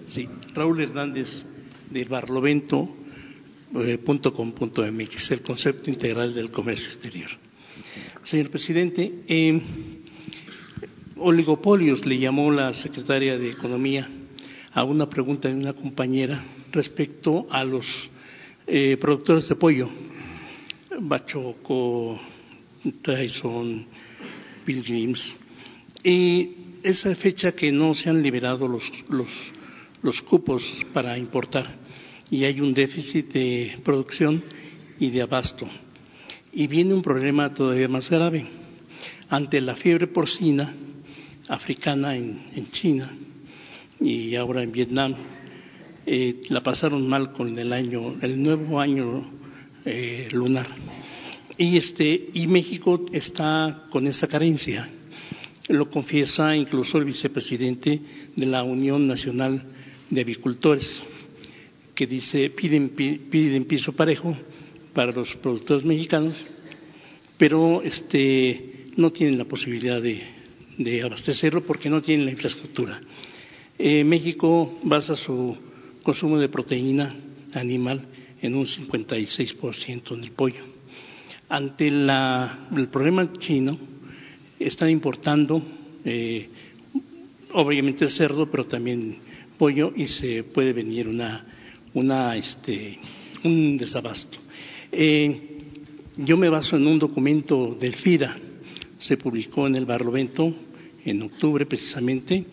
[0.07, 1.45] Sí, Raúl Hernández
[1.91, 2.89] del Barlovento.
[3.75, 3.99] Eh,
[5.31, 7.29] el concepto integral del comercio exterior.
[8.23, 9.61] Señor presidente, eh,
[11.21, 14.09] oligopolios, le llamó la secretaria de Economía
[14.73, 18.11] a una pregunta de una compañera respecto a los
[18.67, 19.89] eh, productores de pollo,
[21.01, 22.19] Bachoco,
[23.03, 23.87] Tyson,
[24.65, 25.35] Pilgrims.
[26.05, 26.51] Y
[26.83, 29.31] esa fecha que no se han liberado los, los,
[30.03, 31.67] los cupos para importar
[32.31, 34.43] y hay un déficit de producción
[34.99, 35.67] y de abasto.
[36.53, 38.47] Y viene un problema todavía más grave.
[39.29, 40.75] Ante la fiebre porcina
[41.49, 43.11] africana en, China
[44.01, 45.15] y ahora en Vietnam,
[46.07, 49.25] eh, la pasaron mal con el año, el nuevo año
[49.85, 50.67] eh, lunar.
[51.57, 54.89] Y este, y México está con esa carencia.
[55.69, 58.01] Lo confiesa incluso el vicepresidente
[58.37, 59.63] de la Unión Nacional
[60.09, 61.03] de Avicultores,
[61.95, 64.37] que dice piden, piden piso parejo
[64.95, 66.35] para los productores mexicanos,
[67.37, 70.23] pero este, no tienen la posibilidad de,
[70.79, 73.01] de abastecerlo porque no tienen la infraestructura.
[73.79, 75.57] Eh, México basa su
[76.03, 77.15] consumo de proteína
[77.55, 78.01] animal
[78.41, 80.65] en un 56% en el pollo.
[81.49, 83.77] Ante el problema chino,
[84.59, 85.63] están importando
[86.05, 86.49] eh,
[87.53, 89.17] obviamente cerdo, pero también
[89.57, 91.45] pollo y se puede venir una,
[91.95, 92.99] una este,
[93.45, 94.39] un desabasto.
[94.93, 95.59] Eh,
[96.17, 98.37] yo me baso en un documento del FIRA,
[98.99, 100.53] se publicó en el Barlovento
[101.11, 102.45] en octubre precisamente,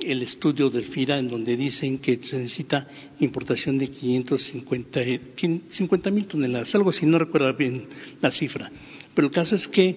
[0.00, 2.86] el estudio del FIRA en donde dicen que se necesita
[3.20, 7.84] importación de 550 mil toneladas, algo así, no recuerdo bien
[8.20, 8.70] la cifra.
[9.14, 9.96] Pero el caso es que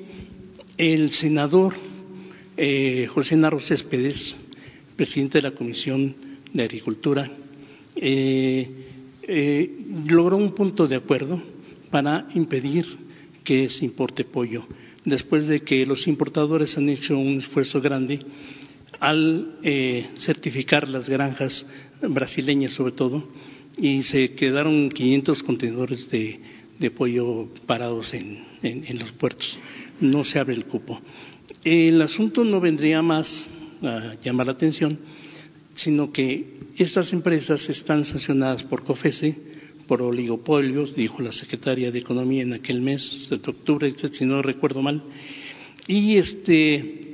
[0.77, 1.75] el senador
[2.55, 4.35] eh, José Narro Céspedes,
[4.95, 6.15] presidente de la Comisión
[6.53, 7.29] de Agricultura,
[7.95, 8.69] eh,
[9.23, 9.71] eh,
[10.07, 11.41] logró un punto de acuerdo
[11.89, 12.85] para impedir
[13.43, 14.65] que se importe pollo,
[15.09, 18.19] después de que los importadores han hecho un esfuerzo grande
[18.99, 21.65] al eh, certificar las granjas
[22.01, 23.27] brasileñas sobre todo
[23.77, 26.39] y se quedaron 500 contenedores de,
[26.91, 28.43] pollo parados en,
[28.99, 29.57] los puertos.
[29.99, 30.99] No se abre el cupo.
[31.63, 33.47] El asunto no vendría más
[33.81, 34.97] a llamar la atención,
[35.75, 39.48] sino que estas empresas están sancionadas por COFESE
[39.89, 44.83] por oligopolios, dijo la secretaria de Economía en aquel mes de octubre, si no recuerdo
[44.83, 45.01] mal,
[45.87, 47.07] y este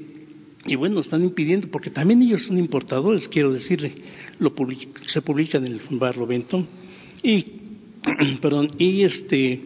[0.68, 3.94] y bueno, están impidiendo, porque también ellos son importadores, quiero decirle,
[4.40, 4.54] lo
[5.06, 6.68] se publica en el Barlovento.
[7.24, 7.46] Y,
[8.42, 9.62] perdón, y este,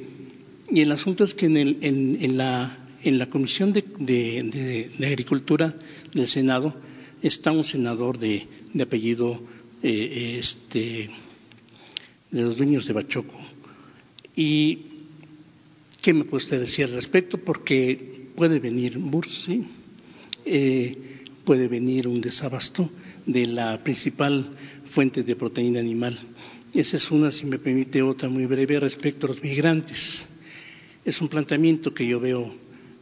[0.69, 5.73] y el asunto es que en, el, en, la, en la Comisión de, de, Agricultura
[6.13, 6.75] del Senado
[7.23, 9.41] está un senador de, de apellido
[9.81, 11.09] eh, este,
[12.31, 13.37] de los dueños de Bachoco.
[14.35, 14.79] ¿Y
[16.01, 17.37] qué me puede usted decir al respecto?
[17.37, 19.65] Porque puede venir Bursi
[20.45, 20.97] eh,
[21.43, 22.89] puede venir un desabasto
[23.25, 24.45] de la principal
[24.91, 26.17] fuente de proteína animal.
[26.73, 30.25] Esa es una, si me permite, otra muy breve respecto a los migrantes.
[31.03, 32.53] Es un planteamiento que yo veo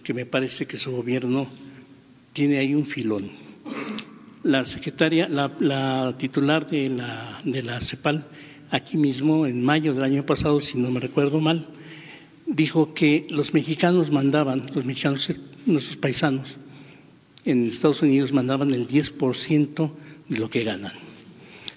[0.03, 1.47] que me parece que su gobierno
[2.33, 3.29] tiene ahí un filón.
[4.43, 8.25] La secretaria, la, titular de la, de la CEPAL,
[8.69, 11.67] aquí mismo, en mayo del año pasado, si no me recuerdo mal,
[12.45, 15.29] dijo que los mexicanos mandaban, los mexicanos,
[15.65, 16.55] nuestros paisanos,
[17.45, 19.91] en Estados Unidos mandaban el 10%
[20.27, 20.93] de lo que ganan.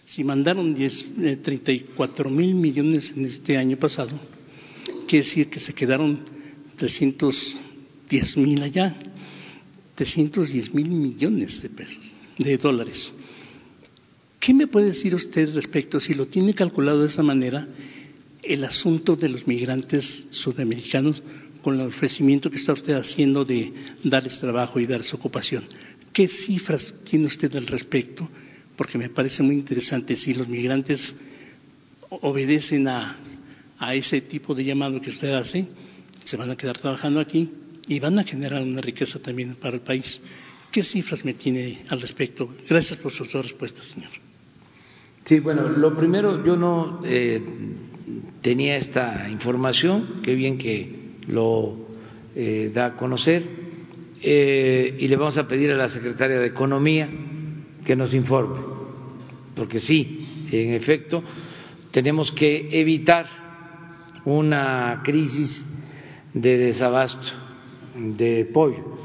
[0.04, 4.10] Si mandaron 10, 34 eh, mil millones en este año pasado,
[5.06, 6.18] quiere decir que se quedaron
[6.76, 8.96] 310 mil allá,
[9.94, 12.02] 310 mil millones de pesos,
[12.38, 13.12] de dólares.
[14.40, 17.68] ¿Qué me puede decir usted respecto, si lo tiene calculado de esa manera,
[18.42, 21.22] el asunto de los migrantes sudamericanos
[21.60, 23.70] con el ofrecimiento que está usted haciendo de
[24.02, 25.64] darles trabajo y darles ocupación.
[26.10, 28.26] ¿Qué cifras tiene usted al respecto?
[28.76, 31.14] Porque me parece muy interesante si los migrantes
[32.08, 33.18] obedecen a,
[33.92, 35.66] ese tipo de llamado que usted hace,
[36.24, 37.46] se van a quedar trabajando aquí
[37.86, 40.18] y van a generar una riqueza también para el país.
[40.72, 42.54] ¿Qué cifras me tiene al respecto?
[42.66, 44.29] Gracias por sus dos respuestas, señor.
[45.30, 47.40] Sí, bueno, lo primero, yo no eh,
[48.42, 51.86] tenía esta información, qué bien que lo
[52.34, 53.44] eh, da a conocer
[54.20, 57.08] eh, y le vamos a pedir a la secretaria de Economía
[57.86, 58.58] que nos informe,
[59.54, 61.22] porque sí, en efecto,
[61.92, 63.26] tenemos que evitar
[64.24, 65.64] una crisis
[66.34, 67.28] de desabasto
[67.94, 68.98] de pollo,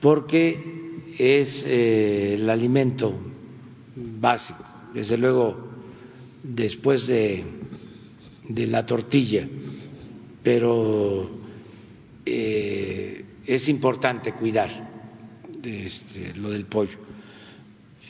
[0.00, 3.12] porque es el alimento
[4.18, 5.68] básico, desde luego
[6.42, 7.44] después de,
[8.48, 9.46] de la tortilla
[10.42, 11.30] pero
[12.24, 14.70] eh, es importante cuidar
[15.62, 16.98] este, lo del pollo.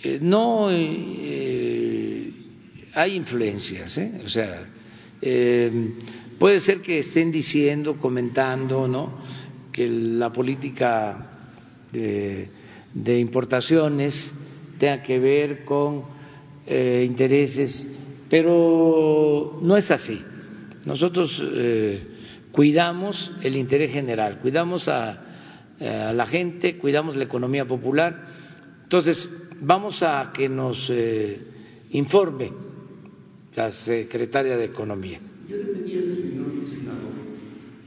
[0.02, 2.32] Eh, no eh,
[2.94, 4.66] hay influencias, o sea,
[6.39, 9.20] puede ser que estén diciendo, comentando, ¿no?
[9.70, 11.27] que la política
[11.93, 14.35] de importaciones
[14.78, 16.19] tenga que ver con
[16.66, 17.86] eh, intereses,
[18.28, 20.20] pero no es así.
[20.86, 22.02] Nosotros eh,
[22.52, 25.10] cuidamos el interés general, cuidamos a,
[25.80, 28.28] a, la gente, cuidamos la economía popular.
[28.84, 29.28] Entonces,
[29.60, 31.38] vamos a que nos eh,
[31.92, 32.50] informe
[33.56, 35.20] la secretaria de Economía.
[35.48, 37.12] Yo le pedí al señor senador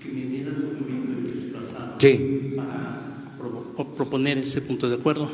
[0.02, 2.54] que me diera el documento en que se basaba Sí.
[2.58, 5.32] para pro- proponer ese punto de acuerdo.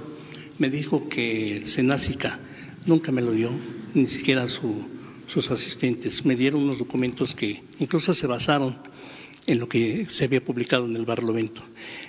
[0.59, 2.39] Me dijo que el Senásica
[2.85, 3.51] nunca me lo dio,
[3.93, 4.85] ni siquiera su-
[5.27, 6.26] sus asistentes.
[6.26, 8.77] Me dieron unos documentos que incluso se basaron
[9.45, 11.61] en lo que se había publicado en el Barlovento.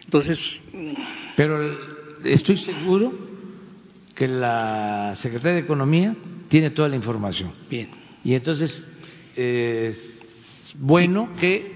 [0.04, 0.60] Entonces,
[1.36, 1.70] Pero
[2.24, 3.12] estoy seguro
[4.14, 6.14] que la secretaria de Economía
[6.48, 7.50] tiene toda la información.
[7.70, 7.88] bien,
[8.24, 8.84] Y entonces
[9.36, 11.72] eh, es bueno que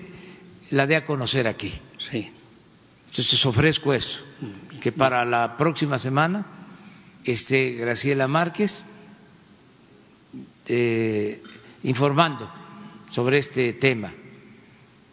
[0.71, 1.73] la dé a conocer aquí.
[1.99, 2.29] sí.
[3.09, 4.19] Entonces ofrezco eso,
[4.83, 6.64] que para la próxima semana
[7.25, 8.85] esté Graciela Márquez
[10.67, 11.43] eh,
[11.83, 12.51] informando
[13.11, 14.13] sobre este tema.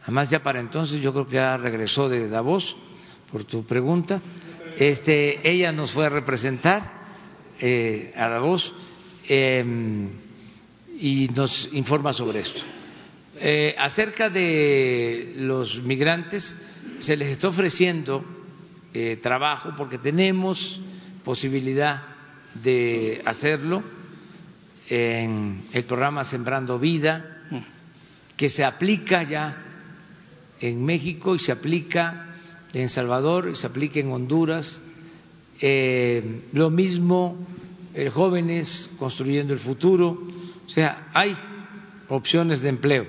[0.03, 2.75] Además ya para entonces yo creo que ya regresó de Davos
[3.31, 4.21] por tu pregunta.
[4.77, 7.01] Este, ella nos fue a representar
[7.59, 8.73] eh, a Davos
[9.29, 9.63] eh,
[10.99, 12.61] y nos informa sobre esto.
[13.39, 16.55] Eh, acerca de los migrantes,
[16.99, 18.23] se les está ofreciendo
[19.21, 20.81] trabajo porque tenemos
[21.23, 22.03] posibilidad
[22.53, 23.83] de hacerlo
[24.89, 27.37] en el programa Sembrando Vida,
[28.35, 29.57] que se aplica ya
[30.59, 32.35] en México y se aplica
[32.73, 34.81] en Salvador y se aplica en Honduras.
[35.59, 37.37] Eh, lo mismo,
[37.93, 40.27] eh, jóvenes construyendo el futuro.
[40.65, 41.35] O sea, hay
[42.09, 43.05] opciones de empleo.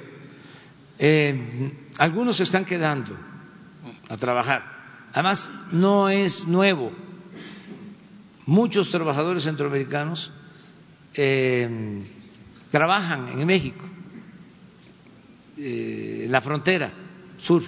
[0.99, 3.17] Eh, algunos se están quedando
[4.09, 4.63] a trabajar.
[5.13, 6.93] Además, no es nuevo.
[8.47, 10.31] Muchos trabajadores centroamericanos
[11.15, 11.69] eh,
[12.71, 13.85] trabajan en México,
[15.59, 16.93] eh, en la frontera
[17.37, 17.63] sur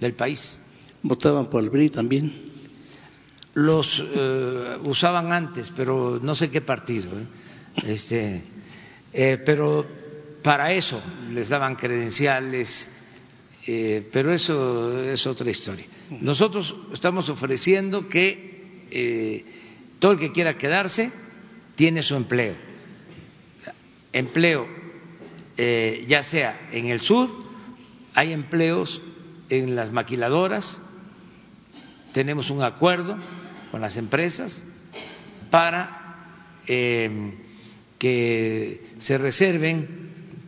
[0.00, 0.58] del país.
[1.02, 2.32] Votaban por el BRI también.
[3.54, 7.10] Los eh, usaban antes, pero no sé qué partido.
[7.84, 8.42] Este,
[9.44, 9.86] pero
[10.42, 11.02] para eso
[11.32, 12.88] les daban credenciales,
[13.64, 15.86] pero eso es otra historia.
[16.20, 18.52] Nosotros estamos ofreciendo que
[20.02, 21.12] todo el que quiera quedarse
[21.76, 22.56] tiene su empleo.
[24.12, 24.66] Empleo,
[25.56, 27.30] eh, ya sea en el sur,
[28.12, 29.00] hay empleos
[29.48, 30.80] en las maquiladoras,
[32.12, 33.16] tenemos un acuerdo
[33.70, 34.64] con las empresas
[35.52, 36.16] para
[36.66, 37.34] eh,
[37.96, 39.86] que se reserven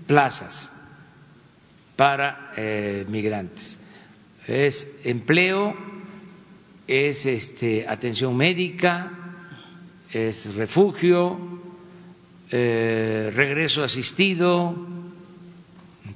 [0.09, 0.73] plazas
[1.95, 3.79] para eh, migrantes.
[4.49, 5.77] Es empleo,
[6.89, 9.21] es este, atención médica,
[10.15, 11.37] es refugio,
[12.51, 14.75] eh, regreso asistido,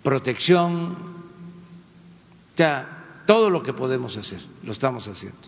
[0.03, 5.39] protección, o sea, todo lo que podemos hacer, lo estamos haciendo.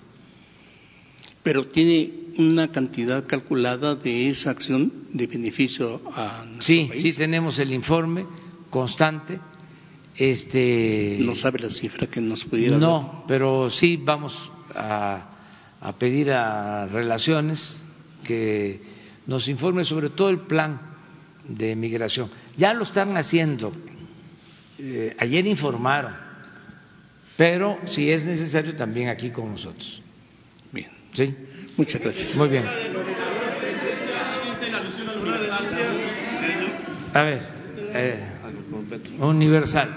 [1.42, 7.02] Pero tiene una cantidad calculada de esa acción de beneficio a nuestro Sí, país.
[7.02, 8.26] sí tenemos el informe
[8.68, 9.40] constante.
[10.16, 12.80] Este, No sabe la cifra que nos pudiera dar.
[12.88, 14.34] no, pero sí vamos
[14.74, 15.28] a,
[15.80, 17.82] a pedir a Relaciones
[18.24, 18.80] que
[19.26, 20.80] nos informe sobre todo el plan
[21.46, 22.30] de migración.
[22.56, 23.72] Ya lo están haciendo.
[24.78, 26.14] Eh, ayer informaron,
[27.36, 30.00] pero si es necesario también aquí con nosotros.
[30.72, 31.34] Bien, ¿Sí?
[31.76, 32.34] muchas gracias.
[32.36, 32.64] Muy bien.
[37.12, 37.40] A ver,
[37.94, 38.18] eh,
[39.20, 39.96] universal.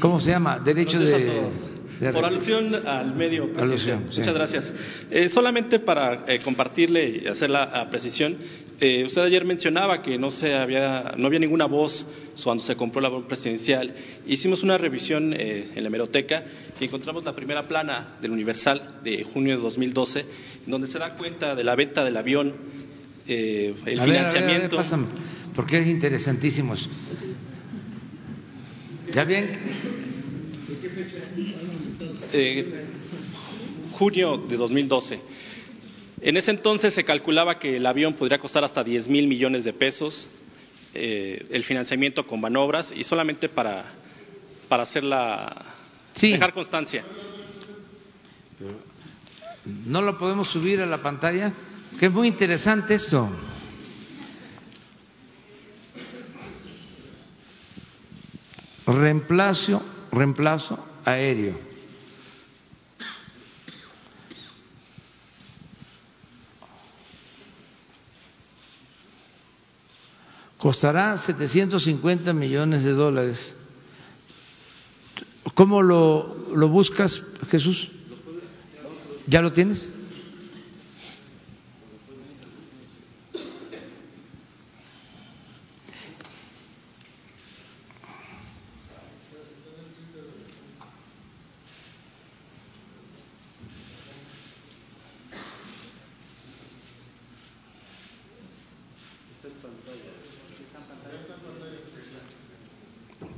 [0.00, 0.58] ¿Cómo se llama?
[0.58, 1.71] Derecho de-
[2.10, 3.62] Por alusión al medio, presidente.
[3.62, 4.18] Alusión, sí.
[4.20, 4.74] Muchas gracias.
[5.10, 8.36] Eh, solamente para eh, compartirle y hacer la precisión,
[8.84, 12.04] eh, usted ayer mencionaba que no, se había, no había ninguna voz
[12.42, 13.94] cuando se compró el avión presidencial.
[14.26, 16.42] Hicimos una revisión eh, en la hemeroteca
[16.80, 20.20] y encontramos la primera plana del Universal de junio de 2012,
[20.64, 22.54] en donde se da cuenta de la venta del avión,
[23.28, 24.82] eh, el A ver, a ver, a ver, financiamiento.
[25.54, 26.74] porque es interesantísimo.
[29.14, 30.01] ¿Ya bien?
[32.32, 32.84] Eh,
[33.92, 35.20] junio de 2012.
[36.22, 39.72] En ese entonces se calculaba que el avión podría costar hasta 10 mil millones de
[39.72, 40.28] pesos,
[40.94, 43.84] eh, el financiamiento con manobras y solamente para,
[44.68, 45.64] para hacer la,
[46.14, 46.30] Sí.
[46.32, 47.04] dejar constancia.
[49.86, 51.52] ¿No lo podemos subir a la pantalla?
[51.98, 53.28] Que es muy interesante esto.
[58.86, 61.71] Reemplazo, reemplazo aéreo.
[70.62, 73.52] Costará 750 millones de dólares.
[75.54, 77.20] ¿Cómo lo, lo buscas,
[77.50, 77.90] Jesús?
[79.26, 79.90] ¿Ya lo tienes?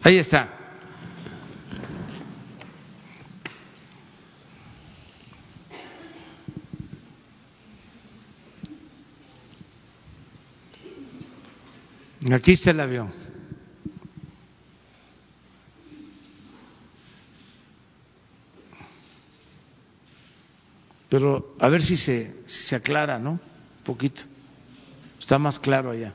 [0.05, 0.51] Ahí está.
[12.31, 13.10] Aquí está el avión.
[21.09, 23.31] Pero a ver si se, si se aclara, ¿no?
[23.31, 23.40] Un
[23.85, 24.22] poquito.
[25.18, 26.12] Está más claro allá.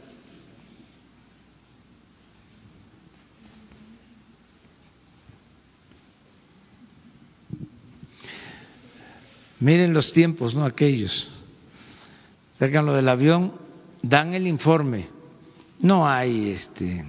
[9.70, 10.66] Miren los tiempos, ¿no?
[10.66, 11.30] Aquellos.
[12.58, 13.54] Sacan lo del avión,
[14.02, 15.08] dan el informe.
[15.84, 17.06] No hay este,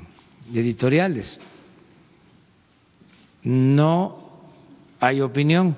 [0.52, 1.40] editoriales.
[3.42, 4.42] No
[5.00, 5.74] hay opinión.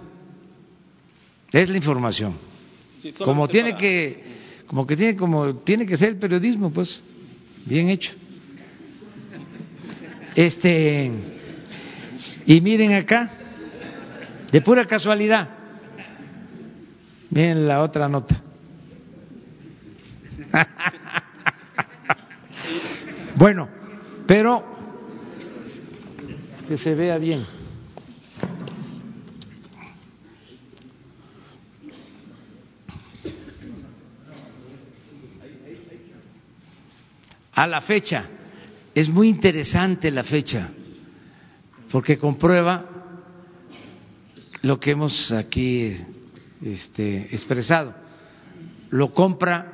[1.53, 2.35] Es la información.
[3.01, 4.25] Sí, como tiene para- que,
[4.67, 7.01] como que tiene, como tiene que ser el periodismo, pues,
[7.65, 8.13] bien hecho.
[10.35, 11.13] Este,
[12.45, 13.31] y miren acá,
[14.51, 15.52] de pura casualidad,
[17.33, 18.41] miren la otra nota.
[23.37, 23.69] bueno,
[24.27, 24.63] pero
[26.69, 27.47] que se vea bien.
[37.55, 38.25] A la fecha,
[38.95, 40.71] es muy interesante la fecha,
[41.91, 42.85] porque comprueba
[44.63, 45.97] lo que hemos aquí
[46.63, 47.95] este, expresado.
[48.91, 49.73] Lo compra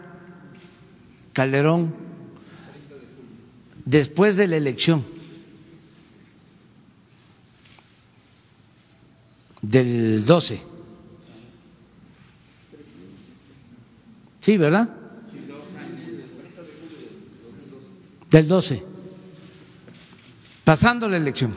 [1.32, 1.94] Calderón
[3.84, 5.04] después de la elección
[9.62, 10.60] del 12.
[14.40, 14.88] Sí, ¿verdad?
[18.30, 18.82] Del 12.
[20.64, 21.52] Pasando la elección,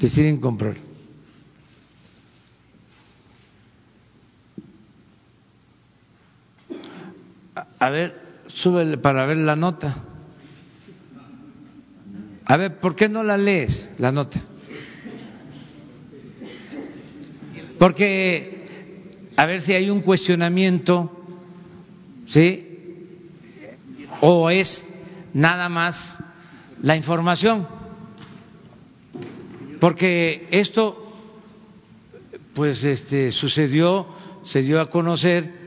[0.00, 0.87] deciden comprar.
[7.88, 8.12] A- ver,
[8.48, 10.04] súbele para ver la nota.
[12.44, 14.40] A ver, ¿por qué no la lees, la nota?
[17.78, 18.66] Porque,
[19.36, 21.10] a ver si hay un cuestionamiento,
[22.26, 22.66] ¿sí?
[24.20, 24.84] O es
[25.32, 26.18] nada más
[26.82, 27.66] la información.
[29.80, 31.14] Porque esto,
[32.54, 34.06] pues, este, sucedió,
[34.44, 35.57] se dio a conocer,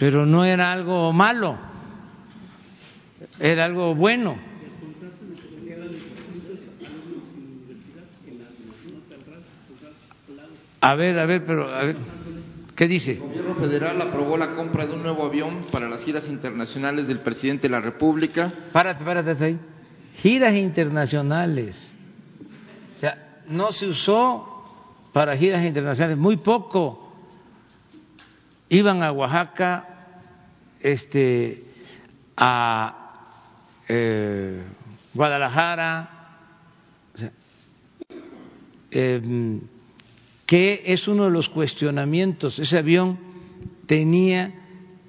[0.00, 1.58] pero no era algo malo,
[3.38, 4.34] era algo bueno.
[10.80, 11.96] A ver, a ver, pero a ver,
[12.74, 13.12] ¿qué dice?
[13.12, 17.18] El gobierno federal aprobó la compra de un nuevo avión para las giras internacionales del
[17.18, 18.50] presidente de la República.
[18.72, 19.58] Párate, párate ahí.
[20.16, 21.94] Giras internacionales.
[22.96, 24.64] O sea, no se usó
[25.12, 27.12] para giras internacionales, muy poco.
[28.70, 29.89] Iban a Oaxaca,
[30.80, 31.64] este,
[32.36, 33.12] a
[33.88, 34.62] eh,
[35.12, 36.16] Guadalajara,
[38.90, 39.60] em,
[40.46, 42.58] que es uno de los cuestionamientos.
[42.58, 43.18] Ese avión
[43.86, 44.54] tenía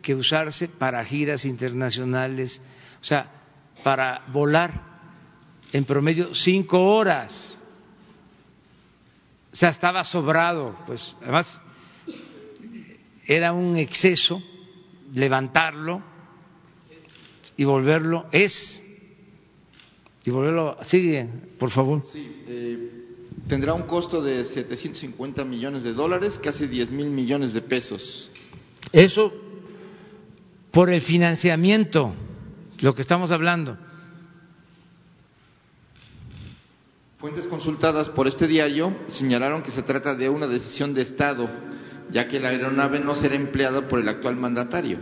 [0.02, 2.61] que usarse para giras internacionales,
[2.99, 3.31] o sea,
[3.84, 4.72] para volar
[5.72, 7.60] en promedio cinco horas.
[9.52, 11.61] O sea, estaba sobrado, pues además
[13.26, 14.41] era un exceso
[15.13, 16.01] levantarlo
[17.57, 18.83] y volverlo, es,
[20.23, 21.27] y volverlo, sigue,
[21.59, 22.03] por favor.
[22.03, 23.05] Sí, eh,
[23.47, 28.31] tendrá un costo de 750 millones de dólares, casi 10 mil millones de pesos.
[28.91, 29.33] Eso
[30.71, 32.13] por el financiamiento,
[32.79, 33.77] lo que estamos hablando.
[37.19, 41.47] Fuentes consultadas por este diario señalaron que se trata de una decisión de Estado,
[42.11, 44.99] ya que la aeronave no será empleada por el actual mandatario.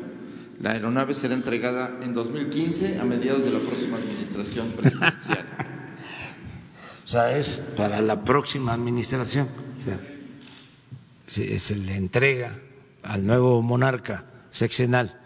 [0.62, 5.46] La aeronave será entregada en 2015 a mediados de la próxima administración presidencial.
[7.06, 9.48] O sea, es para la próxima administración.
[9.80, 10.00] O sea,
[11.26, 12.54] se, se le entrega
[13.02, 15.18] al nuevo monarca sexenal.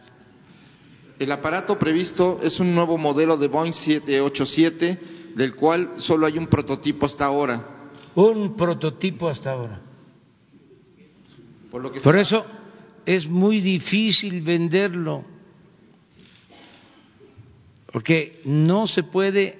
[1.19, 4.99] El aparato previsto es un nuevo modelo de Boeing 787,
[5.35, 7.91] del cual solo hay un prototipo hasta ahora.
[8.15, 9.81] Un prototipo hasta ahora.
[11.73, 12.45] Por, lo que Por se- eso
[13.03, 15.25] es muy difícil venderlo,
[17.91, 19.59] porque no se puede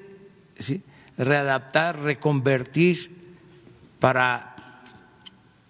[0.59, 0.81] ¿sí?
[1.17, 3.09] readaptar, reconvertir
[3.99, 4.55] para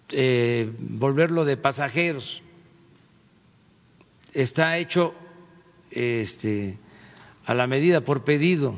[0.10, 2.42] eh, volverlo de pasajeros.
[4.34, 5.14] Está hecho
[5.92, 6.78] este,
[7.46, 8.78] a la medida, por pedido.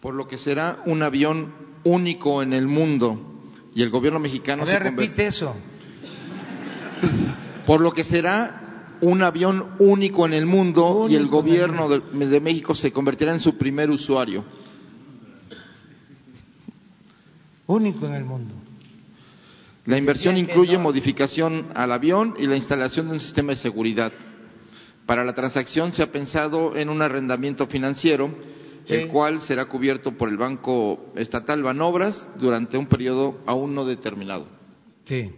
[0.00, 1.52] por lo que será un avión
[1.82, 3.20] único en el mundo
[3.74, 5.56] y el gobierno mexicano A se ver, conver- repite eso.
[7.68, 11.52] Por lo que será un avión único en el mundo y el Único en el
[11.68, 14.42] gobierno de, de México se convertirá en su primer usuario.
[17.66, 18.54] Único en el mundo.
[19.84, 24.12] La inversión incluye modificación al avión y la instalación de un sistema de seguridad.
[25.04, 28.34] Para la transacción se ha pensado en un arrendamiento financiero,
[28.84, 28.94] Sí.
[28.94, 34.46] el cual será cubierto por el Banco Estatal Banobras durante un periodo aún no determinado.
[35.04, 35.30] Sí.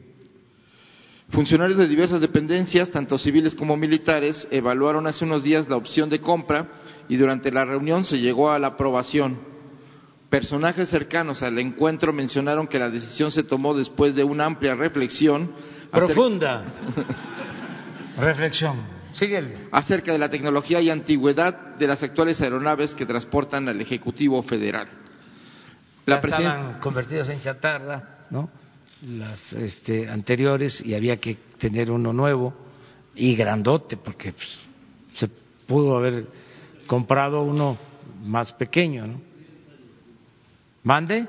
[1.31, 6.21] Funcionarios de diversas dependencias, tanto civiles como militares, evaluaron hace unos días la opción de
[6.21, 6.67] compra
[7.09, 9.39] y durante la reunión se llegó a la aprobación.
[10.29, 15.51] Personajes cercanos al encuentro mencionaron que la decisión se tomó después de una amplia reflexión
[15.91, 16.63] Profunda
[18.19, 18.77] reflexión.
[19.13, 19.57] Síguele.
[19.73, 24.87] acerca de la tecnología y antigüedad de las actuales aeronaves que transportan al Ejecutivo Federal.
[26.07, 28.49] La Ya estaban convertidas en chatarra, ¿no?
[29.03, 32.53] Las este, anteriores y había que tener uno nuevo
[33.15, 34.61] y grandote porque pues,
[35.15, 35.29] se
[35.67, 36.27] pudo haber
[36.87, 37.79] comprado uno
[38.25, 39.21] más pequeño, ¿no?
[40.83, 41.29] ¿Mande?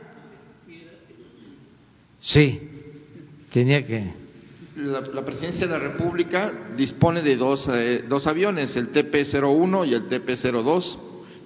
[2.22, 2.70] Sí,
[3.52, 4.14] tenía que.
[4.76, 9.94] La, la Presidencia de la República dispone de dos, eh, dos aviones, el TP-01 y
[9.94, 10.98] el TP-02.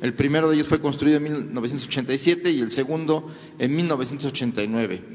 [0.01, 5.14] El primero de ellos fue construido en 1987 y el segundo en 1989.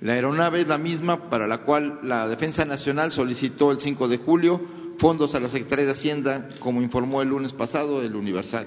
[0.00, 4.18] La aeronave es la misma para la cual la Defensa Nacional solicitó el 5 de
[4.18, 4.60] julio
[4.98, 8.66] fondos a la Secretaría de Hacienda, como informó el lunes pasado el Universal.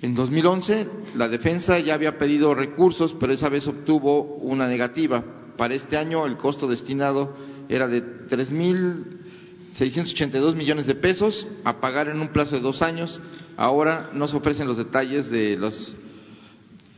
[0.00, 5.24] En 2011, la defensa ya había pedido recursos, pero esa vez obtuvo una negativa.
[5.56, 7.34] Para este año, el costo destinado
[7.68, 13.20] era de 3.682 millones de pesos a pagar en un plazo de dos años.
[13.56, 15.96] Ahora no se ofrecen los detalles de los,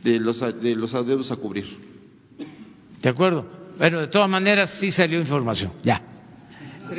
[0.03, 1.90] de los, de los adeudos a cubrir.
[3.01, 3.45] ¿De acuerdo?
[3.77, 5.73] Bueno, de todas maneras sí salió información.
[5.83, 6.01] Ya.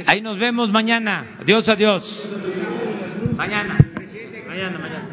[0.06, 1.36] Ahí nos vemos mañana.
[1.40, 2.28] Adiós, adiós.
[3.36, 3.78] Mañana.
[4.48, 5.11] Mañana, mañana.